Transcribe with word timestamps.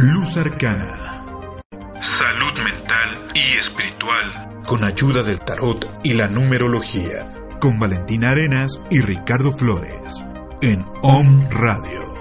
Luz 0.00 0.36
Arcana. 0.36 1.24
Salud 2.00 2.62
mental 2.62 3.32
y 3.34 3.58
espiritual. 3.58 4.62
Con 4.64 4.84
ayuda 4.84 5.24
del 5.24 5.40
tarot 5.40 5.90
y 6.04 6.12
la 6.12 6.28
numerología. 6.28 7.34
Con 7.60 7.80
Valentina 7.80 8.30
Arenas 8.30 8.80
y 8.90 9.00
Ricardo 9.00 9.50
Flores. 9.50 10.24
En 10.62 10.84
OM 11.02 11.50
Radio. 11.50 12.14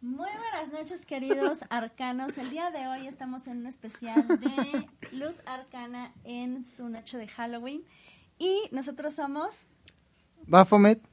Muy 0.00 0.30
buenas 0.36 0.72
noches, 0.72 1.06
queridos 1.06 1.60
arcanos. 1.70 2.36
El 2.38 2.50
día 2.50 2.72
de 2.72 2.88
hoy 2.88 3.06
estamos 3.06 3.46
en 3.46 3.58
un 3.58 3.66
especial 3.68 4.26
de 4.26 4.88
Luz 5.12 5.36
Arcana 5.46 6.12
en 6.24 6.64
su 6.64 6.88
noche 6.88 7.18
de 7.18 7.28
Halloween. 7.28 7.84
Y 8.40 8.62
nosotros 8.72 9.14
somos 9.14 9.68
Bafomet. 10.48 11.11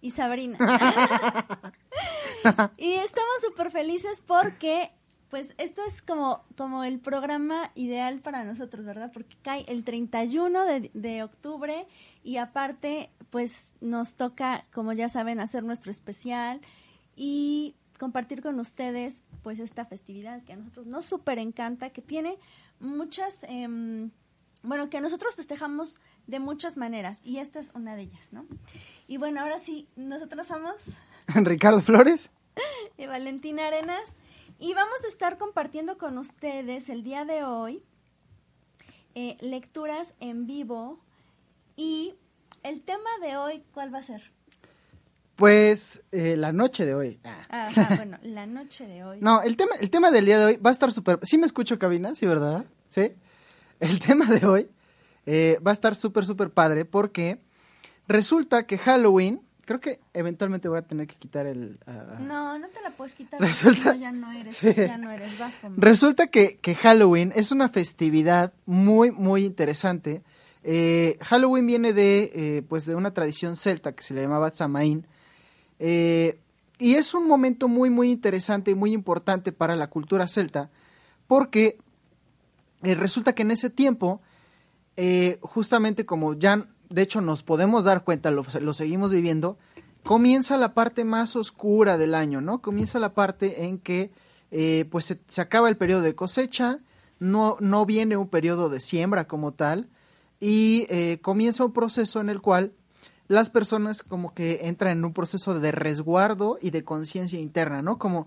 Y 0.00 0.10
Sabrina. 0.10 0.58
y 2.76 2.92
estamos 2.92 3.34
súper 3.42 3.70
felices 3.70 4.22
porque, 4.26 4.90
pues, 5.28 5.54
esto 5.58 5.82
es 5.86 6.02
como, 6.02 6.44
como 6.56 6.84
el 6.84 7.00
programa 7.00 7.70
ideal 7.74 8.20
para 8.20 8.44
nosotros, 8.44 8.84
¿verdad? 8.84 9.10
Porque 9.12 9.36
cae 9.42 9.64
el 9.68 9.84
31 9.84 10.64
de, 10.64 10.90
de 10.94 11.22
octubre 11.22 11.86
y 12.22 12.38
aparte, 12.38 13.10
pues, 13.30 13.74
nos 13.80 14.14
toca, 14.14 14.66
como 14.72 14.92
ya 14.92 15.08
saben, 15.08 15.40
hacer 15.40 15.62
nuestro 15.62 15.90
especial 15.90 16.60
y 17.16 17.74
compartir 17.98 18.40
con 18.40 18.58
ustedes, 18.60 19.22
pues, 19.42 19.60
esta 19.60 19.84
festividad 19.84 20.42
que 20.44 20.54
a 20.54 20.56
nosotros 20.56 20.86
nos 20.86 21.04
súper 21.04 21.38
encanta, 21.38 21.90
que 21.90 22.02
tiene 22.02 22.38
muchas... 22.78 23.44
em, 23.44 24.10
bueno, 24.62 24.90
que 24.90 25.00
nosotros 25.00 25.34
festejamos 25.34 25.98
de 26.30 26.38
muchas 26.40 26.76
maneras 26.76 27.20
y 27.24 27.38
esta 27.38 27.58
es 27.58 27.72
una 27.74 27.96
de 27.96 28.02
ellas, 28.02 28.32
¿no? 28.32 28.46
Y 29.06 29.16
bueno, 29.16 29.40
ahora 29.40 29.58
sí, 29.58 29.88
nosotros 29.96 30.46
somos 30.46 30.74
Ricardo 31.34 31.80
Flores. 31.80 32.30
eh, 32.98 33.06
Valentina 33.06 33.66
Arenas 33.66 34.16
y 34.58 34.74
vamos 34.74 35.04
a 35.04 35.08
estar 35.08 35.38
compartiendo 35.38 35.98
con 35.98 36.18
ustedes 36.18 36.88
el 36.88 37.02
día 37.02 37.24
de 37.24 37.44
hoy 37.44 37.82
eh, 39.14 39.36
lecturas 39.40 40.14
en 40.20 40.46
vivo 40.46 41.00
y 41.76 42.14
el 42.62 42.82
tema 42.82 43.10
de 43.22 43.36
hoy, 43.36 43.64
¿cuál 43.72 43.92
va 43.92 43.98
a 43.98 44.02
ser? 44.02 44.32
Pues 45.34 46.04
eh, 46.12 46.36
la 46.36 46.52
noche 46.52 46.84
de 46.84 46.94
hoy. 46.94 47.18
Ah. 47.24 47.42
Ajá, 47.48 47.88
bueno, 47.96 48.18
la 48.22 48.46
noche 48.46 48.86
de 48.86 49.02
hoy. 49.02 49.18
No, 49.20 49.42
el 49.42 49.56
tema, 49.56 49.72
el 49.80 49.90
tema 49.90 50.10
del 50.10 50.26
día 50.26 50.38
de 50.38 50.44
hoy 50.44 50.56
va 50.58 50.70
a 50.70 50.72
estar 50.72 50.92
súper... 50.92 51.18
¿Sí 51.22 51.38
me 51.38 51.46
escucho, 51.46 51.78
cabina? 51.78 52.14
¿Sí, 52.14 52.26
verdad? 52.26 52.66
Sí. 52.88 53.12
El 53.80 53.98
tema 53.98 54.26
de 54.26 54.46
hoy 54.46 54.68
eh, 55.32 55.58
va 55.64 55.70
a 55.70 55.74
estar 55.74 55.94
súper, 55.94 56.26
súper 56.26 56.50
padre 56.50 56.84
porque 56.84 57.40
resulta 58.08 58.66
que 58.66 58.78
Halloween... 58.78 59.42
Creo 59.66 59.78
que 59.80 60.00
eventualmente 60.14 60.68
voy 60.68 60.78
a 60.78 60.82
tener 60.82 61.06
que 61.06 61.14
quitar 61.14 61.46
el... 61.46 61.78
No, 62.26 62.58
no 62.58 62.68
te 62.70 62.80
la 62.82 62.90
puedes 62.90 63.14
quitar. 63.14 63.40
Resulta- 63.40 63.84
porque 63.84 63.98
ya 64.00 64.10
no 64.10 64.32
eres, 64.32 64.56
Sí. 64.56 64.74
ya 64.76 64.98
no 64.98 65.10
eres 65.12 65.38
bajo. 65.38 65.68
Resulta 65.76 66.26
que, 66.26 66.58
que 66.60 66.74
Halloween 66.74 67.32
es 67.36 67.52
una 67.52 67.68
festividad 67.68 68.52
muy, 68.66 69.12
muy 69.12 69.44
interesante. 69.44 70.22
Eh, 70.64 71.18
Halloween 71.20 71.66
viene 71.68 71.92
de, 71.92 72.32
eh, 72.34 72.62
pues 72.68 72.84
de 72.84 72.96
una 72.96 73.12
tradición 73.14 73.54
celta 73.54 73.92
que 73.94 74.02
se 74.02 74.12
le 74.12 74.22
llamaba 74.22 74.50
Samaín. 74.52 75.06
Eh, 75.78 76.40
y 76.80 76.94
es 76.96 77.14
un 77.14 77.28
momento 77.28 77.68
muy, 77.68 77.90
muy 77.90 78.10
interesante 78.10 78.72
y 78.72 78.74
muy 78.74 78.90
importante 78.92 79.52
para 79.52 79.76
la 79.76 79.86
cultura 79.88 80.26
celta 80.26 80.68
porque 81.28 81.78
resulta 82.82 83.34
que 83.36 83.42
en 83.42 83.52
ese 83.52 83.70
tiempo, 83.70 84.20
eh, 84.96 85.38
justamente 85.42 86.06
como 86.06 86.34
ya, 86.34 86.66
de 86.88 87.02
hecho, 87.02 87.20
nos 87.20 87.42
podemos 87.42 87.84
dar 87.84 88.04
cuenta, 88.04 88.30
lo, 88.30 88.44
seguimos 88.74 89.12
viviendo, 89.12 89.58
comienza 90.04 90.56
la 90.56 90.74
parte 90.74 91.04
más 91.04 91.36
oscura 91.36 91.98
del 91.98 92.14
año, 92.14 92.40
¿no? 92.40 92.60
Comienza 92.60 92.98
la 92.98 93.14
parte 93.14 93.64
en 93.64 93.78
que 93.78 94.10
eh, 94.50 94.86
pues 94.90 95.04
se, 95.04 95.20
se 95.28 95.40
acaba 95.40 95.68
el 95.68 95.76
periodo 95.76 96.02
de 96.02 96.14
cosecha, 96.14 96.80
no, 97.18 97.56
no 97.60 97.86
viene 97.86 98.16
un 98.16 98.28
periodo 98.28 98.68
de 98.68 98.80
siembra 98.80 99.28
como 99.28 99.52
tal, 99.52 99.88
y 100.40 100.86
eh, 100.88 101.18
comienza 101.20 101.64
un 101.64 101.72
proceso 101.72 102.20
en 102.20 102.30
el 102.30 102.40
cual 102.40 102.72
las 103.28 103.50
personas 103.50 104.02
como 104.02 104.34
que 104.34 104.60
entran 104.62 104.98
en 104.98 105.04
un 105.04 105.12
proceso 105.12 105.60
de 105.60 105.70
resguardo 105.70 106.58
y 106.60 106.70
de 106.70 106.82
conciencia 106.82 107.38
interna, 107.38 107.82
¿no? 107.82 107.98
Como 107.98 108.26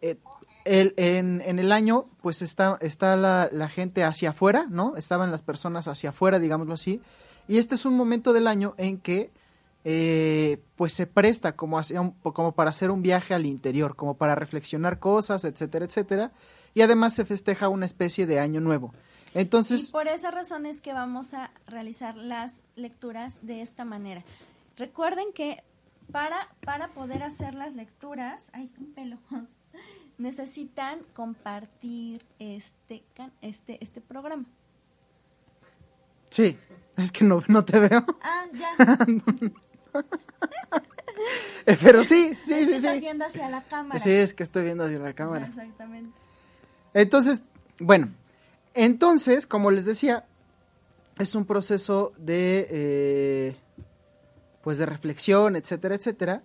eh, 0.00 0.16
el, 0.66 0.92
en, 0.98 1.40
en 1.40 1.58
el 1.58 1.72
año, 1.72 2.04
pues 2.20 2.42
está, 2.42 2.76
está 2.80 3.16
la, 3.16 3.68
gente 3.68 4.04
hacia 4.04 4.30
afuera, 4.30 4.66
¿no? 4.68 4.96
Estaban 4.96 5.30
las 5.30 5.40
personas 5.42 5.88
hacia 5.88 6.10
afuera, 6.10 6.38
digámoslo 6.38 6.74
así, 6.74 7.00
y 7.48 7.58
este 7.58 7.74
es 7.76 7.84
un 7.86 7.94
momento 7.96 8.32
del 8.32 8.46
año 8.46 8.74
en 8.76 8.98
que 8.98 9.30
eh, 9.84 10.60
pues 10.74 10.92
se 10.92 11.06
presta 11.06 11.54
como, 11.54 11.78
hacia 11.78 12.00
un- 12.00 12.10
como 12.10 12.52
para 12.52 12.70
hacer 12.70 12.90
un 12.90 13.02
viaje 13.02 13.34
al 13.34 13.46
interior, 13.46 13.94
como 13.94 14.14
para 14.16 14.34
reflexionar 14.34 14.98
cosas, 14.98 15.44
etcétera, 15.44 15.84
etcétera, 15.84 16.32
y 16.74 16.82
además 16.82 17.14
se 17.14 17.24
festeja 17.24 17.68
una 17.68 17.86
especie 17.86 18.26
de 18.26 18.40
año 18.40 18.60
nuevo. 18.60 18.92
Entonces, 19.34 19.88
Y 19.90 19.92
por 19.92 20.08
esa 20.08 20.30
razón 20.32 20.66
es 20.66 20.80
que 20.80 20.92
vamos 20.92 21.34
a 21.34 21.50
realizar 21.68 22.16
las 22.16 22.60
lecturas 22.74 23.46
de 23.46 23.62
esta 23.62 23.84
manera. 23.84 24.24
Recuerden 24.76 25.26
que 25.34 25.62
para, 26.10 26.48
para 26.64 26.88
poder 26.88 27.22
hacer 27.22 27.54
las 27.54 27.74
lecturas, 27.74 28.50
ay, 28.54 28.70
un 28.78 28.92
pelo, 28.92 29.18
necesitan 30.18 31.00
compartir 31.14 32.24
este, 32.38 33.02
este, 33.42 33.78
este 33.82 34.00
programa. 34.00 34.44
sí, 36.30 36.56
es 36.96 37.12
que 37.12 37.24
no, 37.24 37.42
no 37.48 37.64
te 37.64 37.78
veo, 37.78 38.04
Ah, 38.22 38.44
ya. 38.52 38.98
Eh, 41.64 41.76
pero 41.82 42.04
sí, 42.04 42.36
sí, 42.46 42.52
Es 42.54 42.58
que 42.60 42.66
sí, 42.66 42.72
estás 42.74 42.94
sí. 42.96 43.00
viendo 43.00 43.24
hacia 43.24 43.48
la 43.48 43.62
cámara. 43.62 43.98
Sí, 43.98 44.10
es 44.10 44.34
que 44.34 44.42
estoy 44.42 44.64
viendo 44.64 44.84
hacia 44.84 44.98
la 44.98 45.14
cámara. 45.14 45.46
Exactamente. 45.46 46.16
Entonces, 46.94 47.42
bueno, 47.80 48.10
entonces, 48.74 49.46
como 49.46 49.70
les 49.70 49.86
decía, 49.86 50.26
es 51.18 51.34
un 51.34 51.46
proceso 51.46 52.12
de, 52.18 52.66
eh, 52.70 53.56
pues 54.62 54.76
de 54.78 54.86
reflexión, 54.86 55.56
etcétera, 55.56 55.94
etcétera. 55.94 56.42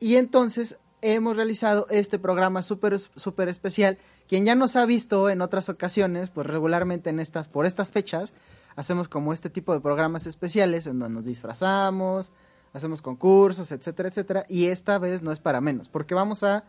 Y 0.00 0.16
entonces 0.16 0.78
hemos 1.04 1.36
realizado 1.36 1.86
este 1.90 2.18
programa 2.18 2.62
súper 2.62 2.98
súper 2.98 3.48
especial. 3.48 3.98
Quien 4.26 4.46
ya 4.46 4.54
nos 4.54 4.74
ha 4.76 4.86
visto 4.86 5.28
en 5.28 5.42
otras 5.42 5.68
ocasiones, 5.68 6.30
pues 6.30 6.46
regularmente 6.46 7.10
en 7.10 7.20
estas, 7.20 7.48
por 7.48 7.66
estas 7.66 7.90
fechas, 7.90 8.32
hacemos 8.74 9.08
como 9.08 9.32
este 9.32 9.50
tipo 9.50 9.74
de 9.74 9.80
programas 9.80 10.26
especiales 10.26 10.86
en 10.86 10.98
donde 10.98 11.16
nos 11.16 11.26
disfrazamos, 11.26 12.32
hacemos 12.72 13.02
concursos, 13.02 13.70
etcétera, 13.70 14.08
etcétera. 14.08 14.46
Y 14.48 14.66
esta 14.66 14.98
vez 14.98 15.22
no 15.22 15.30
es 15.30 15.40
para 15.40 15.60
menos, 15.60 15.88
porque 15.88 16.14
vamos 16.14 16.42
a 16.42 16.64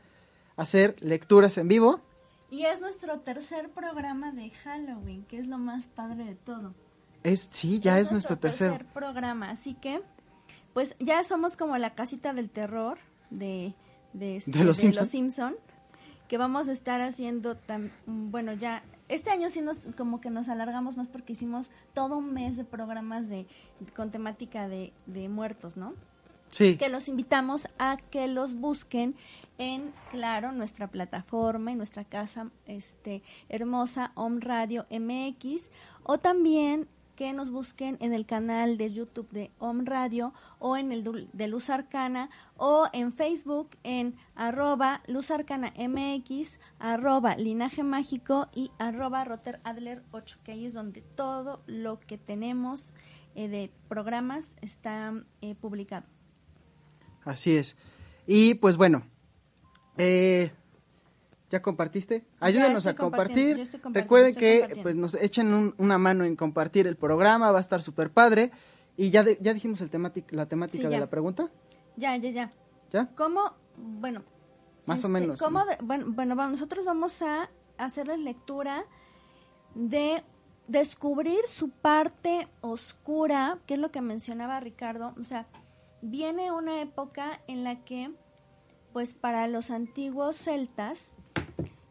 hacer 0.58 0.96
lecturas 1.00 1.58
en 1.58 1.70
vivo. 1.70 2.02
Y 2.50 2.66
es 2.66 2.82
nuestro 2.82 3.20
tercer 3.22 3.70
programa 3.70 4.32
de 4.32 4.50
Halloween, 4.50 5.26
que 5.26 5.40
es 5.40 5.48
lo 5.48 5.58
más 5.58 5.88
padre 5.88 6.26
de 6.26 6.36
todo. 6.36 6.74
Es, 7.24 7.50
sí, 7.52 7.80
ya 7.80 8.00
es, 8.00 8.12
nuestro 8.12 8.38
tercero. 8.38 8.78
programa, 8.94 9.50
así 9.50 9.74
que 9.74 10.02
pues 10.74 10.96
ya 11.00 11.24
somos 11.24 11.56
como 11.56 11.78
la 11.78 11.96
casita 11.96 12.34
del 12.34 12.50
terror 12.50 12.98
de 13.30 13.74
de, 14.18 14.38
este- 14.38 14.52
De 14.58 14.64
los 14.64 14.78
Simpson. 14.78 15.06
Simpson, 15.06 15.56
que 16.28 16.38
vamos 16.38 16.68
a 16.70 16.72
estar 16.72 17.02
haciendo 17.02 17.56
tam- 17.56 17.92
bueno, 18.08 18.54
ya 18.54 18.84
este 19.10 19.30
año 19.30 19.50
sí 19.52 19.62
nos 19.62 19.86
como 19.96 20.20
que 20.22 20.30
nos 20.32 20.50
alargamos 20.50 20.98
más 20.98 21.08
porque 21.08 21.34
hicimos 21.34 21.70
todo 21.94 22.18
un 22.18 22.34
mes 22.34 22.58
de 22.58 22.64
programas 22.64 23.30
de 23.30 23.46
con 23.96 24.10
temática 24.10 24.68
de, 24.68 24.92
de 25.06 25.30
muertos, 25.30 25.78
¿no? 25.78 25.94
Sí. 26.52 26.78
que 26.78 26.90
los 26.90 27.10
invitamos 27.10 27.68
a 27.80 27.98
que 27.98 28.28
los 28.28 28.54
busquen 28.56 29.16
en, 29.58 29.92
claro, 30.10 30.52
nuestra 30.54 30.88
plataforma, 30.88 31.72
en 31.72 31.78
nuestra 31.78 32.06
casa 32.06 32.50
este, 32.66 33.24
hermosa 33.50 34.12
Om 34.16 34.40
Radio 34.40 34.86
MX, 34.90 35.70
o 36.04 36.18
también 36.20 36.88
que 37.16 37.34
nos 37.34 37.50
busquen 37.50 37.98
en 38.00 38.14
el 38.14 38.26
canal 38.26 38.78
de 38.78 38.92
YouTube 38.92 39.30
de 39.32 39.52
Om 39.60 39.86
Radio 39.86 40.34
o 40.60 40.78
en 40.78 40.92
el 40.92 41.30
de 41.32 41.48
Luz 41.48 41.70
Arcana 41.70 42.30
o 42.58 42.88
en 42.94 43.14
Facebook 43.14 43.70
en 43.84 44.16
arroba 44.36 45.02
Luz 45.08 45.32
Arcana 45.32 45.74
MX, 45.78 46.60
arroba 46.80 47.36
Linaje 47.36 47.84
Mágico 47.84 48.50
y 48.54 48.72
arroba 48.78 49.24
Roter 49.24 49.60
Adler 49.64 50.04
8, 50.12 50.40
que 50.44 50.52
ahí 50.52 50.66
es 50.66 50.74
donde 50.74 51.02
todo 51.02 51.62
lo 51.66 52.00
que 52.00 52.18
tenemos 52.18 52.94
eh, 53.36 53.48
de 53.48 53.72
programas 53.88 54.56
está 54.62 55.14
eh, 55.42 55.56
publicado. 55.56 56.06
Así 57.24 57.56
es. 57.56 57.76
Y 58.28 58.56
pues 58.56 58.78
bueno, 58.78 59.04
eh, 59.98 60.52
¿ya 61.50 61.62
compartiste? 61.62 62.26
Ayúdenos 62.40 62.86
estoy 62.86 62.92
a 62.94 62.96
compartir. 62.96 63.70
Recuerden 63.92 64.36
que 64.36 64.80
pues 64.82 64.96
nos 64.96 65.16
echen 65.16 65.54
un- 65.54 65.76
una 65.78 65.98
mano 65.98 66.26
en 66.26 66.36
compartir 66.36 66.88
el 66.88 66.96
programa, 66.96 67.52
va 67.52 67.60
a 67.60 67.62
estar 67.62 67.82
súper 67.82 68.10
padre. 68.12 68.52
Y 68.98 69.10
ya, 69.10 69.24
de- 69.24 69.38
ya 69.42 69.54
dijimos 69.54 69.82
el 69.82 69.92
temátic- 69.92 70.32
la 70.32 70.46
temática 70.48 70.84
Sí, 70.88 70.90
de 70.94 71.00
la 71.00 71.10
pregunta, 71.10 71.50
Ya, 71.98 72.16
ya, 72.18 72.30
ya. 72.30 72.54
¿ya? 72.92 73.08
¿Cómo? 73.16 73.54
Bueno. 73.78 74.24
Más 74.86 75.04
o 75.04 75.08
este, 75.08 75.20
menos, 75.20 75.40
¿cómo 75.40 75.60
¿no? 75.60 75.66
de- 75.66 75.78
bueno, 75.82 76.06
bueno, 76.10 76.36
nosotros 76.50 76.86
vamos 76.86 77.22
a 77.22 77.50
hacerles 77.78 78.20
lectura 78.20 78.86
de 79.74 80.24
descubrir 80.68 81.40
su 81.48 81.70
parte 81.70 82.48
oscura, 82.62 83.58
que 83.66 83.74
es 83.74 83.80
lo 83.80 83.92
que 83.92 84.02
mencionaba 84.02 84.60
Ricardo. 84.60 85.14
O 85.20 85.24
sea, 85.24 85.48
viene 86.02 86.52
una 86.52 86.82
época 86.82 87.42
en 87.48 87.64
la 87.64 87.84
que, 87.84 88.12
pues 88.94 89.14
para 89.14 89.48
los 89.48 89.72
antiguos 89.72 90.38
celtas, 90.38 91.14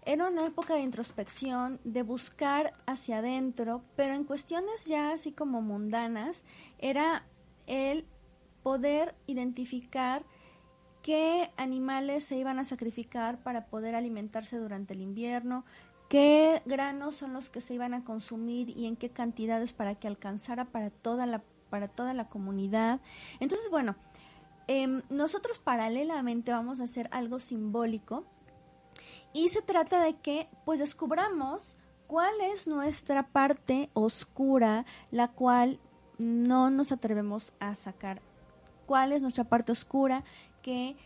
era 0.06 0.28
una 0.28 0.46
época 0.46 0.74
de 0.74 0.80
introspección, 0.80 1.80
de 1.84 2.02
buscar 2.02 2.74
hacia 2.86 3.18
adentro, 3.18 3.82
pero 3.96 4.14
en 4.14 4.24
cuestiones 4.24 4.84
ya 4.84 5.12
así 5.12 5.32
como 5.32 5.62
mundanas, 5.62 6.44
era 6.78 7.24
el 7.66 8.06
poder 8.62 9.14
identificar 9.26 10.24
qué 11.02 11.52
animales 11.56 12.24
se 12.24 12.36
iban 12.36 12.58
a 12.58 12.64
sacrificar 12.64 13.42
para 13.42 13.66
poder 13.66 13.94
alimentarse 13.94 14.56
durante 14.56 14.94
el 14.94 15.00
invierno, 15.00 15.64
qué 16.08 16.62
granos 16.64 17.16
son 17.16 17.32
los 17.32 17.50
que 17.50 17.60
se 17.60 17.74
iban 17.74 17.94
a 17.94 18.04
consumir 18.04 18.70
y 18.70 18.86
en 18.86 18.96
qué 18.96 19.10
cantidades 19.10 19.72
para 19.72 19.94
que 19.94 20.08
alcanzara 20.08 20.64
para 20.66 20.90
toda 20.90 21.26
la, 21.26 21.42
para 21.70 21.88
toda 21.88 22.14
la 22.14 22.28
comunidad. 22.28 23.00
Entonces, 23.40 23.70
bueno, 23.70 23.96
em, 24.66 25.02
nosotros 25.10 25.58
paralelamente 25.58 26.52
vamos 26.52 26.80
a 26.80 26.84
hacer 26.84 27.08
algo 27.10 27.38
simbólico 27.38 28.24
y 29.34 29.50
se 29.50 29.60
trata 29.60 30.00
de 30.00 30.14
que 30.14 30.48
pues 30.64 30.78
descubramos 30.78 31.76
cuál 32.06 32.32
es 32.52 32.66
nuestra 32.66 33.26
parte 33.26 33.90
oscura, 33.92 34.86
la 35.10 35.28
cual 35.28 35.80
no 36.18 36.70
nos 36.70 36.92
atrevemos 36.92 37.52
a 37.58 37.74
sacar. 37.74 38.22
¿Cuál 38.86 39.12
es 39.12 39.20
nuestra 39.20 39.44
parte 39.44 39.72
oscura 39.72 40.24
que 40.62 40.96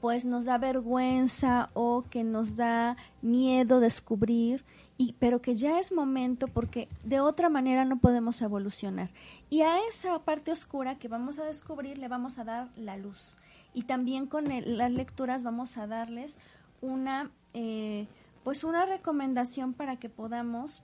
pues 0.00 0.24
nos 0.24 0.44
da 0.44 0.58
vergüenza 0.58 1.70
o 1.74 2.04
que 2.10 2.24
nos 2.24 2.56
da 2.56 2.96
miedo 3.22 3.80
descubrir 3.80 4.64
y 4.96 5.14
pero 5.20 5.40
que 5.40 5.54
ya 5.54 5.78
es 5.78 5.92
momento 5.92 6.48
porque 6.48 6.88
de 7.04 7.20
otra 7.20 7.48
manera 7.48 7.84
no 7.84 7.98
podemos 7.98 8.42
evolucionar. 8.42 9.10
Y 9.50 9.62
a 9.62 9.78
esa 9.86 10.18
parte 10.24 10.50
oscura 10.50 10.98
que 10.98 11.06
vamos 11.06 11.38
a 11.38 11.44
descubrir 11.44 11.98
le 11.98 12.08
vamos 12.08 12.38
a 12.38 12.44
dar 12.44 12.68
la 12.76 12.96
luz. 12.96 13.38
Y 13.72 13.82
también 13.82 14.26
con 14.26 14.46
las 14.48 14.90
lecturas 14.90 15.44
vamos 15.44 15.78
a 15.78 15.86
darles 15.86 16.36
una 16.80 17.30
eh, 17.54 18.06
pues 18.44 18.64
una 18.64 18.86
recomendación 18.86 19.74
para 19.74 19.96
que 19.96 20.08
podamos 20.08 20.82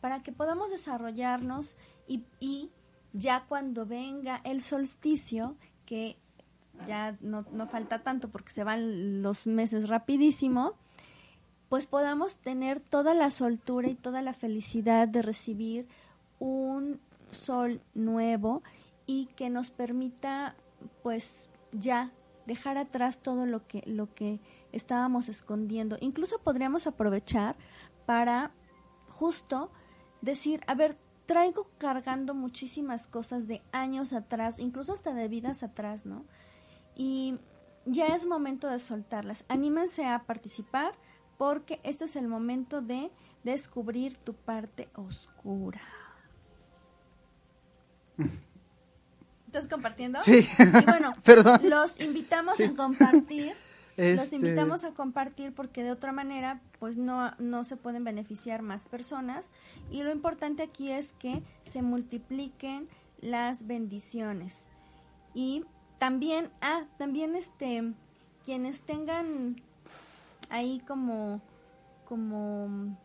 para 0.00 0.22
que 0.22 0.32
podamos 0.32 0.70
desarrollarnos 0.70 1.76
y, 2.06 2.24
y 2.38 2.70
ya 3.14 3.46
cuando 3.48 3.86
venga 3.86 4.42
el 4.44 4.60
solsticio, 4.60 5.56
que 5.86 6.18
ya 6.86 7.16
no, 7.22 7.46
no 7.52 7.66
falta 7.66 8.02
tanto 8.02 8.28
porque 8.28 8.50
se 8.50 8.64
van 8.64 9.22
los 9.22 9.46
meses 9.46 9.88
rapidísimo, 9.88 10.74
pues 11.70 11.86
podamos 11.86 12.36
tener 12.36 12.80
toda 12.80 13.14
la 13.14 13.30
soltura 13.30 13.88
y 13.88 13.94
toda 13.94 14.20
la 14.20 14.34
felicidad 14.34 15.08
de 15.08 15.22
recibir 15.22 15.86
un 16.38 17.00
sol 17.30 17.80
nuevo 17.94 18.62
y 19.06 19.26
que 19.36 19.48
nos 19.50 19.70
permita 19.70 20.54
pues 21.02 21.48
ya 21.72 22.10
dejar 22.46 22.76
atrás 22.78 23.18
todo 23.18 23.46
lo 23.46 23.66
que 23.66 23.82
lo 23.86 24.12
que 24.14 24.40
estábamos 24.76 25.28
escondiendo. 25.28 25.96
Incluso 26.00 26.38
podríamos 26.40 26.86
aprovechar 26.86 27.56
para 28.06 28.50
justo 29.08 29.70
decir, 30.20 30.60
a 30.66 30.74
ver, 30.74 30.96
traigo 31.26 31.70
cargando 31.78 32.34
muchísimas 32.34 33.06
cosas 33.06 33.46
de 33.48 33.62
años 33.72 34.12
atrás, 34.12 34.58
incluso 34.58 34.92
hasta 34.92 35.14
de 35.14 35.28
vidas 35.28 35.62
atrás, 35.62 36.04
¿no? 36.04 36.24
Y 36.94 37.38
ya 37.86 38.06
es 38.08 38.26
momento 38.26 38.68
de 38.68 38.78
soltarlas. 38.78 39.44
Anímense 39.48 40.04
a 40.06 40.24
participar 40.24 40.94
porque 41.38 41.80
este 41.82 42.04
es 42.04 42.16
el 42.16 42.28
momento 42.28 42.82
de 42.82 43.10
descubrir 43.42 44.16
tu 44.18 44.34
parte 44.34 44.88
oscura. 44.94 45.80
¿Estás 49.46 49.68
compartiendo? 49.68 50.20
Sí. 50.20 50.46
Y 50.58 50.84
bueno, 50.84 51.14
Perdón. 51.24 51.60
los 51.68 51.98
invitamos 52.00 52.56
Sí. 52.56 52.64
a 52.64 52.74
compartir. 52.74 53.52
Los 53.96 54.24
Este, 54.24 54.36
invitamos 54.36 54.84
a 54.84 54.92
compartir 54.92 55.52
porque 55.52 55.84
de 55.84 55.92
otra 55.92 56.12
manera 56.12 56.60
pues 56.78 56.96
no, 56.96 57.32
no 57.38 57.64
se 57.64 57.76
pueden 57.76 58.04
beneficiar 58.04 58.62
más 58.62 58.86
personas. 58.86 59.50
Y 59.90 60.02
lo 60.02 60.10
importante 60.10 60.62
aquí 60.62 60.90
es 60.90 61.12
que 61.12 61.42
se 61.62 61.82
multipliquen 61.82 62.88
las 63.20 63.66
bendiciones. 63.66 64.66
Y 65.34 65.64
también 65.98 66.50
ah 66.60 66.84
también 66.98 67.34
este 67.36 67.92
quienes 68.44 68.82
tengan 68.82 69.56
ahí 70.50 70.82
como 70.86 71.40
como 72.04 72.96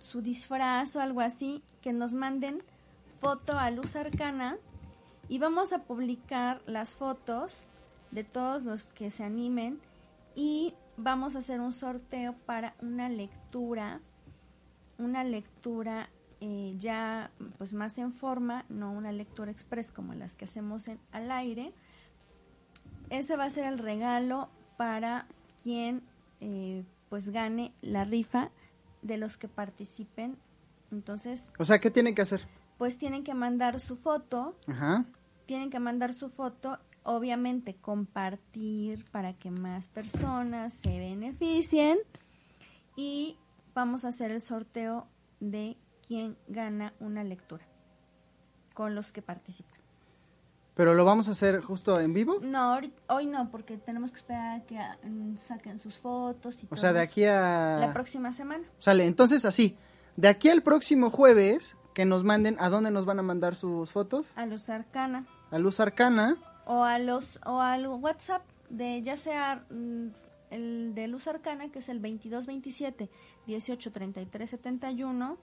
su 0.00 0.22
disfraz 0.22 0.96
o 0.96 1.00
algo 1.00 1.20
así 1.20 1.62
que 1.82 1.92
nos 1.92 2.14
manden 2.14 2.62
foto 3.20 3.58
a 3.58 3.70
Luz 3.70 3.94
Arcana 3.96 4.56
y 5.28 5.38
vamos 5.38 5.72
a 5.72 5.82
publicar 5.84 6.62
las 6.66 6.94
fotos 6.94 7.70
de 8.10 8.24
todos 8.24 8.64
los 8.64 8.84
que 8.92 9.10
se 9.10 9.22
animen 9.22 9.80
y 10.40 10.72
vamos 10.96 11.34
a 11.34 11.40
hacer 11.40 11.60
un 11.60 11.72
sorteo 11.72 12.32
para 12.46 12.74
una 12.80 13.08
lectura, 13.08 14.00
una 14.96 15.24
lectura 15.24 16.10
eh, 16.40 16.74
ya 16.78 17.32
pues 17.58 17.72
más 17.72 17.98
en 17.98 18.12
forma, 18.12 18.64
no 18.68 18.92
una 18.92 19.10
lectura 19.10 19.50
express 19.50 19.90
como 19.90 20.14
las 20.14 20.36
que 20.36 20.44
hacemos 20.44 20.86
en, 20.86 21.00
al 21.10 21.32
aire. 21.32 21.72
Ese 23.10 23.36
va 23.36 23.44
a 23.46 23.50
ser 23.50 23.64
el 23.64 23.78
regalo 23.78 24.48
para 24.76 25.26
quien 25.64 26.02
eh, 26.40 26.84
pues 27.08 27.30
gane 27.30 27.72
la 27.82 28.04
rifa 28.04 28.50
de 29.02 29.16
los 29.16 29.36
que 29.38 29.48
participen. 29.48 30.36
Entonces, 30.92 31.50
O 31.58 31.64
sea, 31.64 31.80
¿qué 31.80 31.90
tienen 31.90 32.14
que 32.14 32.22
hacer? 32.22 32.46
pues 32.78 32.96
tienen 32.96 33.24
que 33.24 33.34
mandar 33.34 33.80
su 33.80 33.96
foto 33.96 34.54
Ajá. 34.68 35.04
tienen 35.46 35.68
que 35.68 35.80
mandar 35.80 36.14
su 36.14 36.28
foto, 36.28 36.78
obviamente 37.08 37.74
compartir 37.74 39.02
para 39.10 39.32
que 39.32 39.50
más 39.50 39.88
personas 39.88 40.74
se 40.74 40.90
beneficien 40.90 41.98
y 42.96 43.38
vamos 43.74 44.04
a 44.04 44.08
hacer 44.08 44.30
el 44.30 44.42
sorteo 44.42 45.06
de 45.40 45.78
quién 46.06 46.36
gana 46.48 46.92
una 47.00 47.24
lectura 47.24 47.64
con 48.74 48.94
los 48.94 49.10
que 49.10 49.22
participan. 49.22 49.72
Pero 50.74 50.92
lo 50.92 51.06
vamos 51.06 51.28
a 51.28 51.30
hacer 51.30 51.62
justo 51.62 51.98
en 51.98 52.12
vivo. 52.12 52.40
No, 52.42 52.78
hoy 53.08 53.26
no, 53.26 53.50
porque 53.50 53.78
tenemos 53.78 54.10
que 54.10 54.18
esperar 54.18 54.60
a 54.60 54.64
que 54.64 54.78
mm, 55.02 55.38
saquen 55.38 55.80
sus 55.80 55.98
fotos 55.98 56.62
y 56.62 56.68
O 56.70 56.76
sea, 56.76 56.92
de 56.92 57.00
aquí 57.00 57.24
a... 57.24 57.78
la 57.80 57.92
próxima 57.94 58.34
semana. 58.34 58.64
Sale, 58.76 59.06
entonces 59.06 59.46
así, 59.46 59.78
de 60.16 60.28
aquí 60.28 60.50
al 60.50 60.62
próximo 60.62 61.08
jueves, 61.08 61.74
que 61.94 62.04
nos 62.04 62.22
manden, 62.22 62.56
¿a 62.60 62.68
dónde 62.68 62.90
nos 62.90 63.06
van 63.06 63.18
a 63.18 63.22
mandar 63.22 63.56
sus 63.56 63.90
fotos? 63.90 64.30
A 64.36 64.46
los 64.46 64.68
Arcana 64.68 65.24
A 65.50 65.58
Luz 65.58 65.80
Arcana. 65.80 66.36
O 66.68 66.84
a 66.84 66.98
los 67.00 67.40
o 67.44 67.60
al 67.60 67.86
WhatsApp 67.88 68.42
de 68.70 69.02
ya 69.02 69.16
sea 69.16 69.64
mm, 69.70 70.06
el 70.50 70.92
de 70.94 71.08
Luz 71.08 71.26
Arcana 71.26 71.70
que 71.72 71.80
es 71.80 71.88
el 71.88 72.00
2227 72.00 73.08
18 73.46 73.90
33 73.92 74.50
71 74.50 75.36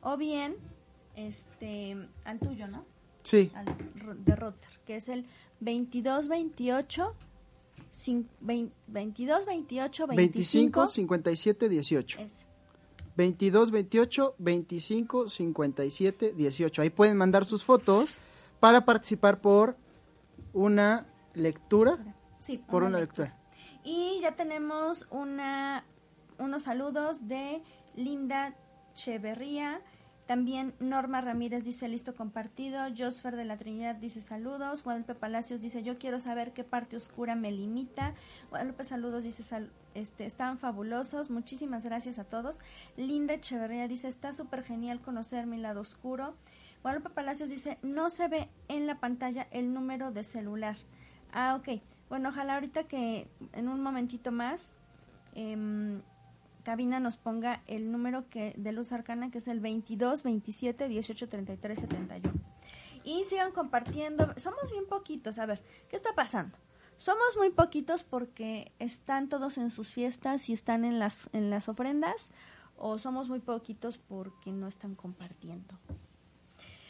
o 0.00 0.16
bien 0.16 0.56
este 1.14 1.96
al 2.24 2.38
tuyo, 2.40 2.66
¿no? 2.68 2.84
Sí, 3.22 3.52
Al 3.54 3.66
de 4.24 4.34
Rotter, 4.34 4.70
que 4.84 4.96
es 4.96 5.08
el 5.08 5.26
2228 5.60 7.14
cin- 7.94 8.26
vein- 8.40 8.72
2228 8.88 10.06
25 10.06 10.16
25 10.16 10.86
57 10.86 11.68
18. 11.68 12.18
es 12.20 12.46
22 13.16 13.70
28 13.70 14.34
25 14.38 15.28
57 15.28 16.32
18. 16.32 16.82
Ahí 16.82 16.90
pueden 16.90 17.16
mandar 17.16 17.44
sus 17.44 17.62
fotos 17.62 18.14
para 18.58 18.84
participar 18.84 19.40
por 19.40 19.76
una 20.52 21.06
lectura 21.34 21.98
Sí, 22.38 22.58
por 22.58 22.82
una 22.82 22.98
lectura. 22.98 23.36
Y 23.84 24.18
ya 24.20 24.32
tenemos 24.36 25.06
una, 25.10 25.84
unos 26.38 26.64
saludos 26.64 27.28
de 27.28 27.62
Linda 27.94 28.54
Cheverría. 28.94 29.80
También 30.26 30.74
Norma 30.78 31.20
Ramírez 31.20 31.64
dice 31.64 31.88
listo 31.88 32.14
compartido. 32.14 32.80
Josfer 32.96 33.36
de 33.36 33.44
la 33.44 33.56
Trinidad 33.58 33.96
dice 33.96 34.20
saludos. 34.20 34.82
Guadalupe 34.84 35.14
Palacios 35.14 35.60
dice 35.60 35.82
yo 35.82 35.98
quiero 35.98 36.20
saber 36.20 36.52
qué 36.52 36.64
parte 36.64 36.96
oscura 36.96 37.34
me 37.34 37.50
limita. 37.50 38.14
Guadalupe 38.50 38.84
Saludos 38.84 39.24
dice 39.24 39.42
sal- 39.42 39.72
este, 39.94 40.24
están 40.24 40.58
fabulosos. 40.58 41.30
Muchísimas 41.30 41.84
gracias 41.84 42.18
a 42.18 42.24
todos. 42.24 42.60
Linda 42.96 43.34
Echeverría 43.34 43.88
dice 43.88 44.08
está 44.08 44.32
súper 44.32 44.62
genial 44.62 45.00
conocer 45.00 45.46
mi 45.46 45.58
lado 45.58 45.80
oscuro. 45.80 46.34
Guadalupe 46.82 47.10
Palacios 47.10 47.48
dice 47.48 47.78
no 47.82 48.10
se 48.10 48.28
ve 48.28 48.48
en 48.68 48.86
la 48.86 48.98
pantalla 48.98 49.46
el 49.50 49.72
número 49.72 50.10
de 50.10 50.24
celular. 50.24 50.76
Ah, 51.32 51.56
ok. 51.58 51.80
Bueno, 52.08 52.28
ojalá 52.28 52.54
ahorita 52.54 52.84
que 52.84 53.28
en 53.52 53.68
un 53.68 53.80
momentito 53.80 54.32
más 54.32 54.74
em, 55.34 56.02
Cabina 56.64 57.00
nos 57.00 57.16
ponga 57.16 57.62
el 57.66 57.90
número 57.90 58.28
que 58.28 58.54
de 58.56 58.72
Luz 58.72 58.92
Arcana, 58.92 59.30
que 59.30 59.38
es 59.38 59.48
el 59.48 59.60
22 59.60 60.22
27 60.22 60.88
18 60.88 61.28
33 61.28 61.78
71. 61.78 62.34
Y 63.04 63.24
sigan 63.24 63.52
compartiendo. 63.52 64.32
Somos 64.36 64.70
bien 64.70 64.86
poquitos. 64.86 65.38
A 65.38 65.46
ver, 65.46 65.62
¿qué 65.88 65.96
está 65.96 66.14
pasando? 66.14 66.58
Somos 66.98 67.36
muy 67.36 67.50
poquitos 67.50 68.04
porque 68.04 68.72
están 68.78 69.28
todos 69.28 69.58
en 69.58 69.70
sus 69.70 69.92
fiestas 69.92 70.48
y 70.48 70.52
están 70.52 70.84
en 70.84 70.98
las, 70.98 71.28
en 71.32 71.50
las 71.50 71.68
ofrendas. 71.68 72.30
O 72.76 72.98
somos 72.98 73.28
muy 73.28 73.40
poquitos 73.40 73.98
porque 73.98 74.52
no 74.52 74.68
están 74.68 74.94
compartiendo. 74.94 75.78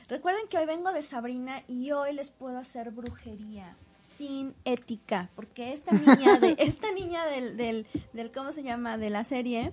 Recuerden 0.09 0.49
que 0.49 0.59
hoy 0.59 0.67
vengo 0.67 0.93
de 0.93 1.03
Sabrina 1.03 1.63
y 1.69 1.93
hoy 1.93 2.13
les 2.13 2.31
puedo 2.31 2.59
hacer 2.59 2.91
brujería 2.91 3.77
sin 4.01 4.55
ética, 4.65 5.31
porque 5.37 5.73
esta 5.73 5.93
niña 5.93 6.39
de 6.39 6.57
esta 6.59 6.91
niña 6.93 7.25
del, 7.27 7.57
del, 7.57 7.87
del 8.13 8.33
cómo 8.33 8.53
se 8.53 8.63
llama 8.63 8.99
de 8.99 9.11
la 9.11 9.25
serie, 9.25 9.73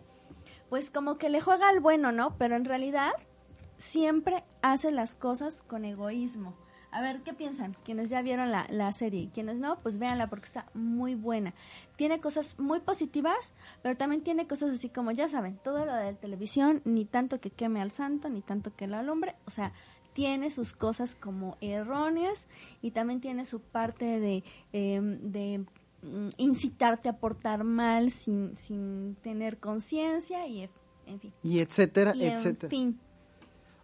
pues 0.70 0.92
como 0.92 1.18
que 1.18 1.30
le 1.30 1.42
juega 1.42 1.68
al 1.70 1.80
bueno, 1.80 2.12
¿no? 2.12 2.38
Pero 2.38 2.56
en 2.56 2.66
realidad 2.66 3.12
siempre 3.78 4.44
hace 4.62 4.92
las 4.92 5.16
cosas 5.16 5.62
con 5.62 5.84
egoísmo. 5.84 6.56
A 6.92 7.02
ver, 7.02 7.22
¿qué 7.22 7.34
piensan? 7.34 7.78
Quienes 7.84 8.10
ya 8.10 8.24
vieron 8.24 8.52
la, 8.52 8.66
la 8.70 8.92
serie 8.92 9.22
y 9.22 9.28
quienes 9.28 9.58
no, 9.58 9.80
pues 9.80 10.00
véanla 10.00 10.28
porque 10.28 10.46
está 10.46 10.66
muy 10.74 11.14
buena. 11.14 11.54
Tiene 11.98 12.20
cosas 12.20 12.58
muy 12.58 12.80
positivas, 12.80 13.54
pero 13.84 13.96
también 13.96 14.24
tiene 14.24 14.48
cosas 14.48 14.72
así 14.72 14.90
como, 14.90 15.12
ya 15.12 15.28
saben, 15.28 15.60
todo 15.64 15.86
lo 15.86 15.94
de 15.94 16.12
la 16.12 16.18
televisión, 16.18 16.82
ni 16.86 17.06
tanto 17.06 17.40
que 17.40 17.52
queme 17.52 17.80
al 17.80 17.92
santo, 17.92 18.30
ni 18.30 18.42
tanto 18.42 18.76
que 18.76 18.88
lo 18.88 18.98
alumbre. 18.98 19.36
O 19.46 19.52
sea, 19.52 19.72
tiene 20.20 20.52
sus 20.52 20.74
cosas 20.74 21.16
como 21.16 21.56
erróneas 21.62 22.48
y 22.82 22.92
también 22.92 23.22
tiene 23.22 23.46
su 23.46 23.62
parte 23.62 24.20
de, 24.20 24.44
eh, 24.74 25.00
de 25.22 25.60
mm, 26.02 26.28
incitarte 26.36 27.08
a 27.08 27.14
portar 27.18 27.64
mal 27.64 28.10
sin, 28.12 28.54
sin 28.58 29.16
tener 29.24 29.60
conciencia 29.60 30.46
y 30.46 30.70
en 31.08 31.20
fin. 31.22 31.34
Y 31.42 31.60
etcétera, 31.60 32.14
Y 32.18 32.26
en 32.26 32.34
etcétera. 32.34 32.70
fin. 32.70 33.00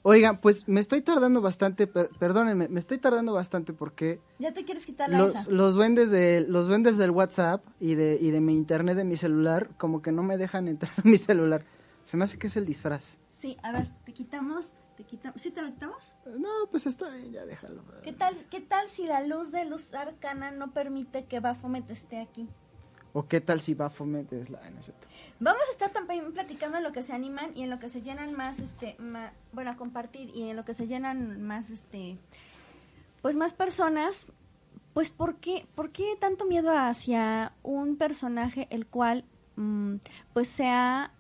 Oigan, 0.01 0.41
pues 0.41 0.67
me 0.67 0.81
estoy 0.81 1.01
tardando 1.01 1.39
bastante, 1.39 1.87
per- 1.87 2.09
perdónenme, 2.19 2.67
me 2.67 2.81
estoy 2.81 2.97
tardando 2.97 3.31
bastante 3.31 3.71
porque 3.71 4.19
Ya 4.37 4.53
te 4.53 4.65
quieres 4.65 4.85
quitar 4.85 5.09
la 5.09 5.17
los, 5.17 5.33
esa. 5.35 5.49
los 5.49 5.73
duendes 5.75 6.11
de 6.11 6.45
los 6.49 6.67
duendes 6.67 6.97
del 6.97 7.11
WhatsApp 7.11 7.65
y 7.79 7.95
de 7.95 8.17
y 8.21 8.31
de 8.31 8.41
mi 8.41 8.55
internet 8.57 8.97
de 8.97 9.05
mi 9.05 9.15
celular 9.15 9.69
como 9.77 10.01
que 10.01 10.11
no 10.11 10.21
me 10.21 10.37
dejan 10.37 10.67
entrar 10.67 10.91
a 10.97 11.01
mi 11.07 11.17
celular. 11.29 11.63
Se 12.03 12.17
me 12.17 12.25
hace 12.25 12.37
que 12.37 12.47
es 12.47 12.57
el 12.57 12.65
disfraz. 12.65 13.19
Sí, 13.29 13.55
a 13.63 13.71
ver, 13.71 13.89
te 14.05 14.11
quitamos, 14.11 14.73
quitamos. 15.05 15.41
¿Sí 15.41 15.51
te 15.51 15.61
lo 15.61 15.69
quitamos? 15.69 16.13
No, 16.37 16.49
pues 16.71 16.85
está 16.85 17.09
bien, 17.09 17.31
ya 17.31 17.45
déjalo. 17.45 17.83
¿Qué 18.03 18.13
tal, 18.13 18.35
¿Qué 18.49 18.61
tal 18.61 18.89
si 18.89 19.05
la 19.05 19.21
luz 19.21 19.51
de 19.51 19.65
luz 19.65 19.93
arcana 19.93 20.51
no 20.51 20.71
permite 20.71 21.25
que 21.25 21.39
Baphomet 21.39 21.89
esté 21.89 22.19
aquí? 22.21 22.47
O 23.13 23.27
qué 23.27 23.39
tal 23.39 23.61
si 23.61 23.73
Baphomet 23.73 24.31
es 24.33 24.49
la... 24.49 24.69
no 24.69 24.79
es 24.79 24.85
cierto. 24.85 25.07
Vamos 25.39 25.61
a 25.69 25.71
estar 25.71 25.91
también 25.91 26.33
platicando 26.33 26.77
en 26.77 26.83
lo 26.83 26.91
que 26.91 27.01
se 27.01 27.13
animan 27.13 27.51
y 27.55 27.63
en 27.63 27.69
lo 27.69 27.79
que 27.79 27.87
se 27.87 28.01
llenan 28.01 28.33
más, 28.33 28.59
este, 28.59 28.95
ma- 28.99 29.31
bueno, 29.53 29.71
a 29.71 29.77
compartir 29.77 30.31
y 30.35 30.49
en 30.49 30.55
lo 30.57 30.65
que 30.65 30.73
se 30.73 30.85
llenan 30.87 31.41
más, 31.41 31.69
este, 31.69 32.17
pues 33.21 33.35
más 33.37 33.53
personas. 33.53 34.27
Pues, 34.93 35.11
¿por 35.11 35.35
qué, 35.37 35.67
por 35.75 35.91
qué 35.91 36.15
tanto 36.19 36.45
miedo 36.45 36.71
hacia 36.77 37.51
un 37.63 37.97
personaje 37.97 38.67
el 38.69 38.85
cual, 38.85 39.25
mm, 39.57 39.95
pues, 40.33 40.47
se 40.49 40.67
ha 40.67 41.11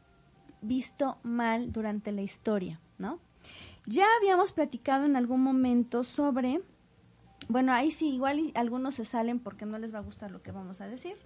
visto 0.61 1.17
mal 1.23 1.71
durante 1.73 2.11
la 2.13 2.21
historia, 2.21 2.79
¿no? 2.97 3.19
Ya 3.87 4.05
habíamos 4.17 4.51
platicado 4.51 5.05
en 5.05 5.15
algún 5.15 5.41
momento 5.41 6.03
sobre, 6.03 6.61
bueno, 7.47 7.71
ahí 7.71 7.91
sí, 7.91 8.09
igual 8.09 8.51
algunos 8.55 8.95
se 8.95 9.05
salen 9.05 9.39
porque 9.39 9.65
no 9.65 9.77
les 9.77 9.93
va 9.93 9.99
a 9.99 10.03
gustar 10.03 10.31
lo 10.31 10.41
que 10.41 10.51
vamos 10.51 10.81
a 10.81 10.87
decir, 10.87 11.17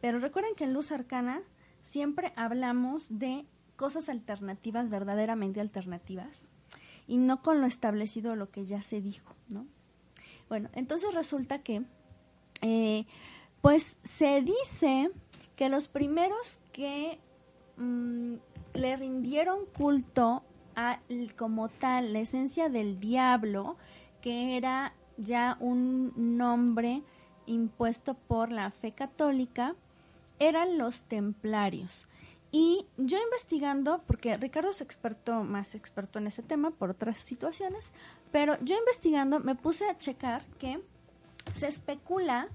pero 0.00 0.20
recuerden 0.20 0.54
que 0.54 0.64
en 0.64 0.72
Luz 0.72 0.92
Arcana 0.92 1.42
siempre 1.82 2.32
hablamos 2.36 3.18
de 3.18 3.44
cosas 3.74 4.08
alternativas, 4.08 4.88
verdaderamente 4.88 5.60
alternativas, 5.60 6.44
y 7.08 7.16
no 7.16 7.42
con 7.42 7.60
lo 7.60 7.66
establecido 7.66 8.36
lo 8.36 8.50
que 8.50 8.66
ya 8.66 8.82
se 8.82 9.00
dijo, 9.00 9.34
¿no? 9.48 9.66
Bueno, 10.48 10.70
entonces 10.74 11.12
resulta 11.12 11.62
que, 11.62 11.82
eh, 12.62 13.06
pues 13.62 13.98
se 14.04 14.42
dice 14.42 15.10
que 15.56 15.68
los 15.68 15.88
primeros 15.88 16.60
que 16.72 17.18
mm, 17.76 18.34
le 18.74 18.96
rindieron 18.96 19.66
culto 19.76 20.44
a 20.76 21.00
como 21.36 21.68
tal 21.68 22.12
la 22.12 22.20
esencia 22.20 22.68
del 22.68 23.00
diablo, 23.00 23.76
que 24.20 24.56
era 24.56 24.92
ya 25.16 25.56
un 25.58 26.12
nombre 26.16 27.02
impuesto 27.46 28.14
por 28.14 28.52
la 28.52 28.70
fe 28.70 28.92
católica, 28.92 29.74
eran 30.38 30.78
los 30.78 31.04
templarios. 31.04 32.06
Y 32.52 32.86
yo 32.96 33.18
investigando, 33.18 34.02
porque 34.06 34.36
Ricardo 34.36 34.70
es 34.70 34.80
experto, 34.80 35.42
más 35.42 35.74
experto 35.74 36.18
en 36.18 36.26
ese 36.26 36.42
tema 36.42 36.70
por 36.70 36.90
otras 36.90 37.18
situaciones, 37.18 37.90
pero 38.30 38.56
yo 38.62 38.76
investigando 38.76 39.40
me 39.40 39.54
puse 39.54 39.88
a 39.88 39.98
checar 39.98 40.44
que 40.58 40.80
se 41.54 41.66
especula 41.66 42.48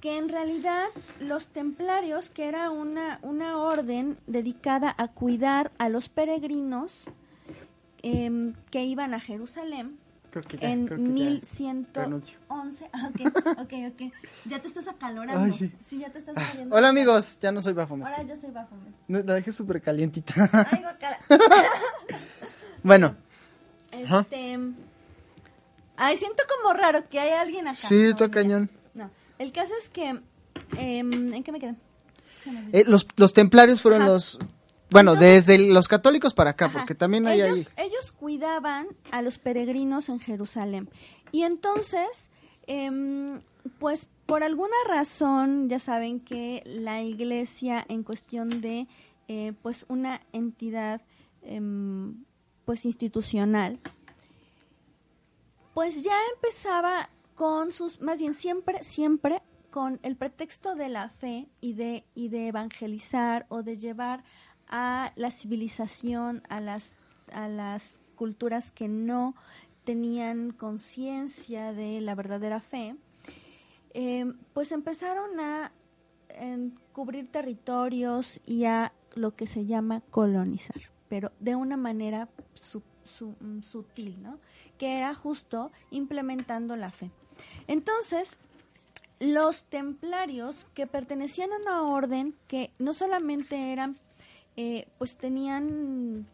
que 0.00 0.18
en 0.18 0.28
realidad 0.28 0.86
los 1.20 1.46
templarios, 1.48 2.30
que 2.30 2.46
era 2.46 2.70
una, 2.70 3.18
una 3.22 3.58
orden 3.58 4.18
dedicada 4.26 4.94
a 4.98 5.08
cuidar 5.08 5.72
a 5.78 5.88
los 5.88 6.08
peregrinos 6.08 7.06
em, 8.02 8.54
que 8.70 8.84
iban 8.84 9.14
a 9.14 9.20
Jerusalén, 9.20 9.98
Creo 10.30 10.42
que 10.44 10.58
ya, 10.58 10.70
en 10.70 10.86
creo 10.86 10.98
que 10.98 11.04
ya. 11.04 11.10
1111. 11.10 11.90
renuncio. 11.94 12.38
Ah, 12.50 12.68
ok, 13.08 13.20
ok, 13.60 13.72
ok. 13.92 14.12
Ya 14.44 14.60
te 14.60 14.68
estás 14.68 14.86
acalorando. 14.88 15.40
Ay, 15.44 15.70
sí. 15.82 15.98
ya 15.98 16.10
te 16.10 16.18
estás 16.18 16.36
muriendo. 16.48 16.76
Hola 16.76 16.88
amigos, 16.88 17.38
ya 17.40 17.52
no 17.52 17.62
soy 17.62 17.72
Baphomet. 17.72 18.06
Ahora 18.06 18.22
yo 18.22 18.36
soy 18.36 18.50
Baphomet. 18.50 18.92
No, 19.08 19.20
La 19.22 19.34
dejé 19.34 19.52
súper 19.52 19.80
calientita. 19.80 20.34
Ay, 20.70 20.80
guacala. 20.82 21.18
bueno. 22.82 23.14
Este. 23.90 24.58
Ay, 25.96 26.16
siento 26.18 26.42
como 26.60 26.74
raro 26.74 27.08
que 27.08 27.18
hay 27.18 27.30
alguien 27.30 27.68
acá. 27.68 27.76
sí, 27.76 27.94
No, 28.02 28.10
está 28.10 28.26
ya. 28.26 28.30
cañón. 28.30 28.70
No, 28.94 29.10
el 29.38 29.52
caso 29.52 29.72
es 29.80 29.88
que. 29.88 30.20
em, 30.76 31.32
¿En 31.32 31.42
qué 31.42 31.52
me 31.52 31.58
quedé? 31.60 31.74
Eh, 32.72 32.84
los, 32.86 33.06
los 33.16 33.32
templarios 33.32 33.80
fueron 33.80 34.02
Ajá. 34.02 34.10
los... 34.12 34.38
Bueno, 34.90 35.14
Entonces- 35.14 35.46
desde 35.46 35.72
los 35.72 35.88
católicos 35.88 36.32
para 36.34 36.50
acá, 36.50 36.66
Ajá. 36.66 36.78
porque 36.78 36.94
también 36.94 37.26
hay 37.26 37.40
ellos, 37.42 37.70
ahí... 37.76 37.86
ellos 37.88 38.12
cuidaban 38.12 38.86
a 39.10 39.22
los 39.22 39.38
peregrinos 39.38 40.08
en 40.08 40.20
Jerusalén. 40.20 40.88
Y 41.32 41.42
entonces, 41.42 42.30
em, 42.66 43.40
pues 43.78 44.08
por 44.26 44.42
alguna 44.42 44.76
razón, 44.88 45.68
ya 45.68 45.78
saben 45.78 46.20
que 46.20 46.62
la 46.64 47.02
iglesia 47.02 47.84
en 47.88 48.02
cuestión 48.02 48.60
de 48.60 48.86
eh, 49.28 49.52
pues 49.62 49.86
una 49.88 50.20
entidad 50.32 51.02
em, 51.42 52.24
pues 52.64 52.84
institucional, 52.84 53.80
pues 55.74 56.02
ya 56.02 56.16
empezaba 56.34 57.10
con 57.34 57.72
sus, 57.72 58.00
más 58.00 58.18
bien 58.18 58.34
siempre, 58.34 58.82
siempre 58.82 59.42
con 59.70 60.00
el 60.02 60.16
pretexto 60.16 60.74
de 60.74 60.88
la 60.88 61.08
fe 61.10 61.48
y 61.60 61.74
de, 61.74 62.04
y 62.14 62.28
de 62.28 62.48
evangelizar 62.48 63.46
o 63.48 63.62
de 63.62 63.76
llevar 63.76 64.24
a 64.68 65.12
la 65.16 65.30
civilización, 65.30 66.42
a 66.48 66.60
las, 66.60 66.92
a 67.32 67.48
las 67.48 68.00
culturas 68.14 68.70
que 68.70 68.88
no 68.88 69.34
tenían 69.84 70.50
conciencia 70.50 71.72
de 71.72 72.00
la 72.00 72.14
verdadera 72.14 72.60
fe, 72.60 72.96
eh, 73.94 74.32
pues 74.52 74.72
empezaron 74.72 75.40
a 75.40 75.72
em, 76.28 76.72
cubrir 76.92 77.30
territorios 77.30 78.40
y 78.44 78.64
a 78.64 78.92
lo 79.14 79.34
que 79.34 79.46
se 79.46 79.64
llama 79.64 80.02
colonizar, 80.10 80.82
pero 81.08 81.32
de 81.40 81.54
una 81.54 81.76
manera 81.76 82.26
mm, 82.26 83.62
sutil, 83.62 84.22
¿no? 84.22 84.38
Que 84.76 84.98
era 84.98 85.14
justo 85.14 85.72
implementando 85.90 86.76
la 86.76 86.90
fe. 86.90 87.10
Entonces, 87.68 88.36
los 89.18 89.64
templarios 89.64 90.66
que 90.74 90.86
pertenecían 90.86 91.52
a 91.52 91.56
una 91.56 91.82
orden 91.82 92.34
que 92.48 92.72
no 92.78 92.92
solamente 92.92 93.72
eran, 93.72 93.96
eh, 94.56 94.88
pues 94.98 95.16
tenían 95.16 96.26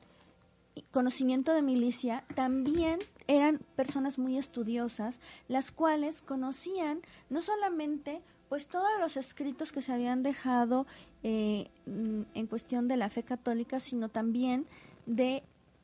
conocimiento 0.90 1.52
de 1.52 1.62
milicia 1.62 2.24
también 2.34 2.98
eran 3.26 3.58
personas 3.76 4.18
muy 4.18 4.38
estudiosas, 4.38 5.20
las 5.48 5.70
cuales 5.70 6.22
conocían 6.22 7.00
no 7.30 7.40
solamente 7.40 8.22
pues 8.48 8.68
todos 8.68 8.90
los 9.00 9.16
escritos 9.16 9.72
que 9.72 9.80
se 9.80 9.92
habían 9.92 10.22
dejado 10.22 10.86
eh, 11.22 11.70
mm, 11.86 12.22
en 12.34 12.46
cuestión 12.46 12.88
de 12.88 12.96
la 12.96 13.08
fe 13.08 13.22
católica, 13.22 13.80
sino 13.80 14.08
también 14.08 14.66
de 15.06 15.42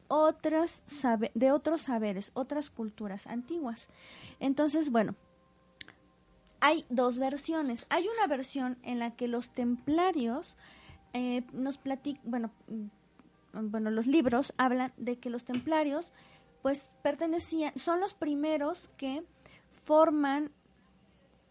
otras 0.08 0.84
de 1.34 1.52
otros 1.52 1.82
saberes, 1.82 2.30
otras 2.34 2.70
culturas 2.70 3.26
antiguas. 3.26 3.88
Entonces, 4.40 4.90
bueno, 4.90 5.14
hay 6.60 6.84
dos 6.88 7.18
versiones. 7.18 7.86
Hay 7.88 8.06
una 8.08 8.26
versión 8.26 8.78
en 8.82 8.98
la 8.98 9.12
que 9.12 9.28
los 9.28 9.50
templarios 9.50 10.56
eh, 11.12 11.42
nos 11.52 11.78
platican, 11.78 12.22
bueno, 12.24 12.50
mm, 12.68 13.70
bueno, 13.70 13.90
los 13.90 14.06
libros 14.06 14.52
hablan 14.56 14.92
de 14.96 15.18
que 15.18 15.30
los 15.30 15.44
templarios 15.44 16.12
pues 16.62 16.90
pertenecían, 17.02 17.72
son 17.76 18.00
los 18.00 18.14
primeros 18.14 18.90
que 18.96 19.24
forman 19.84 20.50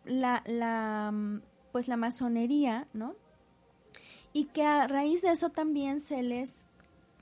la, 0.06 0.44
la, 0.46 1.12
mm, 1.12 1.42
pues 1.72 1.88
la 1.88 1.98
masonería, 1.98 2.88
¿no? 2.94 3.16
Y 4.34 4.46
que 4.46 4.64
a 4.64 4.88
raíz 4.88 5.22
de 5.22 5.32
eso 5.32 5.50
también 5.50 6.00
se 6.00 6.22
les, 6.22 6.66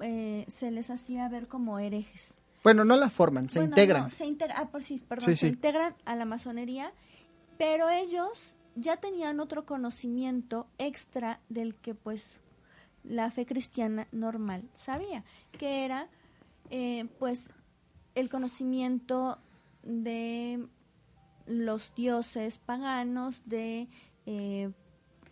eh, 0.01 0.45
se 0.47 0.71
les 0.71 0.89
hacía 0.89 1.27
ver 1.29 1.47
como 1.47 1.79
herejes. 1.79 2.37
Bueno, 2.63 2.83
no 2.83 2.95
la 2.95 3.09
forman, 3.09 3.47
se 3.47 3.63
integran. 3.63 4.09
se 4.09 4.25
ah, 4.55 4.67
por 4.71 4.81
sí, 4.81 4.99
perdón, 5.07 5.35
se 5.35 5.47
integran 5.47 5.95
a 6.03 6.15
la 6.15 6.25
masonería, 6.25 6.91
pero 7.59 7.89
ellos 7.89 8.54
ya 8.75 8.97
tenían 8.97 9.39
otro 9.39 9.65
conocimiento 9.65 10.67
extra 10.77 11.39
del 11.49 11.75
que 11.75 11.95
pues 11.95 12.43
la 13.03 13.31
fe 13.31 13.45
cristiana 13.45 14.07
normal 14.11 14.69
sabía, 14.73 15.23
que 15.57 15.85
era 15.85 16.09
eh, 16.69 17.07
pues 17.19 17.51
el 18.15 18.29
conocimiento 18.29 19.39
de 19.83 20.67
los 21.45 21.93
dioses 21.95 22.57
paganos, 22.57 23.43
de, 23.45 23.87
eh, 24.25 24.71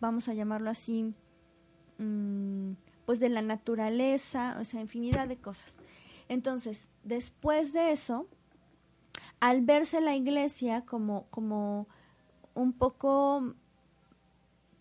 vamos 0.00 0.28
a 0.28 0.34
llamarlo 0.34 0.70
así, 0.70 1.14
mm, 1.98 2.72
pues 3.04 3.20
de 3.20 3.28
la 3.28 3.42
naturaleza, 3.42 4.56
o 4.60 4.64
sea, 4.64 4.80
infinidad 4.80 5.28
de 5.28 5.36
cosas. 5.36 5.78
Entonces, 6.28 6.92
después 7.02 7.72
de 7.72 7.90
eso, 7.90 8.28
al 9.40 9.62
verse 9.62 10.00
la 10.00 10.14
iglesia 10.14 10.82
como, 10.86 11.26
como 11.30 11.88
un 12.54 12.72
poco, 12.72 13.54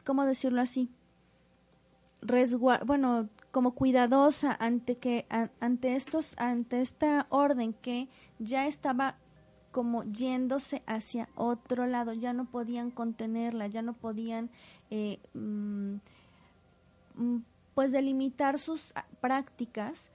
¿cómo 0.05 0.25
decirlo 0.25 0.61
así? 0.61 0.89
bueno, 2.85 3.29
como 3.51 3.75
cuidadosa 3.75 4.55
ante 4.59 4.97
que 4.97 5.25
ante 5.59 5.95
estos 5.95 6.35
ante 6.39 6.81
esta 6.81 7.27
orden 7.29 7.73
que 7.73 8.07
ya 8.39 8.65
estaba 8.65 9.17
como 9.71 10.03
yéndose 10.03 10.81
hacia 10.85 11.27
otro 11.35 11.87
lado, 11.87 12.13
ya 12.13 12.31
no 12.31 12.45
podían 12.45 12.91
contenerla, 12.91 13.67
ya 13.67 13.81
no 13.81 13.93
podían 13.93 14.51
eh, 14.91 15.19
mm, 15.33 15.95
mm, 17.15 17.37
pues 17.73 17.91
delimitar 17.91 18.59
sus 18.59 18.93
prácticas, 19.19 20.11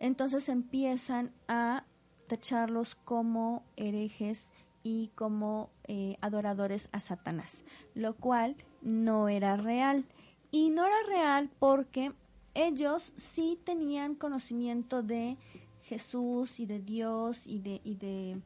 entonces 0.00 0.48
empiezan 0.48 1.32
a 1.48 1.84
tacharlos 2.26 2.94
como 2.94 3.62
herejes 3.76 4.50
y 4.84 5.10
como 5.16 5.70
eh, 5.88 6.16
adoradores 6.20 6.88
a 6.92 7.00
Satanás, 7.00 7.64
lo 7.94 8.14
cual 8.14 8.54
no 8.82 9.28
era 9.28 9.56
real. 9.56 10.04
Y 10.52 10.70
no 10.70 10.86
era 10.86 10.94
real 11.08 11.50
porque 11.58 12.12
ellos 12.54 13.12
sí 13.16 13.58
tenían 13.64 14.14
conocimiento 14.14 15.02
de 15.02 15.36
Jesús 15.82 16.60
y 16.60 16.66
de 16.66 16.78
Dios 16.78 17.48
y 17.48 17.58
de, 17.58 17.80
y 17.82 17.96
de 17.96 18.40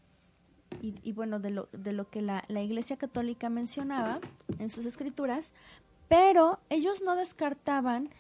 y, 0.80 1.12
bueno, 1.12 1.40
de 1.40 1.50
lo, 1.50 1.68
de 1.73 1.92
lo 1.92 2.09
que 2.09 2.21
la, 2.21 2.45
la, 2.49 2.62
Iglesia 2.62 2.97
Católica 2.97 3.49
mencionaba 3.49 4.21
en 4.59 4.68
sus 4.68 4.85
escrituras, 4.85 5.52
pero 6.09 6.61
ellos 6.68 7.02
no 7.02 7.16
descartaban 7.16 8.11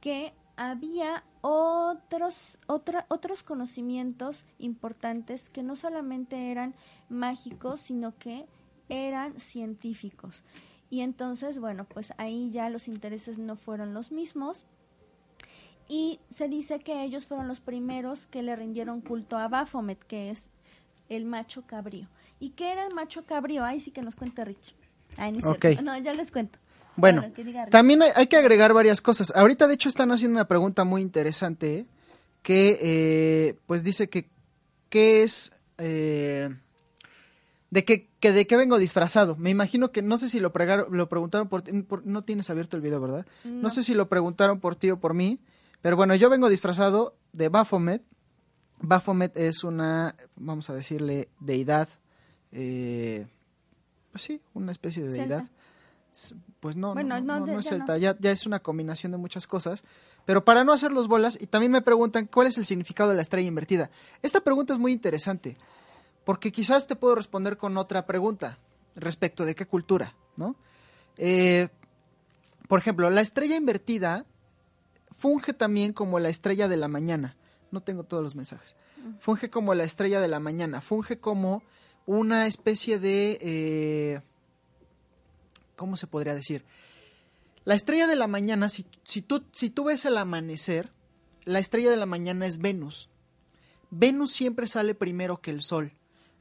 que 0.00 0.32
había 0.56 1.24
otros, 1.42 2.58
otros 2.66 3.42
conocimientos 3.42 4.44
importantes 4.58 5.50
que 5.50 5.62
no 5.62 5.76
solamente 5.76 6.50
eran 6.50 6.74
mágicos, 7.08 7.80
sino 7.80 8.16
que 8.18 8.46
eran 8.88 9.38
científicos. 9.38 10.42
Y 10.90 11.00
entonces, 11.00 11.58
bueno, 11.58 11.84
pues 11.84 12.12
ahí 12.16 12.50
ya 12.50 12.70
los 12.70 12.88
intereses 12.88 13.38
no 13.38 13.56
fueron 13.56 13.94
los 13.94 14.12
mismos. 14.12 14.66
Y 15.88 16.20
se 16.30 16.48
dice 16.48 16.80
que 16.80 17.04
ellos 17.04 17.26
fueron 17.26 17.48
los 17.48 17.60
primeros 17.60 18.26
que 18.26 18.42
le 18.42 18.56
rindieron 18.56 19.00
culto 19.00 19.36
a 19.36 19.48
Baphomet, 19.48 20.02
que 20.04 20.30
es 20.30 20.50
el 21.08 21.24
macho 21.24 21.66
cabrío. 21.66 22.08
¿Y 22.40 22.50
qué 22.50 22.72
era 22.72 22.86
el 22.86 22.94
macho 22.94 23.24
cabrío? 23.24 23.64
Ahí 23.64 23.80
sí 23.80 23.90
que 23.90 24.02
nos 24.02 24.16
cuenta 24.16 24.44
Rich. 24.44 24.74
No, 25.82 25.96
ya 25.98 26.12
les 26.12 26.32
cuento. 26.32 26.58
Bueno, 26.96 27.24
también 27.70 28.00
hay, 28.14 28.26
que 28.26 28.36
agregar 28.36 28.72
varias 28.72 29.00
cosas. 29.00 29.32
Ahorita, 29.36 29.66
de 29.66 29.74
hecho, 29.74 29.88
están 29.88 30.10
haciendo 30.12 30.36
una 30.38 30.48
pregunta 30.48 30.84
muy 30.84 31.02
interesante 31.02 31.78
¿eh? 31.78 31.86
que, 32.42 32.78
eh, 32.80 33.58
pues, 33.66 33.84
dice 33.84 34.08
que 34.08 34.28
qué 34.88 35.22
es 35.22 35.52
eh, 35.78 36.48
de 37.70 37.84
que, 37.84 38.08
de 38.20 38.46
qué 38.46 38.56
vengo 38.56 38.78
disfrazado. 38.78 39.36
Me 39.36 39.50
imagino 39.50 39.92
que 39.92 40.02
no 40.02 40.18
sé 40.18 40.28
si 40.28 40.40
lo, 40.40 40.52
lo 40.90 41.08
preguntaron 41.08 41.48
por, 41.48 41.64
por, 41.84 42.06
no 42.06 42.24
tienes 42.24 42.48
abierto 42.50 42.76
el 42.76 42.82
video, 42.82 43.00
¿verdad? 43.00 43.26
No. 43.44 43.70
sé 43.70 43.82
si 43.82 43.94
lo 43.94 44.08
preguntaron 44.08 44.60
por 44.60 44.76
ti 44.76 44.90
o 44.90 44.98
por 44.98 45.14
mí, 45.14 45.40
pero 45.82 45.96
bueno, 45.96 46.14
yo 46.14 46.30
vengo 46.30 46.48
disfrazado 46.48 47.16
de 47.32 47.48
Baphomet. 47.48 48.02
Baphomet 48.80 49.36
es 49.36 49.64
una, 49.64 50.16
vamos 50.36 50.70
a 50.70 50.74
decirle, 50.74 51.28
deidad, 51.40 51.88
eh, 52.52 53.26
pues 54.12 54.22
sí, 54.22 54.40
una 54.54 54.72
especie 54.72 55.02
de 55.02 55.12
deidad. 55.12 55.44
Pues 56.60 56.76
no, 56.76 56.94
no, 56.94 57.20
no, 57.20 57.58
es 57.60 57.66
celta, 57.66 57.98
ya, 57.98 58.16
ya 58.18 58.30
es 58.30 58.46
una 58.46 58.60
combinación 58.60 59.12
de 59.12 59.18
muchas 59.18 59.46
cosas. 59.46 59.84
Pero 60.24 60.44
para 60.44 60.64
no 60.64 60.72
hacer 60.72 60.90
los 60.90 61.08
bolas, 61.08 61.38
y 61.40 61.46
también 61.46 61.72
me 61.72 61.82
preguntan 61.82 62.26
cuál 62.26 62.48
es 62.48 62.58
el 62.58 62.64
significado 62.64 63.10
de 63.10 63.16
la 63.16 63.22
estrella 63.22 63.46
invertida. 63.46 63.90
Esta 64.22 64.40
pregunta 64.40 64.72
es 64.72 64.78
muy 64.78 64.92
interesante 64.92 65.56
porque 66.24 66.50
quizás 66.50 66.88
te 66.88 66.96
puedo 66.96 67.14
responder 67.14 67.56
con 67.56 67.76
otra 67.76 68.04
pregunta 68.04 68.58
respecto 68.96 69.44
de 69.44 69.54
qué 69.54 69.66
cultura, 69.66 70.16
¿no? 70.36 70.56
Eh, 71.16 71.68
por 72.66 72.80
ejemplo, 72.80 73.08
la 73.10 73.20
estrella 73.20 73.54
invertida 73.54 74.26
funge 75.16 75.52
también 75.52 75.92
como 75.92 76.18
la 76.18 76.28
estrella 76.28 76.66
de 76.66 76.76
la 76.76 76.88
mañana. 76.88 77.36
No 77.70 77.80
tengo 77.80 78.02
todos 78.02 78.24
los 78.24 78.34
mensajes. 78.34 78.74
Funge 79.20 79.50
como 79.50 79.74
la 79.74 79.84
estrella 79.84 80.20
de 80.20 80.28
la 80.28 80.40
mañana. 80.40 80.80
Funge 80.80 81.18
como 81.18 81.62
una 82.06 82.46
especie 82.46 82.98
de... 82.98 83.38
Eh, 83.40 84.20
¿Cómo 85.76 85.96
se 85.96 86.06
podría 86.06 86.34
decir? 86.34 86.64
La 87.64 87.74
estrella 87.74 88.06
de 88.06 88.16
la 88.16 88.26
mañana, 88.26 88.68
si, 88.68 88.86
si, 89.04 89.22
tú, 89.22 89.44
si 89.52 89.70
tú 89.70 89.84
ves 89.84 90.04
el 90.04 90.18
amanecer, 90.18 90.92
la 91.44 91.58
estrella 91.58 91.90
de 91.90 91.96
la 91.96 92.06
mañana 92.06 92.46
es 92.46 92.58
Venus. 92.58 93.08
Venus 93.90 94.32
siempre 94.32 94.66
sale 94.66 94.94
primero 94.94 95.40
que 95.40 95.50
el 95.50 95.62
Sol. 95.62 95.92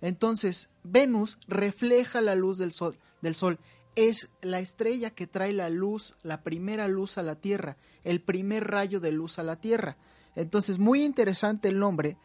Entonces, 0.02 0.70
Venus 0.84 1.40
refleja 1.48 2.22
la 2.22 2.36
luz 2.36 2.58
del 2.58 2.72
sol, 2.72 2.98
del 3.22 3.36
sol. 3.36 3.60
Es 3.96 4.30
la 4.42 4.60
estrella 4.60 5.10
que 5.10 5.26
trae 5.26 5.54
la 5.54 5.70
luz, 5.70 6.16
la 6.22 6.44
primera 6.44 6.88
luz 6.88 7.18
a 7.18 7.24
la 7.24 7.36
Tierra, 7.36 7.78
el 8.04 8.22
primer 8.22 8.68
rayo 8.68 9.00
de 9.00 9.12
luz 9.12 9.40
a 9.40 9.44
la 9.44 9.56
Tierra. 9.56 9.98
Entonces, 10.36 10.80
muy 10.80 11.04
interesante 11.04 11.70
el 11.70 11.80
nombre, 11.80 12.18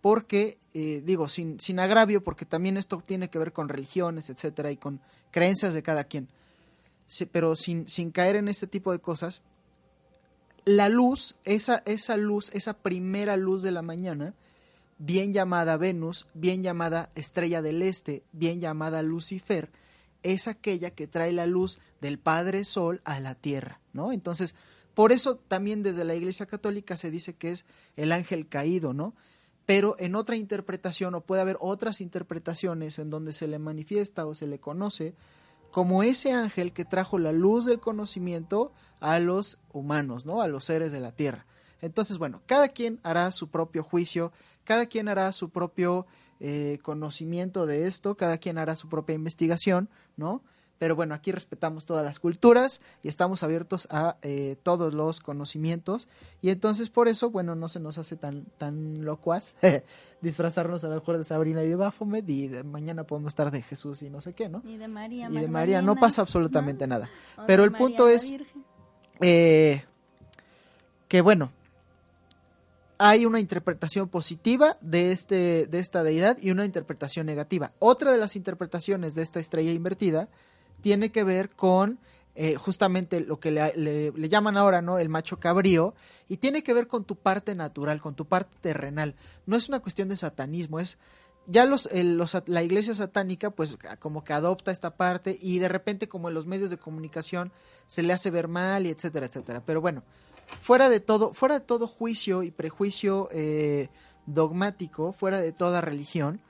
porque, 0.00 0.58
eh, 0.74 1.02
digo, 1.04 1.28
sin, 1.28 1.58
sin 1.58 1.80
agravio, 1.80 2.22
porque 2.22 2.46
también 2.46 2.76
esto 2.76 3.02
tiene 3.04 3.30
que 3.30 3.38
ver 3.38 3.52
con 3.52 3.68
religiones, 3.68 4.30
etcétera, 4.30 4.70
y 4.70 4.76
con 4.76 5.00
creencias 5.30 5.74
de 5.74 5.82
cada 5.82 6.04
quien. 6.04 6.28
Pero 7.30 7.56
sin, 7.56 7.86
caer 8.12 8.36
en 8.36 8.48
este 8.48 8.66
tipo 8.66 8.92
de 8.92 9.00
cosas, 9.00 9.42
la 10.64 10.88
luz, 10.88 11.36
esa, 11.44 11.82
esa 11.86 12.16
luz, 12.16 12.50
esa 12.52 12.74
primera 12.74 13.36
luz 13.36 13.62
de 13.62 13.70
la 13.70 13.82
mañana, 13.82 14.34
bien 14.98 15.32
llamada 15.32 15.76
Venus, 15.76 16.26
bien 16.34 16.62
llamada 16.62 17.10
Estrella 17.14 17.62
del 17.62 17.82
Este, 17.82 18.22
bien 18.32 18.60
llamada 18.60 19.02
Lucifer, 19.02 19.70
es 20.22 20.48
aquella 20.48 20.90
que 20.90 21.06
trae 21.06 21.32
la 21.32 21.46
luz 21.46 21.78
del 22.00 22.18
Padre 22.18 22.64
Sol 22.64 23.00
a 23.04 23.20
la 23.20 23.34
tierra, 23.34 23.80
¿no? 23.92 24.12
Entonces, 24.12 24.54
por 24.94 25.12
eso 25.12 25.36
también 25.36 25.82
desde 25.82 26.04
la 26.04 26.16
Iglesia 26.16 26.46
Católica 26.46 26.96
se 26.96 27.10
dice 27.10 27.34
que 27.34 27.52
es 27.52 27.64
el 27.96 28.12
ángel 28.12 28.48
caído, 28.48 28.92
¿no? 28.92 29.14
Pero 29.64 29.96
en 29.98 30.16
otra 30.16 30.34
interpretación, 30.34 31.14
o 31.14 31.20
puede 31.20 31.42
haber 31.42 31.56
otras 31.60 32.00
interpretaciones 32.00 32.98
en 32.98 33.08
donde 33.08 33.32
se 33.32 33.46
le 33.46 33.58
manifiesta 33.58 34.26
o 34.26 34.34
se 34.34 34.46
le 34.46 34.58
conoce 34.58 35.14
como 35.70 36.02
ese 36.02 36.32
ángel 36.32 36.72
que 36.72 36.84
trajo 36.84 37.18
la 37.18 37.32
luz 37.32 37.66
del 37.66 37.80
conocimiento 37.80 38.72
a 39.00 39.18
los 39.18 39.58
humanos, 39.72 40.26
¿no? 40.26 40.40
A 40.40 40.48
los 40.48 40.64
seres 40.64 40.92
de 40.92 41.00
la 41.00 41.12
tierra. 41.12 41.46
Entonces, 41.80 42.18
bueno, 42.18 42.42
cada 42.46 42.68
quien 42.68 42.98
hará 43.02 43.30
su 43.30 43.48
propio 43.48 43.84
juicio, 43.84 44.32
cada 44.64 44.86
quien 44.86 45.08
hará 45.08 45.30
su 45.32 45.50
propio 45.50 46.06
eh, 46.40 46.78
conocimiento 46.82 47.66
de 47.66 47.86
esto, 47.86 48.16
cada 48.16 48.38
quien 48.38 48.58
hará 48.58 48.76
su 48.76 48.88
propia 48.88 49.14
investigación, 49.14 49.88
¿no? 50.16 50.42
Pero 50.78 50.96
bueno, 50.96 51.14
aquí 51.14 51.32
respetamos 51.32 51.86
todas 51.86 52.04
las 52.04 52.18
culturas 52.18 52.80
y 53.02 53.08
estamos 53.08 53.42
abiertos 53.42 53.88
a 53.90 54.16
eh, 54.22 54.56
todos 54.62 54.94
los 54.94 55.20
conocimientos 55.20 56.08
y 56.40 56.50
entonces 56.50 56.90
por 56.90 57.08
eso, 57.08 57.30
bueno, 57.30 57.54
no 57.54 57.68
se 57.68 57.80
nos 57.80 57.98
hace 57.98 58.16
tan, 58.16 58.44
tan 58.58 59.04
locuaz 59.04 59.54
disfrazarnos 60.20 60.84
a 60.84 60.88
lo 60.88 60.94
mejor 60.94 61.18
de 61.18 61.24
Sabrina 61.24 61.62
y 61.62 61.68
de 61.68 61.76
Baphomet 61.76 62.28
y 62.28 62.48
mañana 62.64 63.04
podemos 63.04 63.30
estar 63.30 63.50
de 63.50 63.62
Jesús 63.62 64.02
y 64.02 64.10
no 64.10 64.20
sé 64.20 64.32
qué, 64.32 64.48
¿no? 64.48 64.62
Y 64.64 64.76
de 64.76 64.88
María. 64.88 65.28
Y 65.30 65.38
de 65.38 65.48
María, 65.48 65.82
no 65.82 65.96
pasa 65.96 66.22
absolutamente 66.22 66.86
nada. 66.86 67.08
Pero 67.46 67.64
el 67.64 67.72
punto 67.72 68.08
es 68.08 68.32
eh, 69.20 69.84
que, 71.08 71.20
bueno, 71.20 71.52
hay 72.98 73.26
una 73.26 73.40
interpretación 73.40 74.08
positiva 74.08 74.76
de, 74.80 75.12
este, 75.12 75.66
de 75.66 75.78
esta 75.78 76.02
deidad 76.02 76.38
y 76.40 76.50
una 76.50 76.64
interpretación 76.64 77.26
negativa. 77.26 77.72
Otra 77.78 78.12
de 78.12 78.18
las 78.18 78.36
interpretaciones 78.36 79.14
de 79.14 79.22
esta 79.22 79.40
estrella 79.40 79.72
invertida 79.72 80.28
tiene 80.80 81.10
que 81.10 81.24
ver 81.24 81.50
con 81.50 81.98
eh, 82.40 82.54
justamente 82.54 83.20
lo 83.20 83.40
que 83.40 83.50
le, 83.50 84.28
llaman 84.28 84.56
ahora, 84.56 84.80
¿no? 84.80 85.00
El 85.00 85.08
macho 85.08 85.40
cabrío, 85.40 85.94
y 86.28 86.36
tiene 86.36 86.62
que 86.62 86.72
ver 86.72 86.86
con 86.86 87.04
tu 87.04 87.16
parte 87.16 87.56
natural, 87.56 88.00
con 88.00 88.14
tu 88.14 88.26
parte 88.26 88.56
terrenal. 88.60 89.16
No 89.44 89.56
es 89.56 89.68
una 89.68 89.80
cuestión 89.80 90.08
de 90.08 90.14
satanismo, 90.14 90.78
es 90.78 90.98
ya 91.48 91.64
los, 91.64 91.88
la 92.46 92.62
iglesia 92.62 92.94
satánica 92.94 93.50
pues 93.50 93.76
como 93.98 94.22
que 94.22 94.34
adopta 94.34 94.70
esta 94.70 94.96
parte 94.96 95.36
y 95.40 95.58
de 95.58 95.68
repente 95.68 96.06
como 96.06 96.28
en 96.28 96.34
los 96.34 96.46
medios 96.46 96.70
de 96.70 96.76
comunicación 96.76 97.50
se 97.86 98.02
le 98.02 98.12
hace 98.12 98.30
ver 98.30 98.46
mal 98.46 98.86
y 98.86 98.90
etcétera, 98.90 99.26
etcétera. 99.26 99.62
Pero 99.66 99.80
bueno, 99.80 100.04
fuera 100.60 100.88
de 100.88 101.00
todo, 101.00 101.32
fuera 101.34 101.58
de 101.58 101.64
todo 101.64 101.88
juicio 101.88 102.44
y 102.44 102.52
prejuicio 102.52 103.28
eh, 103.32 103.88
dogmático, 104.26 105.12
fuera 105.12 105.40
de 105.40 105.52
toda 105.52 105.80
religión, 105.80 106.40